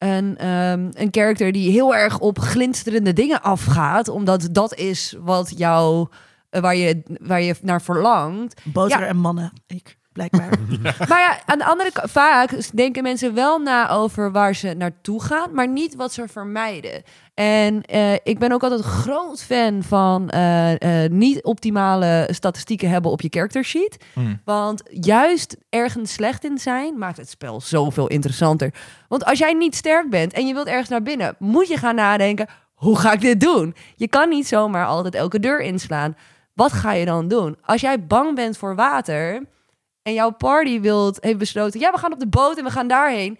[0.00, 5.52] een, ehm, een character die heel erg op glinsterende dingen afgaat, omdat dat is wat
[5.56, 6.08] jou,
[6.50, 8.60] eh, waar, je, waar je naar verlangt?
[8.64, 9.06] Boter Ja.
[9.06, 10.48] en mannen, ik blijkbaar.
[11.08, 15.22] Maar ja, aan de andere kant, vaak denken mensen wel na over waar ze naartoe
[15.22, 17.02] gaan, maar niet wat ze vermijden.
[17.34, 23.10] En eh, ik ben ook altijd groot fan van eh, eh, niet optimale statistieken hebben
[23.10, 24.04] op je character sheet.
[24.12, 24.40] Hmm.
[24.44, 28.74] Want juist ergens slecht in zijn maakt het spel zoveel interessanter.
[29.08, 31.94] Want als jij niet sterk bent en je wilt ergens naar binnen, moet je gaan
[31.94, 33.74] nadenken: hoe ga ik dit doen?
[33.96, 36.16] Je kan niet zomaar altijd elke deur inslaan.
[36.54, 37.56] Wat ga je dan doen?
[37.62, 39.42] Als jij bang bent voor water
[40.02, 42.88] en jouw party wilt, heeft besloten: ja, we gaan op de boot en we gaan
[42.88, 43.38] daarheen.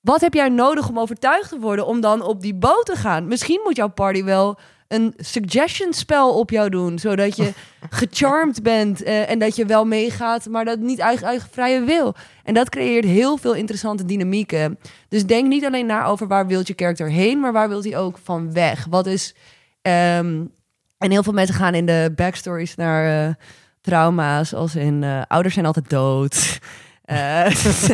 [0.00, 3.28] Wat heb jij nodig om overtuigd te worden om dan op die boot te gaan?
[3.28, 4.58] Misschien moet jouw party wel
[4.92, 7.52] een suggestion spel op jou doen, zodat je
[7.90, 12.14] gecharmed bent eh, en dat je wel meegaat, maar dat niet uit eigen vrije wil.
[12.44, 14.78] En dat creëert heel veel interessante dynamieken.
[15.08, 17.98] Dus denk niet alleen na over waar wilt je character heen, maar waar wilt hij
[17.98, 18.86] ook van weg?
[18.90, 19.34] Wat is
[19.82, 20.44] ehm,
[20.98, 23.34] En heel veel mensen gaan in de backstories naar eh,
[23.82, 26.36] trauma's, als in eh, ouders zijn altijd dood.
[27.02, 27.46] Eh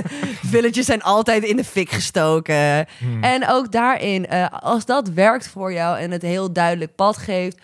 [0.53, 2.87] villages zijn altijd in de fik gestoken.
[2.99, 3.23] Hmm.
[3.23, 7.61] En ook daarin, eh, als dat werkt voor jou en het heel duidelijk pad geeft.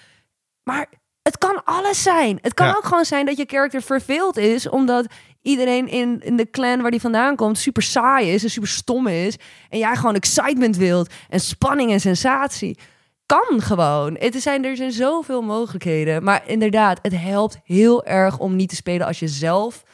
[0.62, 0.86] Maar
[1.22, 2.38] het kan alles zijn.
[2.42, 2.74] Het kan Ja.
[2.76, 5.06] ook gewoon zijn dat je character verveeld is, omdat
[5.42, 9.06] iedereen in, in de clan waar die vandaan komt super saai is en super stom
[9.06, 9.36] is.
[9.68, 12.78] En jij gewoon excitement wilt en spanning en sensatie.
[13.26, 14.16] Kan gewoon.
[14.18, 16.22] Het zijn, er zijn zoveel mogelijkheden.
[16.22, 19.84] Maar inderdaad, het helpt heel erg om niet te spelen als jezelf.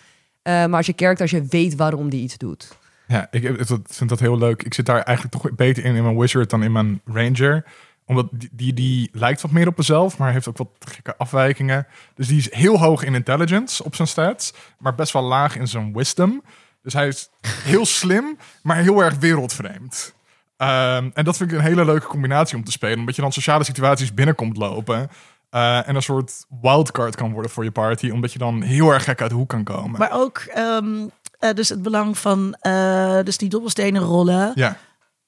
[0.42, 2.78] eh, maar als je character, als je weet waarom die iets doet.
[3.06, 4.62] Ja, ik vind dat heel leuk.
[4.62, 7.64] Ik zit daar eigenlijk toch beter in in mijn wizard dan in mijn ranger.
[8.06, 11.86] Omdat die, die, die lijkt wat meer op mezelf, maar heeft ook wat gekke afwijkingen.
[12.14, 15.68] Dus die is heel hoog in intelligence op zijn stats, maar best wel laag in
[15.68, 16.42] zijn wisdom.
[16.82, 20.14] Dus hij is heel slim, maar heel erg wereldvreemd.
[20.60, 22.98] Ehm, en dat vind ik een hele leuke combinatie om te spelen.
[22.98, 25.08] Omdat je dan sociale situaties binnenkomt lopen.
[25.50, 28.10] eh, en een soort wildcard kan worden voor je party.
[28.10, 29.98] Omdat je dan heel erg gek uit de hoek kan komen.
[29.98, 31.06] Maar ook ehm,
[31.38, 34.52] eh, dus het belang van eh, dus die dobbelstenen rollen.
[34.54, 34.76] ja.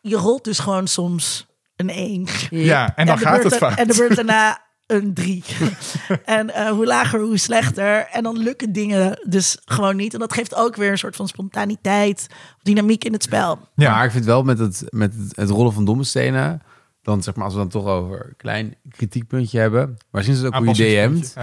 [0.01, 1.47] Je rolt dus gewoon soms
[1.77, 2.27] een 1.
[2.51, 3.79] ja, en dan gaat het fout.
[3.79, 4.61] En de beurt daarna
[4.93, 5.45] een 3.
[6.25, 8.07] en eh, hoe lager, hoe slechter.
[8.11, 10.15] En dan lukken dingen dus gewoon niet.
[10.15, 12.27] En dat geeft ook weer een soort van spontaniteit,
[12.63, 13.59] dynamiek in het spel.
[13.75, 13.91] Ja.
[13.91, 16.63] Maar ik vind wel met het, met het, het rollen van domme stenen...
[17.03, 19.97] dan zeg maar, als we dan toch over een klein kritiekpuntje hebben...
[20.11, 21.35] maar sinds het ook hoe je DM't...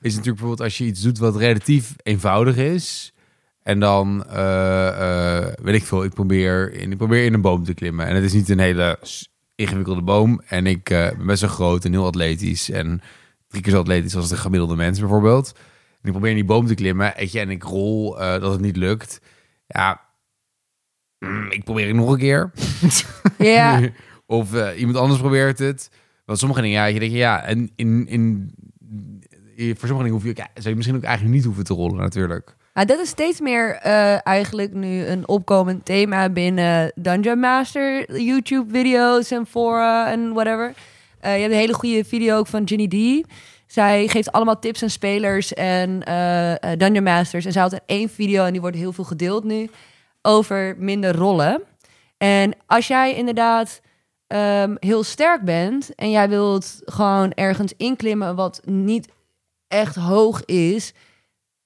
[0.00, 3.12] Is natuurlijk bijvoorbeeld als je iets doet wat relatief eenvoudig is...
[3.62, 7.64] en dan, eh, eh, weet ik veel, ik probeer, in, ik probeer in een boom
[7.64, 8.06] te klimmen...
[8.06, 8.98] en het is niet een hele
[9.54, 10.40] ingewikkelde boom...
[10.46, 12.70] en ik eh, ben best wel groot en heel atletisch...
[12.70, 13.00] en
[13.48, 15.52] drie keer zo atletisch als de gemiddelde mens bijvoorbeeld...
[16.00, 17.12] en ik probeer in die boom te klimmen.
[17.16, 19.20] Weet je, en ik rol eh, dat het niet lukt...
[19.66, 20.00] ja,
[21.18, 22.50] mm, ik probeer het nog een keer...
[23.38, 23.80] Ja,
[24.26, 25.90] of eh, iemand anders probeert het.
[26.24, 28.54] Want sommige dingen, ja, je denkt, ja, en in, in,
[29.56, 31.96] voor sommige dingen hoef je, ja, zou je misschien ook eigenlijk niet hoeven te rollen,
[31.96, 32.56] natuurlijk.
[32.74, 39.30] Ah, dat is steeds meer eh, eigenlijk nu een opkomend thema binnen Dungeon Master YouTube-video's
[39.30, 40.74] en fora en whatever.
[41.20, 43.28] Eh, je hebt een hele goede video ook van Ginny D.
[43.66, 47.44] Zij geeft allemaal tips aan spelers en eh, Dungeon Masters.
[47.44, 49.70] En zij had er één video en die wordt heel veel gedeeld nu
[50.22, 51.62] over minder rollen.
[52.16, 53.80] En als jij inderdaad
[54.26, 59.08] ehm, heel sterk bent en jij wilt gewoon ergens inklimmen wat niet
[59.68, 60.92] echt hoog is,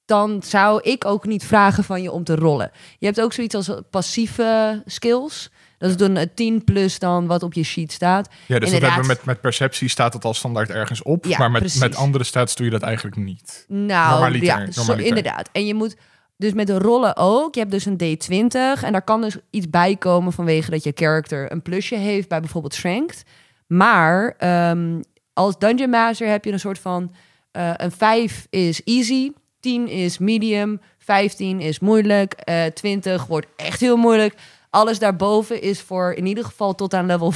[0.08, 2.70] dan zou ik ook niet vragen van je om te rollen.
[2.98, 5.50] Je hebt ook zoiets als passieve skills.
[5.78, 8.28] Dat is dan een 10 plus dan wat op je sheet staat.
[8.46, 11.24] Ja, dus dat hebben we met, met perceptie staat het al standaard ergens op.
[11.24, 11.80] Ja, maar met, precies.
[11.80, 13.64] met andere stats doe je dat eigenlijk niet.
[13.68, 15.48] Nou, ja, zo, inderdaad.
[15.52, 15.96] En je moet
[16.36, 17.54] dus met de rollen ook.
[17.54, 20.92] Je hebt dus een D20 en daar kan dus iets bij komen vanwege dat je
[20.94, 23.22] character een plusje heeft bij bijvoorbeeld strength.
[23.66, 25.00] Maar ehm,
[25.32, 27.14] als dungeon master heb je een soort van
[27.50, 29.30] eh, een 5 is easy,
[29.60, 34.34] 10 is medium, 15 is moeilijk, eh 20 wordt echt heel moeilijk.
[34.70, 37.32] Alles daarboven is voor in ieder geval tot aan level,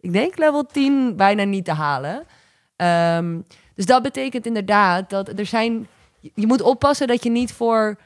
[0.00, 2.24] ik denk level 10 bijna niet te halen.
[2.76, 3.40] Ehm,
[3.74, 5.86] dus dat betekent inderdaad dat er zijn.
[6.20, 7.96] Je moet oppassen dat je niet voor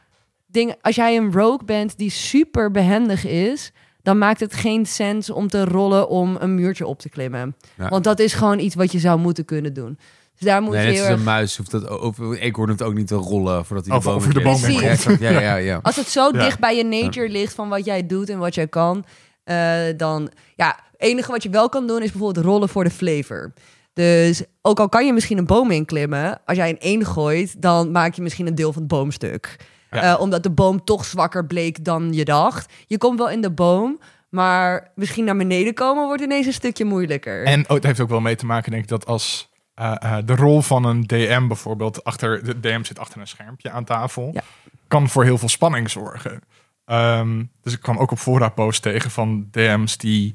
[0.46, 0.76] dingen.
[0.80, 3.72] Als jij een rogue bent die super behendig is,
[4.02, 7.56] dan maakt het geen sens om te rollen om een muurtje op te klimmen.
[7.76, 7.88] Ja.
[7.88, 9.98] Want dat is gewoon iets wat je zou moeten kunnen doen.
[10.38, 12.68] Dus daar moet Nee, je net heel erg- een muis hoeft dat, of een eekhoorn
[12.68, 14.90] hoeft ook niet te rollen voordat hij Over- de boom over de boom heen Ja,
[14.90, 15.20] exact.
[15.20, 15.78] Ja, ja, ja.
[15.82, 16.44] Als het zo Ja.
[16.44, 19.04] dicht bij je nature ligt van wat jij doet en wat jij kan,
[19.44, 22.90] eh, dan ja, het enige wat je wel kan doen is bijvoorbeeld rollen voor de
[22.90, 23.52] flavor.
[23.92, 27.90] Dus ook al kan je misschien een boom inklimmen, als jij een 1 gooit, dan
[27.90, 29.56] maak je misschien een deel van het boomstuk.
[29.90, 30.02] Ja.
[30.14, 32.72] Eh, omdat de boom toch zwakker bleek dan je dacht.
[32.86, 36.84] Je komt wel in de boom, maar misschien naar beneden komen wordt ineens een stukje
[36.84, 37.44] moeilijker.
[37.44, 39.47] En oh, het heeft ook wel mee te maken, denk ik, dat als
[39.78, 43.70] eh, eh, de rol van een DM bijvoorbeeld achter de DM zit achter een schermpje
[43.70, 44.42] aan tafel, Ja.
[44.88, 46.40] kan voor heel veel spanning zorgen.
[46.84, 50.34] Ehm, dus ik kwam ook op fora post tegen van DM's die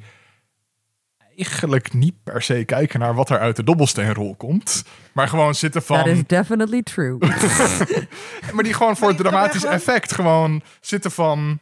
[1.37, 5.85] eigenlijk niet per se kijken naar wat er uit de dobbelsteenrol komt, maar gewoon zitten
[5.85, 7.17] That is van, definitely true.
[8.53, 11.59] maar die gewoon voor het dramatisch effect gewoon zitten van,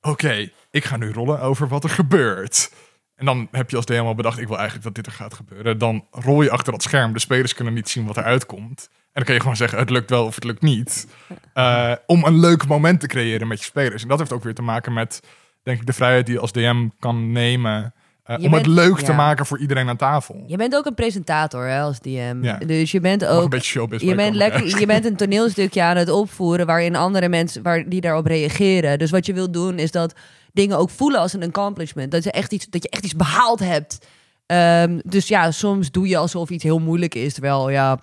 [0.00, 2.70] oké, ik ga nu rollen over wat er gebeurt.
[3.16, 5.34] En dan heb je als DM al bedacht, ik wil eigenlijk dat dit er gaat
[5.34, 5.78] gebeuren.
[5.78, 7.12] Dan rol je achter dat scherm.
[7.12, 8.88] De spelers kunnen niet zien wat eruit komt.
[8.90, 11.06] En dan kun je gewoon zeggen, het lukt wel of het lukt niet.
[11.52, 14.02] Eh, om een leuk moment te creëren met je spelers.
[14.02, 15.20] En dat heeft ook weer te maken met,
[15.62, 17.94] denk ik, de vrijheid die je als DM kan nemen.
[18.24, 20.44] eh, om het leuk te maken voor iedereen aan tafel.
[20.46, 22.38] Je bent ook een presentator hè, als DM.
[22.42, 22.58] Ja.
[22.58, 25.82] Dus je bent Mag een ook beetje showbiz Je bent, lekker, je bent een toneelstukje
[25.82, 28.98] aan het opvoeren waarin andere mensen waar, die daarop reageren.
[28.98, 30.14] Dus wat je wilt doen is dat
[30.56, 32.10] dingen ook voelen als een accomplishment.
[32.10, 33.98] Dat, je echt iets, dat je echt iets behaald hebt.
[34.46, 37.32] Ehm, dus ja, soms doe je alsof iets heel moeilijk is.
[37.32, 37.98] Terwijl, ja,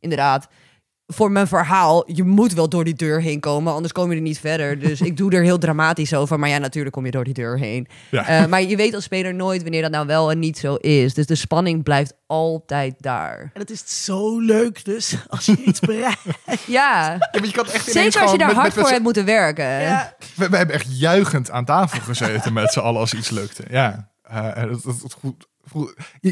[0.00, 0.48] inderdaad,
[1.06, 4.22] voor mijn verhaal, je moet wel door die deur heen komen, anders kom je er
[4.22, 4.78] niet verder.
[4.78, 6.38] Dus ik doe er heel dramatisch over.
[6.38, 7.86] Maar ja, natuurlijk kom je door die deur heen.
[8.10, 8.26] Ja.
[8.26, 11.14] Eh, maar je weet als speler nooit wanneer dat nou wel en niet zo is.
[11.14, 13.50] Dus de spanning blijft altijd daar.
[13.54, 16.22] En het is zo leuk dus, als je iets bereikt.
[16.46, 19.02] Ja, Ja, maar je kan echt zeker als je daar met- hard met- voor hebt
[19.02, 19.64] moeten werken.
[19.80, 20.16] Ja.
[20.36, 23.62] We, we hebben echt juichend aan tafel gezeten met z'n allen als iets lukte.
[23.70, 25.46] Ja, Eh, dat, dat, dat goed,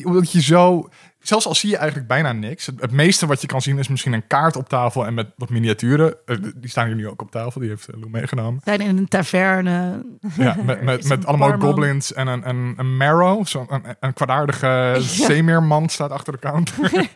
[0.05, 0.89] omdat je zo,
[1.21, 2.67] zelfs al zie je eigenlijk bijna niks.
[2.67, 5.27] Het, het meeste wat je kan zien is misschien een kaart op tafel en met
[5.37, 6.17] wat miniaturen.
[6.27, 8.61] Eh, die staan hier nu ook op tafel, die heeft eh, Lou meegenomen.
[8.65, 10.05] zijn in een taverne.
[10.37, 11.69] Ja, met, met, met allemaal barman.
[11.69, 14.97] goblins en een, een, een marrow, zo'n een, een kwaadaardige
[15.27, 16.91] zeemeerman staat achter de counter.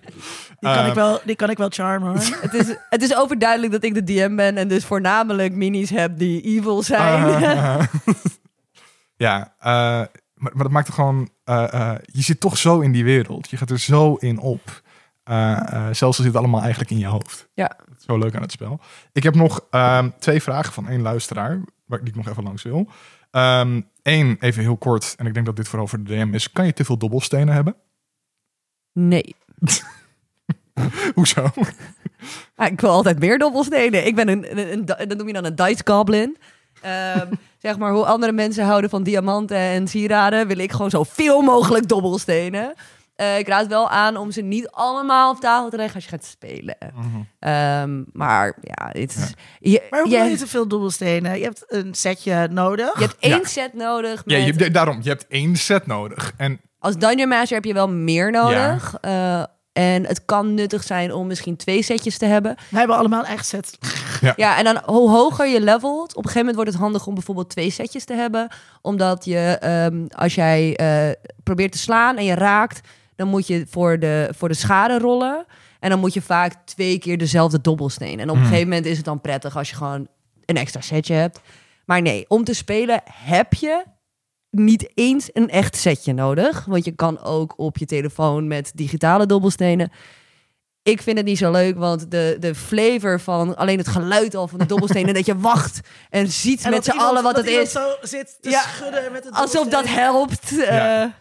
[0.61, 2.39] Die kan, Eh, ik wel, die kan ik wel charmen hoor.
[2.41, 6.19] Het, is, het is overduidelijk dat ik de DM ben en dus voornamelijk minis heb
[6.19, 7.43] die evil zijn.
[7.43, 7.79] Eh,
[9.17, 10.03] ja, eh,
[10.37, 11.29] maar, maar dat maakt het gewoon...
[11.45, 13.51] eh, eh, je zit toch zo in die wereld.
[13.51, 14.83] Je gaat er zo in op.
[15.25, 17.49] Eh, zelfs al zit het allemaal eigenlijk in je hoofd.
[17.55, 17.77] Ja.
[17.99, 18.81] Zo leuk aan het spel.
[19.13, 22.63] Ik heb nog ehm, twee vragen van één luisteraar, waar die ik nog even langs
[22.63, 22.89] wil.
[24.03, 26.53] Eén, even heel kort, en ik denk dat dit vooral voor de DM is.
[26.53, 27.77] Kan je te veel dobbelstenen hebben?
[28.93, 29.37] Nee.
[31.15, 31.51] Hoezo?
[32.55, 34.07] Ah, ik wil altijd meer dobbelstenen.
[34.07, 36.37] Ik ben een, een, een, dat noem je dan een dice goblin.
[36.81, 37.33] Ehm,
[37.67, 41.89] zeg maar hoe andere mensen houden van diamanten en sieraden, wil ik gewoon zoveel mogelijk
[41.89, 42.75] dobbelstenen.
[43.17, 46.11] Eh, ik raad wel aan om ze niet allemaal op tafel te leggen als je
[46.11, 46.77] gaat spelen.
[47.39, 51.39] Ehm, maar ja, het is, je, Maar hoe je, te veel dobbelstenen?
[51.39, 52.95] Je hebt een setje nodig.
[52.95, 53.45] je hebt één Ja.
[53.45, 54.23] set nodig.
[54.27, 56.33] Ja, je, daarom, je hebt één set nodig.
[56.37, 58.95] En Als Dungeon Master heb je wel meer nodig.
[59.01, 59.43] Eh,
[59.77, 62.55] en het kan nuttig zijn om misschien twee setjes te hebben.
[62.69, 63.78] Wij hebben allemaal een eigen set.
[64.36, 67.15] Ja, en dan hoe hoger je levelt, op een gegeven moment wordt het handig om
[67.15, 68.48] bijvoorbeeld twee setjes te hebben.
[68.82, 73.66] Omdat je, ehm, als jij eh, probeert te slaan en je raakt, dan moet je
[73.70, 75.44] voor de, voor de schade rollen.
[75.81, 78.20] En dan moet je vaak twee keer dezelfde dobbelsteen.
[78.20, 78.44] En op een Hmm.
[78.51, 80.07] gegeven moment is het dan prettig als je gewoon
[80.44, 81.40] een extra setje hebt.
[81.85, 83.85] Maar nee, om te spelen heb je
[84.51, 86.64] niet eens een echt setje nodig.
[86.64, 89.90] Want je kan ook op je telefoon met digitale dobbelstenen.
[90.82, 94.48] Ik vind het niet zo leuk, want de, de flavor van alleen het geluid al
[94.48, 95.14] van de dobbelstenen...
[95.20, 97.70] dat je wacht en ziet En met z'n allen wat dat het is.
[97.73, 100.51] zo zit te Ja, schudden met het Alsof dat helpt.
[100.51, 101.14] Ja.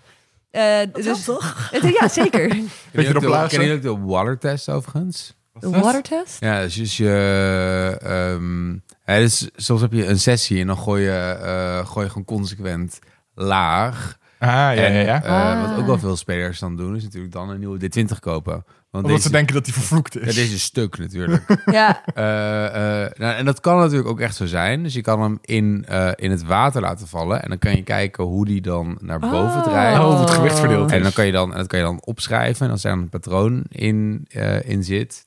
[0.52, 1.70] Eh, eh, Dat dus, helpt toch?
[1.72, 2.48] het- ja, zeker.
[2.48, 2.58] Weet
[2.92, 3.60] je Ken erop blazen?
[3.60, 5.34] Ken je ook de water test overigens?
[5.60, 6.38] De water test?
[6.40, 7.98] Ja, dus je...
[8.02, 8.72] ehm,
[9.06, 11.12] ja, dus soms heb je een sessie en dan gooi je,
[11.42, 13.00] eh, gooi je gewoon consequent
[13.36, 14.18] laag.
[14.40, 15.24] Ah, ja, ja, en, ja.
[15.24, 15.32] eh,
[15.62, 15.70] Ah.
[15.70, 18.54] wat ook wel veel spelers dan doen, is natuurlijk dan een nieuwe D20 kopen.
[18.54, 18.66] Want
[19.06, 20.36] Omdat deze, ze denken dat die vervloekt ja, is.
[20.36, 21.44] deze is stuk natuurlijk.
[21.66, 22.02] Ja.
[22.14, 24.84] Eh, eh, nou, en dat kan natuurlijk ook echt zo zijn.
[24.84, 27.44] Dus je kan hem in, eh, in het water laten vallen.
[27.44, 29.64] En dan kan je kijken hoe die dan naar boven Oh.
[29.64, 29.98] draait.
[30.00, 30.98] Oh, hoe het gewicht verdeeld is.
[30.98, 32.66] En dan kan je dan, en dat kan je dan opschrijven.
[32.66, 35.24] En als er een patroon in, eh, in zit,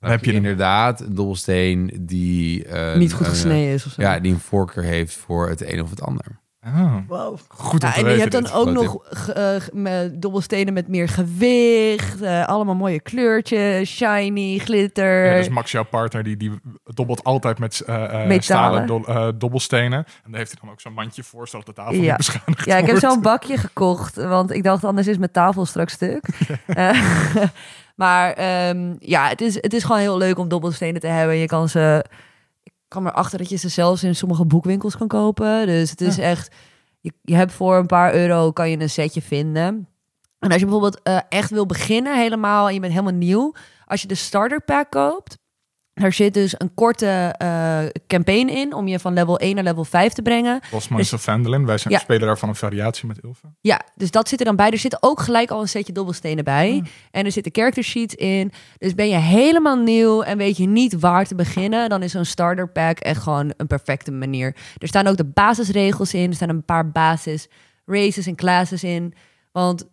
[0.00, 2.64] dan heb je inderdaad een dobbelsteen die...
[2.64, 4.02] eh, Niet goed een, gesneden is of zo.
[4.02, 6.24] Ja, die een voorkeur heeft voor het een of het ander.
[6.74, 7.38] Ah, Wow.
[7.48, 8.98] goed Ja, en je hebt dan ook nog
[9.72, 12.20] met dobbelstenen met meer gewicht.
[12.22, 15.26] eh, allemaal mooie kleurtjes, shiny, glitter.
[15.26, 16.52] Ja, dus Max, jouw partner, die, die
[16.84, 18.42] dobbelt altijd met Metalen.
[18.42, 19.98] stalen do- dobbelstenen.
[20.24, 22.00] En daar heeft hij dan ook zo'n mandje voor, zodat de tafel Ja.
[22.00, 25.64] niet beschadigd Ja, ik heb zo'n bakje gekocht, want ik dacht anders is mijn tafel
[25.66, 26.24] straks stuk.
[27.96, 31.36] Maar ehm, ja, het is, het is gewoon heel leuk om dobbelstenen te hebben.
[31.36, 32.04] Je kan ze,
[32.88, 35.66] kwam erachter dat je ze zelfs in sommige boekwinkels kan kopen.
[35.66, 36.54] Dus het is echt,
[37.00, 39.88] je, je hebt voor een paar euro kan je een setje vinden.
[40.38, 43.54] En als je bijvoorbeeld eh, echt wil beginnen helemaal en je bent helemaal nieuw,
[43.84, 45.38] als je de starter pack koopt,
[46.00, 49.84] daar zit dus een korte eh, campaign in om je van level 1 naar level
[49.84, 50.60] 5 te brengen.
[50.72, 51.66] Lost Minds of Vandalin.
[51.66, 52.00] Wij zijn Ja.
[52.00, 53.48] spelen daarvan een variatie met Ilva.
[53.60, 54.70] Ja, dus dat zit er dan bij.
[54.70, 56.70] Er zit ook gelijk al een setje dobbelstenen bij.
[56.70, 56.86] Hmm.
[57.10, 58.52] En er zitten character sheets in.
[58.78, 62.24] Dus ben je helemaal nieuw en weet je niet waar te beginnen, dan is zo'n
[62.24, 64.56] starter pack echt gewoon een perfecte manier.
[64.78, 66.28] Er staan ook de basisregels in.
[66.28, 67.48] Er staan een paar basis
[67.84, 69.14] races en classes in.
[69.52, 69.84] Want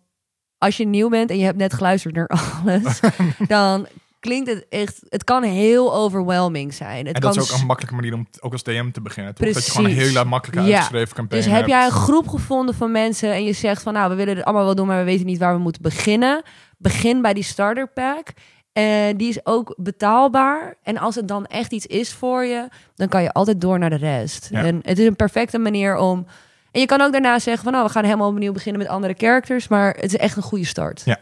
[0.58, 2.28] als je nieuw bent en je hebt net geluisterd naar
[2.64, 3.00] alles,
[3.48, 3.86] dan
[4.24, 5.00] klinkt het echt.
[5.08, 7.06] Het kan heel overwhelming zijn.
[7.06, 9.34] Het En dat kan is ook een makkelijke manier om ook als DM te beginnen.
[9.34, 9.46] Toch?
[9.46, 9.72] Dat je Precies.
[9.74, 10.66] gewoon een hele makkelijke Ja.
[10.74, 14.10] uitgeschreven campagne Dus heb jij een groep gevonden van mensen en je zegt van nou,
[14.10, 16.42] we willen het allemaal wel doen, maar we weten niet waar we moeten beginnen.
[16.78, 18.28] Begin bij die starter pack.
[18.72, 20.74] En die is ook betaalbaar.
[20.82, 23.90] En als het dan echt iets is voor je, dan kan je altijd door naar
[23.90, 24.48] de rest.
[24.50, 24.64] Ja.
[24.64, 26.26] En het is een perfecte manier om.
[26.72, 29.14] En je kan ook daarna zeggen van nou, we gaan helemaal opnieuw beginnen met andere
[29.16, 29.68] characters.
[29.68, 31.02] Maar het is echt een goede start.
[31.04, 31.20] Ja.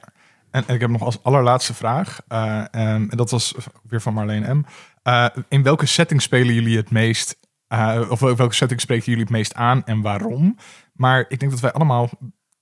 [0.53, 2.21] En, en ik heb nog als allerlaatste vraag.
[2.29, 3.55] eh, ehm, en dat was
[3.89, 4.65] weer van Marleen M.
[5.03, 7.41] Eh, in welke setting spelen jullie het meest?
[7.69, 10.57] eh, of welke setting spreken jullie het meest aan en waarom?
[10.93, 12.11] Maar ik denk dat wij allemaal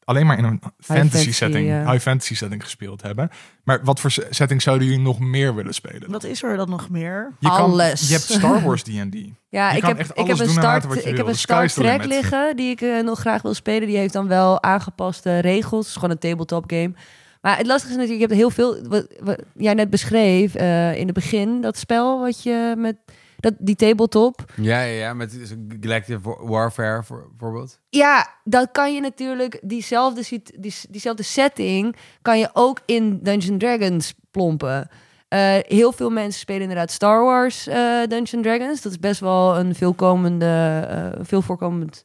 [0.04, 3.28] alleen maar in een fantasy, fantasy, setting, high fantasy setting gespeeld hebben.
[3.64, 6.10] Maar wat voor setting zouden jullie nog meer willen spelen?
[6.10, 7.32] Wat is er dan nog meer?
[7.38, 8.06] Je kan- Alles.
[8.08, 8.90] je hebt Star Wars D&D.
[9.48, 11.68] Ja, Je ik heb, echt ik alles heb een Star, ik heb een The Star
[11.68, 13.88] Trek liggen die ik nog graag wil spelen.
[13.88, 15.78] Die heeft dan wel aangepaste regels.
[15.78, 16.92] Het is gewoon een tabletop game.
[17.40, 18.88] Maar het lastige is natuurlijk, je hebt heel veel...
[18.88, 22.96] Wat, wat jij net beschreef eh, in het begin, dat spel wat je met...
[23.36, 24.44] Dat, die tabletop.
[24.56, 27.80] Ja, ja, ja, met Galactic Warfare voor, bijvoorbeeld.
[27.88, 29.58] Ja, dat kan je natuurlijk...
[29.62, 34.88] Diezelfde, die, diezelfde setting kan je ook in Dungeons Dragons plompen.
[35.28, 37.76] Eh, heel veel mensen spelen inderdaad Star Wars eh
[38.08, 38.82] Dungeons Dragons.
[38.82, 42.04] Dat is best wel een veelkomende, veel voorkomend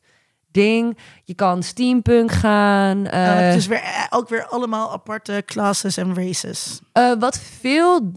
[0.56, 0.98] ding.
[1.24, 3.02] Je kan steampunk gaan.
[3.02, 6.80] Nou, eh, dus weer, eh, ook weer allemaal aparte classes en races.
[6.92, 8.12] Eh, wat, veel,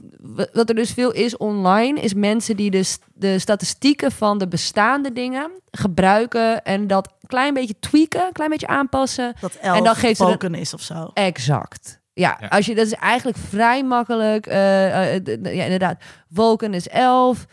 [0.52, 5.12] wat er dus veel is online, is mensen die de, de statistieken van de bestaande
[5.12, 9.34] dingen gebruiken en dat klein beetje tweaken, klein beetje aanpassen.
[9.40, 11.10] Dat elf en dan geeft token is of zo.
[11.14, 12.00] Exact.
[12.18, 14.46] Ja, Als je, dat is eigenlijk vrij makkelijk.
[14.46, 16.02] Uh, ja, inderdaad.
[16.28, 17.46] Wolken is 11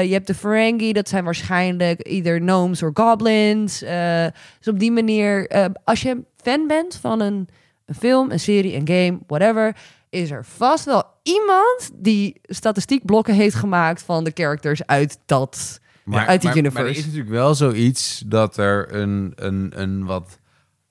[0.00, 3.82] je hebt de Ferengi, dat zijn waarschijnlijk either gnomes of goblins.
[3.82, 4.26] Eh,
[4.58, 7.48] dus op die manier, eh, als je fan bent van een,
[7.86, 9.76] een film, een serie, een game, whatever,
[10.10, 15.80] is er vast wel iemand die statistiekblokken heeft gemaakt van de characters uit dat.
[16.04, 16.82] uit die maar, universe.
[16.82, 20.38] Maar er is natuurlijk wel zoiets dat er een, een, een wat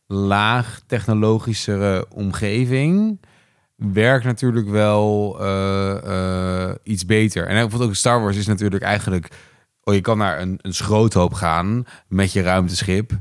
[0.08, 3.20] laag technologischere omgeving
[3.92, 7.48] werkt natuurlijk wel eh, eh, iets beter.
[7.48, 9.28] En bijvoorbeeld ook Star Wars is natuurlijk eigenlijk...
[9.84, 13.12] Oh, je kan naar een, een schroothoop gaan met je ruimteschip.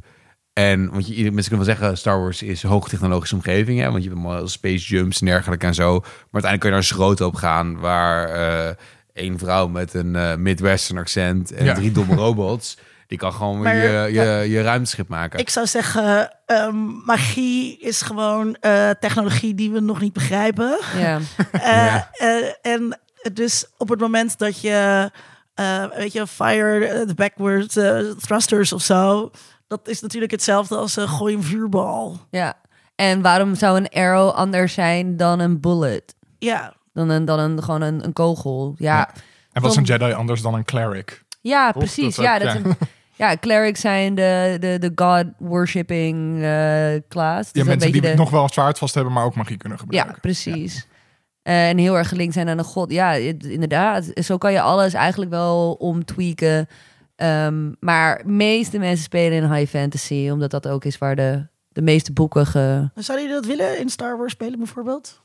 [0.53, 3.81] En want je, mensen kunnen wel zeggen, Star Wars is hoogtechnologische omgeving.
[3.81, 3.91] Hè?
[3.91, 5.91] Want je hebt allemaal space jumps en dergelijke en zo.
[6.01, 8.75] Maar uiteindelijk kun je naar een schroothoop gaan waar eh
[9.13, 11.75] één vrouw met een eh, Midwestern accent en Ja.
[11.75, 12.77] drie domme robots.
[13.13, 14.39] Die kan gewoon Maar, je, je, ja.
[14.41, 15.39] je ruimteschip maken.
[15.39, 20.79] Ik zou zeggen, ehm, magie is gewoon eh, technologie die we nog niet begrijpen.
[20.99, 21.19] Ja.
[21.53, 22.11] Eh, Ja.
[22.13, 22.99] eh, en
[23.33, 25.11] dus op het moment dat je,
[25.55, 29.31] eh, weet je, fire the backward eh, thrusters of zo,
[29.67, 32.21] dat is natuurlijk hetzelfde als een gooi een vuurbal.
[32.31, 32.55] ja.
[32.95, 36.15] En waarom zou een arrow anders zijn dan een bullet?
[36.39, 38.75] Ja, Dan een, dan een, gewoon een, een kogel.
[38.79, 39.11] Ja, ja,
[39.53, 41.23] En wat is een Jedi anders dan een cleric?
[41.73, 42.17] precies.
[42.17, 42.59] Dat ja, ook, dat ja.
[42.59, 42.77] Is een,
[43.17, 47.47] ja, clerics zijn de, de, de god-worshipping eh class.
[47.47, 49.57] Ja, Dus een mensen die de, nog wel een zwaard vast hebben, maar ook magie
[49.57, 50.21] kunnen Ja, gebruiken.
[50.21, 50.87] precies.
[51.43, 52.91] Eh, en heel erg gelinkt zijn aan een god.
[52.93, 54.11] Ja, het- inderdaad.
[54.15, 56.69] Zo kan je alles eigenlijk wel omtweaken.
[57.17, 61.83] Ehm, maar meeste mensen spelen in high fantasy, omdat dat ook is waar de, de
[61.83, 62.91] meeste boeken ge...
[62.95, 65.21] zouden jullie dat willen in Star Wars spelen bijvoorbeeld?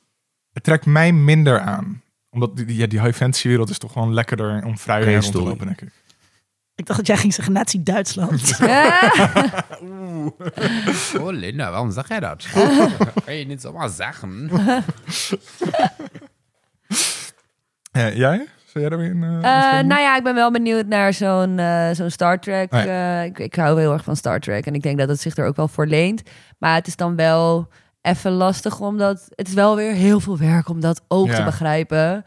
[0.54, 2.02] Het trekt mij minder aan.
[2.30, 5.32] Omdat die, die- ja, die high fantasy wereld is toch gewoon lekkerder om vrijer rond
[5.32, 5.92] te lopen, denk ik.
[6.78, 8.42] Ik dacht dat jij ging zeggen Nazi-Duitsland.
[11.20, 12.46] Oh Linda, waarom zeg jij dat?
[13.26, 14.50] kan je niet zomaar zeggen?
[17.92, 18.38] Eh, jij?
[18.66, 19.24] Zou jij daar weer in?
[19.24, 19.88] eh, Eh, spelen?
[19.88, 22.74] nou ja, ik ben wel benieuwd naar zo'n eh, zo'n Star Trek.
[22.74, 25.38] Oh ik, ik hou heel erg van Star Trek en ik denk dat het zich
[25.38, 26.22] er ook wel voor leent.
[26.58, 27.68] Maar het is dan wel
[28.02, 31.36] even lastig, omdat het is wel weer heel veel werk om dat ook Ja.
[31.36, 32.24] te begrijpen.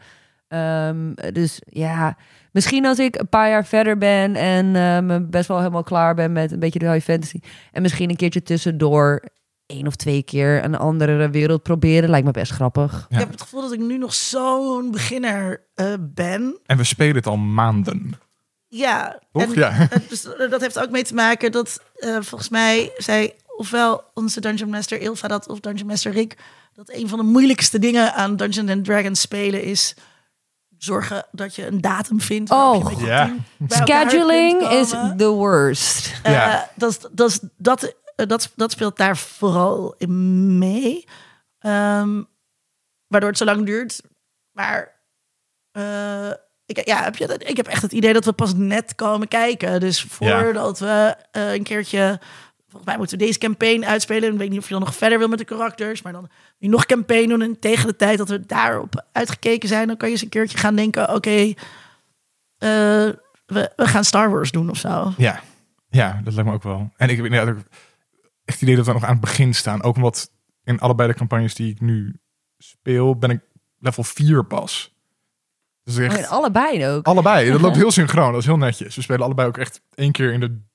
[0.47, 2.17] Ehm, dus ja,
[2.51, 6.15] misschien als ik een paar jaar verder ben en eh, me best wel helemaal klaar
[6.15, 7.39] ben met een beetje de high fantasy.
[7.71, 9.23] En misschien een keertje tussendoor
[9.65, 12.91] één of twee keer een andere wereld proberen, lijkt me best grappig.
[13.09, 13.15] Ja.
[13.15, 16.59] Ik heb het gevoel dat ik nu nog zo'n beginner eh, ben.
[16.65, 18.19] En we spelen het al maanden.
[18.67, 19.55] Ja, Toch?
[19.55, 19.87] Ja.
[20.49, 25.01] dat heeft ook mee te maken dat eh, volgens mij zei ofwel onze Dungeon Master
[25.01, 26.37] Ilva dat of Dungeon Master Rick
[26.73, 29.95] dat een van de moeilijkste dingen aan Dungeons and Dragons spelen is
[30.83, 32.49] zorgen dat je een datum vindt.
[32.49, 32.89] waarop Oh.
[32.91, 33.35] je met je Ja.
[33.67, 36.13] Scheduling is the worst.
[36.23, 36.69] Eh, Ja.
[36.75, 37.09] dat,
[37.57, 41.05] dat, eh, dat, dat speelt daar vooral in mee.
[41.59, 42.21] Ehm,
[43.07, 44.01] waardoor het zo lang duurt.
[44.51, 44.99] Maar
[45.71, 46.29] eh,
[46.65, 49.27] ik, ja, heb je, dat- ik heb echt het idee dat we pas net komen
[49.27, 49.79] kijken.
[49.79, 52.19] Dus voordat we een keertje...
[52.71, 54.31] Volgens mij moeten we deze campaign uitspelen.
[54.31, 56.01] Ik weet niet of je dan nog verder wil met de karakters.
[56.01, 57.41] Maar dan nu nog campaign doen.
[57.41, 59.87] En tegen de tijd dat we daarop uitgekeken zijn...
[59.87, 61.13] dan kan je eens een keertje gaan denken...
[61.13, 61.53] Oké,
[62.57, 63.09] eh,
[63.45, 65.13] we, we gaan Star Wars doen of zo.
[65.17, 65.41] Ja.
[65.89, 66.91] ja, dat lijkt me ook wel.
[66.95, 67.63] En ik heb inderdaad ook
[68.45, 69.83] echt het idee dat we nog aan het begin staan.
[69.83, 70.31] Ook omdat
[70.63, 72.19] in allebei de campagnes die ik nu
[72.57, 73.41] speel, ben ik
[73.77, 74.95] level 4 pas.
[75.83, 77.05] Dus echt, allebei ook.
[77.05, 77.51] allebei.
[77.51, 78.31] Dat loopt heel synchroon.
[78.31, 78.95] Dat is heel netjes.
[78.95, 80.69] We spelen allebei ook echt één keer in de...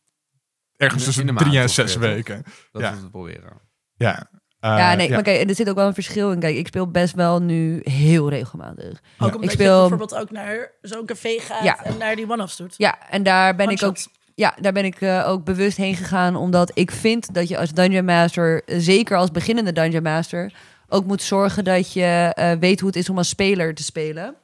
[0.77, 2.43] Ergens In tussen in de drie en zes weken.
[2.73, 2.91] Dat Ja.
[2.93, 3.61] is proberen.
[3.97, 4.29] Ja.
[4.61, 6.39] ja, Eh, nee, maar kijk, er zit ook wel een verschil in.
[6.41, 8.89] Kijk, ik speel best wel nu heel regelmatig.
[8.89, 9.25] Ook Ja.
[9.27, 11.85] omdat Ik je speel- bijvoorbeeld ook naar zo'n café gaat Ja.
[11.85, 12.75] en naar die one-offs doet.
[12.77, 13.97] Ja, en daar ben ik ook...
[14.35, 16.37] Ja, daar ben ik eh, ook bewust heen gegaan.
[16.37, 20.53] Omdat ik vind dat je als Dungeon Master, eh, zeker als beginnende Dungeon Master,
[20.89, 24.35] ook moet zorgen dat je eh, weet hoe het is om als speler te spelen.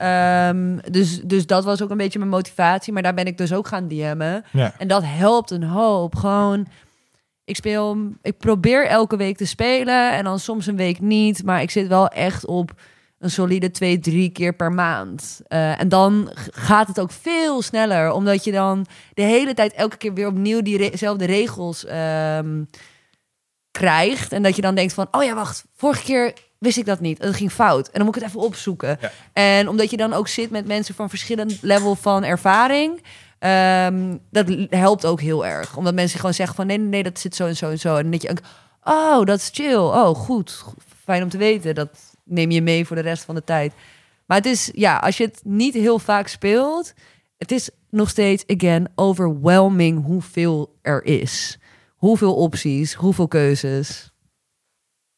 [0.00, 2.92] Ehm, dus, dus dat was ook een beetje mijn motivatie.
[2.92, 4.44] Maar daar ben ik dus ook gaan DM'en.
[4.52, 4.72] Ja.
[4.78, 6.14] En dat helpt een hoop.
[6.14, 6.66] Gewoon,
[7.44, 11.44] ik speel, ik probeer elke week te spelen en dan soms een week niet.
[11.44, 12.72] Maar ik zit wel echt op
[13.18, 15.40] een solide twee, drie keer per maand.
[15.46, 19.96] Eh, en dan gaat het ook veel sneller, omdat je dan de hele tijd elke
[19.96, 22.64] keer weer opnieuw diezelfde regels ehm,
[23.70, 24.32] krijgt.
[24.32, 27.20] En dat je dan denkt van, oh ja, wacht, vorige keer wist ik dat niet.
[27.20, 27.86] Dat ging fout.
[27.86, 28.98] En dan moet ik het even opzoeken.
[29.00, 29.10] Ja.
[29.32, 33.02] En omdat je dan ook zit met mensen van verschillend level van ervaring.
[33.38, 35.76] ehm, dat helpt ook heel erg.
[35.76, 37.96] Omdat mensen gewoon zeggen van nee, nee, nee, dat zit zo en zo en zo.
[37.96, 38.40] En denk je, ook,
[38.84, 39.74] oh, dat is chill.
[39.76, 40.64] Oh, goed.
[41.04, 41.74] Fijn om te weten.
[41.74, 41.88] Dat
[42.24, 43.72] neem je mee voor de rest van de tijd.
[44.26, 46.92] Maar het is, ja, als je het niet heel vaak speelt,
[47.38, 51.58] het is nog steeds, again, overwhelming hoeveel er is.
[51.96, 54.09] Hoeveel opties, hoeveel keuzes.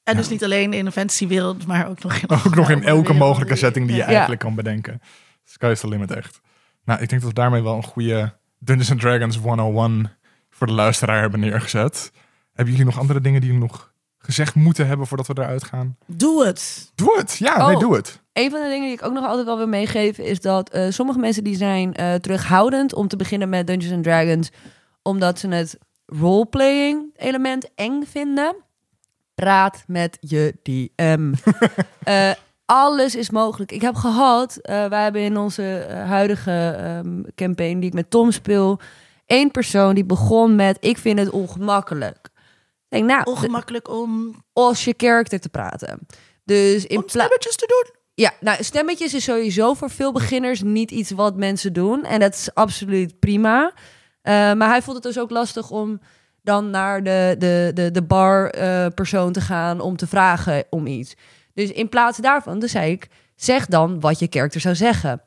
[0.05, 3.13] En dus niet alleen in de fantasywereld, maar ook nog in, Ook nog in elke
[3.13, 4.09] mogelijke setting die je Ja.
[4.09, 5.01] eigenlijk kan bedenken.
[5.45, 6.41] Sky is the limit echt.
[6.85, 10.11] Nou, ik denk dat we daarmee wel een goede Dungeons and Dragons 101
[10.51, 12.11] voor de luisteraar hebben neergezet.
[12.53, 15.97] Hebben jullie nog andere dingen die jullie nog gezegd moeten hebben voordat we eruit gaan?
[16.07, 16.91] Doe het.
[16.95, 17.37] Doe het!
[17.39, 17.81] Ja, nee, Oh.
[17.81, 18.21] doe het.
[18.33, 20.87] Een van de dingen die ik ook nog altijd wel wil meegeven is dat eh,
[20.91, 24.51] sommige mensen die zijn eh, terughoudend om te beginnen met Dungeons and Dragons,
[25.03, 28.57] omdat ze het roleplaying element eng vinden.
[29.35, 31.33] Praat met je DM.
[32.03, 32.31] Eh,
[32.65, 33.73] alles is mogelijk.
[33.73, 38.11] Ik heb gehad, eh wij hebben in onze eh, huidige ehm, campaign die ik met
[38.11, 38.81] Tom speel,
[39.27, 42.29] één persoon die begon met ik vind het ongemakkelijk.
[42.89, 45.99] Ik denk, nou, Ongemakkelijk om, als je character te praten.
[46.45, 48.01] Dus in om plaats stemmetjes te doen.
[48.15, 52.05] ja, nou, stemmetjes is sowieso voor veel beginners niet iets wat mensen doen.
[52.05, 53.73] En dat is absoluut prima.
[54.23, 56.01] Maar hij vond het dus ook lastig om
[56.43, 60.87] dan naar de, de, de, de bar eh, persoon te gaan om te vragen om
[60.87, 61.15] iets.
[61.55, 65.23] Dus in plaats daarvan, dus zei ik, zeg dan wat je character zou zeggen.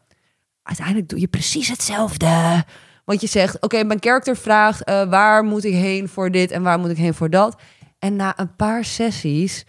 [0.63, 2.63] Uiteindelijk doe je precies hetzelfde.
[3.05, 6.61] Want je zegt, oké, mijn character vraagt, eh, waar moet ik heen voor dit en
[6.63, 7.61] waar moet ik heen voor dat?
[7.99, 9.65] En na een paar sessies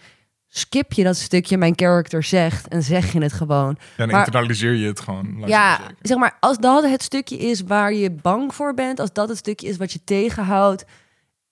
[0.47, 3.77] skip je dat stukje mijn character zegt en zeg je het gewoon.
[3.79, 5.43] Ja, dan Maar- internaliseer je het gewoon.
[5.45, 9.29] Ja, zeg maar, als dat het stukje is waar je bang voor bent, als dat
[9.29, 10.85] het stukje is wat je tegenhoudt,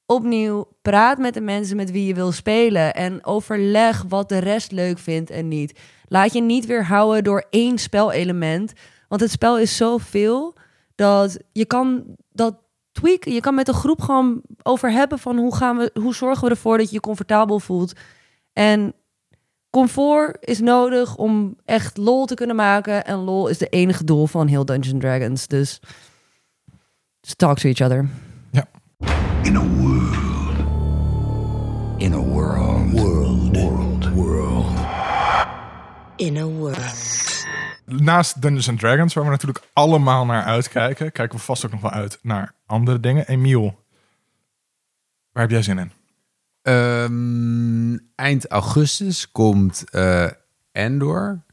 [0.06, 4.72] opnieuw praat met de mensen met wie je wil spelen en overleg wat de rest
[4.72, 5.80] leuk vindt en niet.
[6.08, 8.74] Laat je niet weerhouden door één spelelement,
[9.08, 10.56] want het spel is zoveel
[10.96, 12.56] dat je kan dat
[12.92, 13.34] tweaken.
[13.34, 16.50] Je kan met de groep gewoon over hebben van hoe gaan we, hoe zorgen we
[16.50, 17.94] ervoor dat je je comfortabel voelt.
[18.54, 18.94] En
[19.70, 23.06] comfort is nodig om echt lol te kunnen maken.
[23.06, 25.48] En lol is de enige doel van heel Dungeons Dragons.
[25.48, 25.80] Dus
[27.22, 28.10] just talk to each other.
[29.46, 30.16] In a world.
[31.98, 32.92] In a world.
[32.92, 33.58] World.
[33.58, 34.14] World.
[34.14, 34.80] World.
[36.16, 37.46] In a world.
[37.86, 41.82] Naast Dungeons and Dragons, waar we natuurlijk allemaal naar uitkijken, kijken we vast ook nog
[41.82, 43.28] wel uit naar andere dingen.
[43.28, 43.84] Emiel,
[45.32, 45.92] waar heb jij zin in?
[46.62, 50.28] Ehm, eind augustus komt eh
[50.72, 51.44] Endor.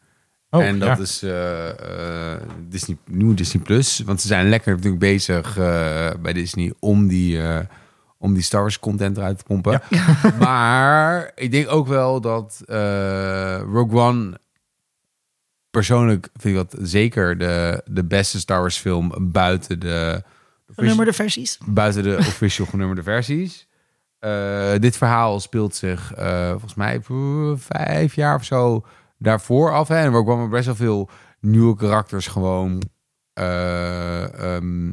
[0.50, 1.02] Oh, en dat ja.
[1.02, 3.98] is eh, eh, Disney, nieuw Disney Plus.
[3.98, 5.54] Want ze zijn lekker natuurlijk bezig
[6.20, 7.60] bij Disney om die, eh,
[8.22, 9.82] om die Star Wars content eruit te pompen.
[10.38, 14.38] maar ik denk ook wel dat eh, Rogue One
[15.70, 20.22] persoonlijk vind ik dat zeker de, de beste Star Wars film buiten de
[20.74, 21.58] Genummerde versies.
[21.64, 23.68] buiten de official genummerde versies.
[24.18, 27.00] Eh, dit verhaal speelt zich eh, volgens mij
[27.56, 28.84] vijf jaar of zo
[29.18, 29.88] daarvoor af.
[29.88, 29.96] Hè?
[29.96, 32.82] En er kwamen best wel veel nieuwe karakters gewoon
[33.32, 34.92] eh, ehm,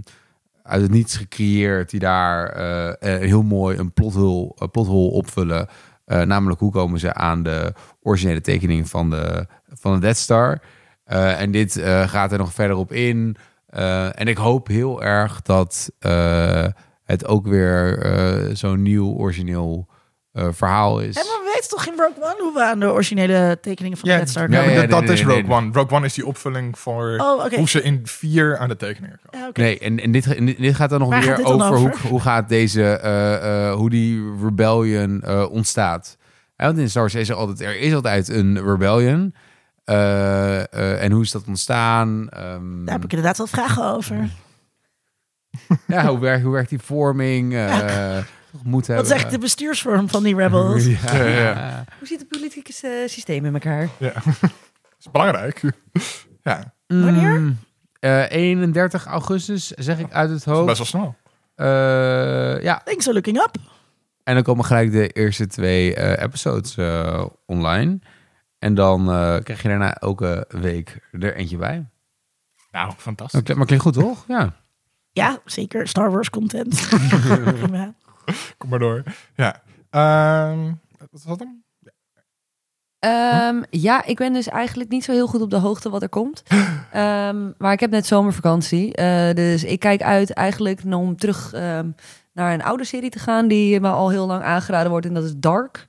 [0.70, 5.68] uit het niets gecreëerd die daar eh, eh, heel mooi een plothol, een plothol opvullen.
[6.06, 10.62] Eh, namelijk hoe komen ze aan de originele tekening van de, van de Death Star.
[11.04, 13.36] Eh, en dit eh, gaat er nog verder op in.
[13.66, 16.66] Eh, en ik hoop heel erg dat eh,
[17.04, 19.88] het ook weer eh, zo'n nieuw origineel
[20.32, 21.16] eh, verhaal is.
[21.16, 24.16] En we weten toch in Rogue One hoe we aan de originele tekeningen van de
[24.16, 25.52] Death Star ja, Ja, dat, nee, dat nee, is Rogue nee.
[25.52, 25.70] One.
[25.74, 27.56] Rogue One is die opvulling voor Oh, oké.
[27.58, 29.52] hoe ze in vier aan de tekeningen komen.
[29.54, 31.78] Nee, en, en dit, en dit gaat dan nog Waar dan over, over?
[31.78, 36.18] Hoe, hoe gaat deze, eh, eh, hoe die rebellion eh, ontstaat.
[36.56, 39.34] Ja, want in Star Wars is er altijd, er is altijd een rebellion.
[39.84, 42.30] Eh, eh, en hoe is dat ontstaan?
[42.30, 44.30] Ehm, Daar heb ik inderdaad wel vragen over.
[45.88, 47.54] ja, hoe, werkt, hoe werkt die vorming?
[48.54, 49.06] Eh moet Wat hebben.
[49.06, 50.86] is echt de bestuursvorm van die rebels?
[50.86, 51.84] Ja, Ja, ja.
[51.98, 52.72] Hoe zit het politieke
[53.08, 53.90] systeem in elkaar?
[53.98, 54.52] Ja, dat
[55.00, 55.62] is belangrijk.
[56.44, 56.74] ja.
[56.88, 57.40] Wanneer?
[57.40, 57.58] Mm,
[58.00, 60.66] Eh, 31 augustus, zeg ik uit het Dat is hoofd.
[60.66, 61.16] best wel snel.
[61.56, 63.56] Eh, ja, Thanks for looking up.
[64.24, 68.00] en dan komen gelijk de eerste twee eh, episodes eh, online.
[68.60, 71.86] En dan eh, krijg je daarna elke week er eentje bij.
[72.72, 73.54] Nou, fantastisch.
[73.56, 74.24] Maar klinkt goed, toch?
[74.28, 74.54] Ja.
[75.12, 75.88] Ja, zeker.
[75.88, 76.88] Star Wars content.
[77.60, 77.94] Prima.
[78.58, 79.04] Kom maar door.
[79.36, 79.62] Ja.
[79.90, 81.64] Ehm, wat was hem?
[83.00, 86.10] Ehm, ja, ik ben dus eigenlijk niet zo heel goed op de hoogte wat er
[86.10, 86.44] komt.
[86.92, 88.96] Ehm, maar ik heb net zomervakantie.
[88.96, 91.52] eh, dus ik kijk uit eigenlijk om terug
[92.34, 93.48] naar een oude serie te gaan...
[93.48, 95.06] die me al heel lang aangeraden wordt.
[95.06, 95.88] En dat is Dark.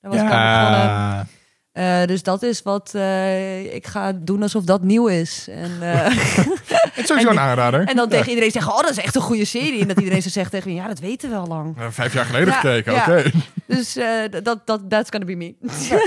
[0.00, 1.28] Daar was ik begonnen.
[1.72, 5.48] Eh, dus dat is wat eh, ik ga doen alsof dat nieuw is.
[5.48, 5.70] En,
[6.92, 7.84] het is sowieso En- een aanrader.
[7.88, 9.80] en dan tegen iedereen zeggen, oh, dat is echt een goede serie.
[9.80, 11.76] En dat iedereen zo zegt tegen me, ja, dat weten we al lang.
[11.90, 13.00] Vijf jaar geleden Ja, gekeken, ja.
[13.00, 13.30] oké.
[13.66, 14.06] Dus eh,
[14.42, 15.54] dat, dat, that's gonna be me.
[15.60, 16.00] Nice.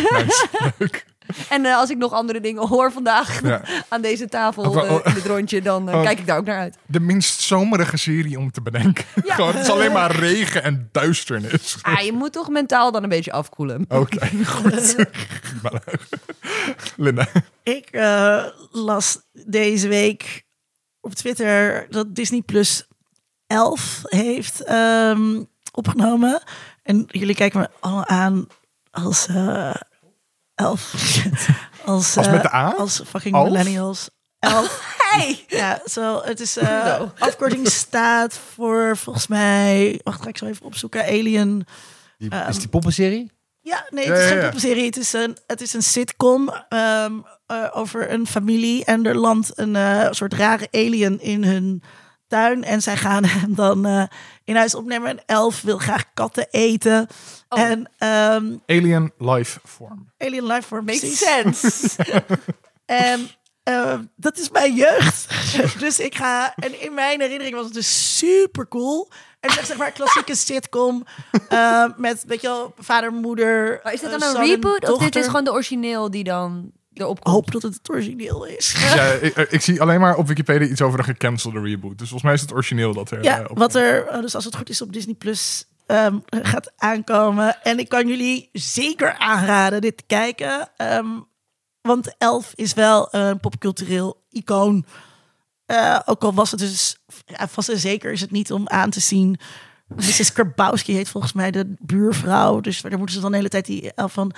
[0.78, 1.06] Leuk.
[1.50, 3.62] En eh, als ik nog andere dingen hoor vandaag Ja.
[3.90, 6.04] aan deze tafel eh, in dit rondje, dan Oh.
[6.04, 6.78] kijk ik daar ook naar uit.
[6.86, 9.04] De minst zomerige serie om te bedenken.
[9.26, 9.34] Ja.
[9.36, 11.78] Gewoon, het is alleen maar regen en duisternis.
[11.82, 13.86] Ah, je moet toch mentaal dan een beetje afkoelen.
[13.90, 14.95] Oké, goed.
[16.98, 17.28] Linda.
[17.64, 20.44] Ik eh, las deze week
[21.04, 22.88] op Twitter dat Disney Plus
[23.48, 26.42] 11 heeft ehm, opgenomen.
[26.84, 28.48] En jullie kijken me allemaal aan
[28.92, 29.74] als eh
[30.56, 30.94] 11.
[31.86, 32.74] als, Als eh, met de A?
[32.78, 33.50] Als fucking Elf?
[33.50, 34.10] millennials.
[34.40, 34.82] 11.
[35.14, 35.46] Hey!
[35.48, 37.12] Ja, zo, het is eh No.
[37.20, 40.00] afkorting staat voor volgens mij.
[40.04, 41.04] Wacht, ga ik zo even opzoeken.
[41.06, 41.66] Alien.
[42.18, 43.32] Die, Ehm, is die poppenserie?
[43.64, 44.44] Ja, nee, Ja, het is ja, geen ja.
[44.44, 44.85] poppenserie.
[44.85, 47.14] Het is een, het is een sitcom ehm,
[47.45, 48.85] eh, over een familie.
[48.85, 51.84] En er landt een eh, soort rare alien in hun
[52.27, 52.64] tuin.
[52.64, 54.03] En zij gaan hem dan eh,
[54.44, 55.10] in huis opnemen.
[55.10, 57.07] En Elf wil graag katten eten.
[57.49, 57.60] Oh.
[57.60, 60.11] En ehm, Alien Life Form.
[60.18, 61.19] Alien Lifeform, Makes precies.
[61.19, 61.95] sense.
[62.85, 63.30] En
[63.64, 65.27] eh, dat is mijn jeugd.
[65.80, 66.53] dus ik ga.
[66.56, 69.11] En in mijn herinnering was het dus super cool.
[69.44, 71.06] En het is echt zeg maar een klassieke sitcom.
[71.49, 73.80] eh, met, weet je wel, vader, moeder.
[73.84, 74.90] Maar is dit eh, dan een reboot?
[74.91, 77.36] Of dit is gewoon de origineel die dan erop Ik komt?
[77.36, 78.76] hoop dat het het origineel is.
[78.95, 81.98] Ja, ik, ik zie alleen maar op Wikipedia iets over een gecancelde reboot.
[81.98, 83.24] Dus volgens mij is het origineel dat er...
[83.24, 86.72] Ja, eh, wat er, eh, dus als het goed is, op Disney Plus ehm, gaat
[86.78, 87.61] aankomen.
[87.64, 90.70] En ik kan jullie zeker aanraden dit te kijken.
[90.78, 91.07] ehm,
[91.82, 94.86] want Elf is wel een popcultureel icoon.
[95.74, 98.90] Eh, ook al was het dus, ja, vast en zeker is het niet om aan
[98.90, 99.40] te zien.
[99.95, 100.34] Mrs.
[100.34, 102.60] Karbowski heet volgens mij de buurvrouw.
[102.60, 104.34] Dus daar moeten ze dan de hele tijd die elf van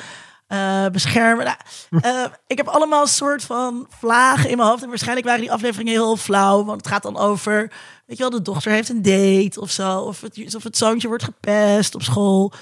[0.48, 1.46] eh, beschermen.
[1.46, 1.58] Nou,
[2.02, 4.84] eh, ik heb allemaal een soort van vlagen in mijn hoofd.
[4.84, 6.66] En waarschijnlijk waren die afleveringen heel flauw.
[6.66, 7.72] Want het gaat dan over,
[8.06, 10.00] weet je wel, de dochter heeft een date of zo.
[10.00, 12.54] Of het, of het zoontje wordt gepest op school.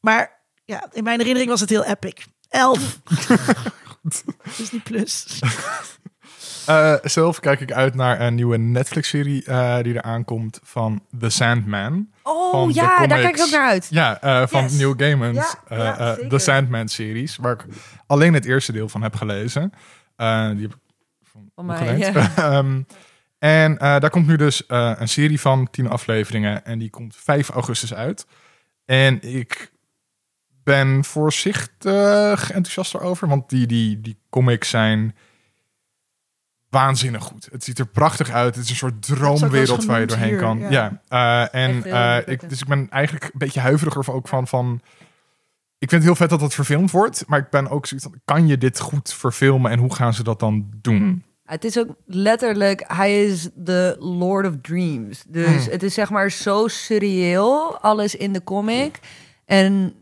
[0.00, 2.24] Maar ja, in mijn herinnering was het heel epic.
[2.48, 3.00] Elf.
[4.56, 5.26] Disney Plus.
[6.68, 11.28] Eh, zelf kijk ik uit naar een nieuwe Netflix-serie eh, die er aankomt van The
[11.28, 12.08] Sandman.
[12.22, 13.86] Oh ja, daar kijk ik ook naar uit.
[13.90, 14.72] Ja, eh, van Yes.
[14.72, 16.28] Neil Gaiman's Ja, ja, zeker.
[16.28, 17.36] The Sandman-series.
[17.36, 17.64] Waar ik
[18.06, 19.72] alleen het eerste deel van heb gelezen.
[20.16, 20.76] Die heb ik
[21.22, 22.14] van, Van boek mij, geleend.
[22.14, 22.32] ja.
[22.58, 22.82] Ehm,
[23.38, 26.64] en daar komt nu dus een serie van tien afleveringen.
[26.64, 28.26] En die komt 5 augustus uit.
[28.84, 29.72] En ik
[30.64, 33.28] ben voorzichtig enthousiast erover.
[33.28, 35.14] Want die, die, die comics zijn
[36.70, 37.48] waanzinnig goed.
[37.50, 38.54] Het ziet er prachtig uit.
[38.54, 40.58] Het is een soort droomwereld waar je doorheen hier, kan.
[40.58, 40.70] ja.
[40.70, 41.00] Ja,
[41.50, 44.80] eh, en eh, ik, dus ik ben eigenlijk een beetje huiveriger ook van, van...
[45.78, 47.24] Ik vind het heel vet dat dat verfilmd wordt.
[47.26, 48.20] Maar ik ben ook zoiets van...
[48.24, 51.24] Kan je dit goed verfilmen en hoe gaan ze dat dan doen?
[51.44, 55.24] Het is ook letterlijk, hij is de Lord of Dreams.
[55.28, 59.00] Dus het is zeg maar zo surreëel, alles in de comic.
[59.44, 59.94] En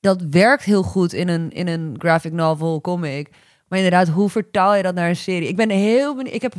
[0.00, 3.28] dat werkt heel goed in een, in een graphic novel comic.
[3.68, 5.48] Maar inderdaad, hoe vertaal je dat naar een serie?
[5.48, 6.34] Ik ben heel benieuwd.
[6.34, 6.54] Ik heb...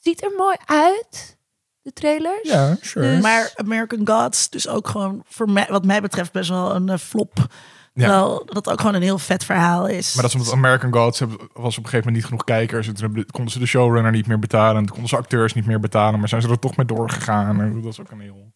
[0.00, 1.36] Ziet er mooi uit,
[1.82, 2.48] de trailers.
[2.50, 3.14] Ja, sure.
[3.14, 6.88] Dus- Maar American Gods, dus ook gewoon voor mij, wat mij betreft best wel een
[6.88, 7.46] eh, flop.
[7.94, 8.02] Ja.
[8.06, 10.14] Terwijl dat ook gewoon een heel vet verhaal is.
[10.14, 12.88] Maar dat is omdat American Gods hebben, was op een gegeven moment niet genoeg kijkers.
[12.88, 14.76] En toen konden ze de showrunner niet meer betalen.
[14.76, 16.18] En toen konden ze acteurs niet meer betalen.
[16.20, 17.60] Maar zijn ze er toch mee doorgegaan.
[17.60, 18.52] En dat is ook een heel,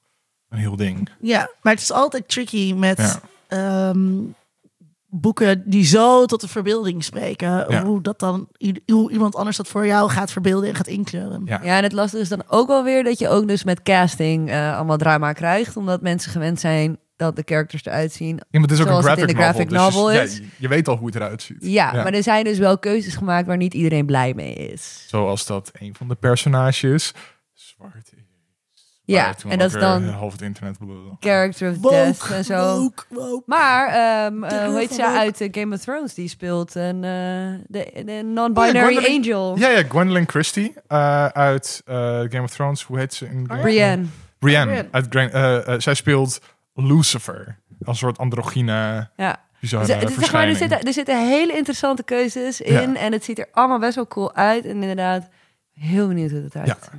[0.48, 1.08] een heel ding.
[1.20, 3.20] Ja, maar het is altijd tricky met Ja.
[3.88, 4.18] ehm,
[5.20, 7.66] boeken die zo tot de verbeelding spreken.
[7.68, 7.84] Ja.
[7.84, 8.48] Hoe dat dan,
[8.86, 11.42] hoe iemand anders dat voor jou gaat verbeelden en gaat inkleuren.
[11.44, 11.60] Ja.
[11.62, 14.50] Ja, en het lastige is dan ook wel weer dat je ook dus met casting
[14.50, 15.76] eh, allemaal drama krijgt.
[15.76, 18.36] Omdat mensen gewend zijn dat de characters eruit zien.
[18.36, 20.02] Ja, maar het is ook Zoals een het in graphic de graphic novel.
[20.10, 20.48] novel dus je- is.
[20.48, 21.56] Ja, je, weet al hoe het eruit ziet.
[21.60, 25.04] Ja, maar er zijn dus wel keuzes gemaakt waar niet iedereen blij mee is.
[25.08, 27.12] Zoals dat een van de personages
[27.52, 28.12] zwart.
[29.06, 31.16] Ja, en dat is dan half het internet bedoelde.
[31.20, 32.78] Character of Death en zo.
[32.80, 33.42] woke, woke.
[33.46, 35.16] Maar, ehm, eh, hoe heet ze woke.
[35.18, 36.76] uit eh, Game of Thrones die speelt?
[36.76, 39.56] En, eh, de, de non-binary Ja, angel.
[39.58, 42.82] Ja, ja, Gwendolyn Christie eh, uit eh, Game of Thrones.
[42.82, 43.26] Hoe heet ze?
[43.26, 43.62] In Brienne.
[43.62, 44.06] Brienne.
[44.38, 44.88] Brienne.
[44.90, 46.40] Uit Gra- eh, eh, zij speelt
[46.74, 47.58] Lucifer.
[47.78, 49.44] Als een soort androgyne, Ja.
[49.60, 52.72] Dus, het is zeg maar, er, zitten, er zitten hele interessante keuzes in.
[52.72, 52.94] Ja.
[52.94, 54.64] En het ziet er allemaal best wel cool uit.
[54.64, 55.28] En inderdaad,
[55.72, 56.98] heel benieuwd hoe het eruit Ja.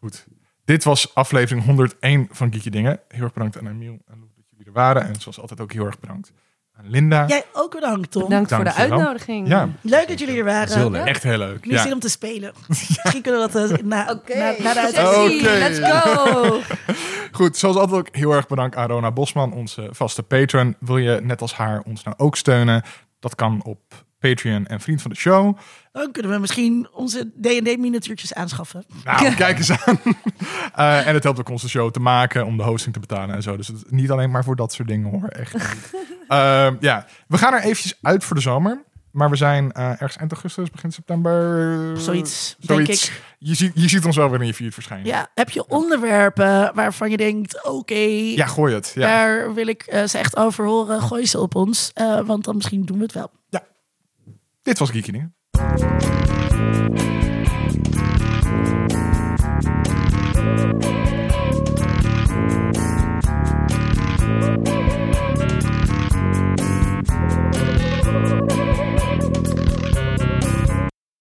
[0.00, 0.26] Goed.
[0.66, 3.00] Dit was aflevering 101 van Geeky Dingen.
[3.08, 5.06] Heel erg bedankt aan Emiel en Lou dat jullie er waren.
[5.06, 6.32] En zoals altijd ook heel erg bedankt
[6.72, 7.26] aan Linda.
[7.26, 8.22] Jij ook bedankt, Tom.
[8.22, 9.48] Bedankt voor de uitnodiging.
[9.48, 10.76] Ja, Leuk dat jullie er waren.
[10.78, 11.06] Heel leuk.
[11.06, 11.66] echt heel leuk.
[11.66, 11.82] Nu Ja.
[11.82, 12.52] zin om te spelen.
[12.68, 15.40] Misschien kunnen we dat eh, na, Oké, na, na de uitzending.
[15.40, 15.58] Oké.
[15.58, 16.60] let's go!
[17.38, 20.76] Goed, zoals altijd ook heel erg bedankt aan Rona Bosman, onze vaste patron.
[20.80, 22.82] Wil je net als haar ons nou ook steunen?
[23.20, 25.58] Dat kan op Patreon en Vriend van de Show.
[25.92, 28.84] Dan kunnen we misschien onze D&D-miniatuurtjes aanschaffen.
[29.04, 29.98] Nou, kijk eens aan.
[30.74, 33.42] Eh, en het helpt ook onze show te maken, om de hosting te betalen en
[33.42, 33.56] zo.
[33.56, 35.90] Dus het niet alleen maar voor dat soort dingen hoor, echt niet.
[36.28, 38.84] Ehm, ja, we gaan er eventjes uit voor de zomer.
[39.10, 42.00] Maar we zijn eh, ergens eind augustus, begin september.
[42.00, 43.08] Zoiets, denk Zoiets.
[43.08, 43.22] ik.
[43.38, 45.06] Je ziet, je ziet ons wel weer in je feed verschijnen.
[45.06, 48.92] Ja, heb je onderwerpen waarvan je denkt, oké, Ja, gooi het.
[48.94, 49.06] Ja.
[49.06, 51.00] daar wil ik eh, ze echt over horen.
[51.02, 51.92] Gooi ze op ons,
[52.24, 53.30] want dan misschien doen we het wel.
[54.66, 55.28] Dit was Geeky.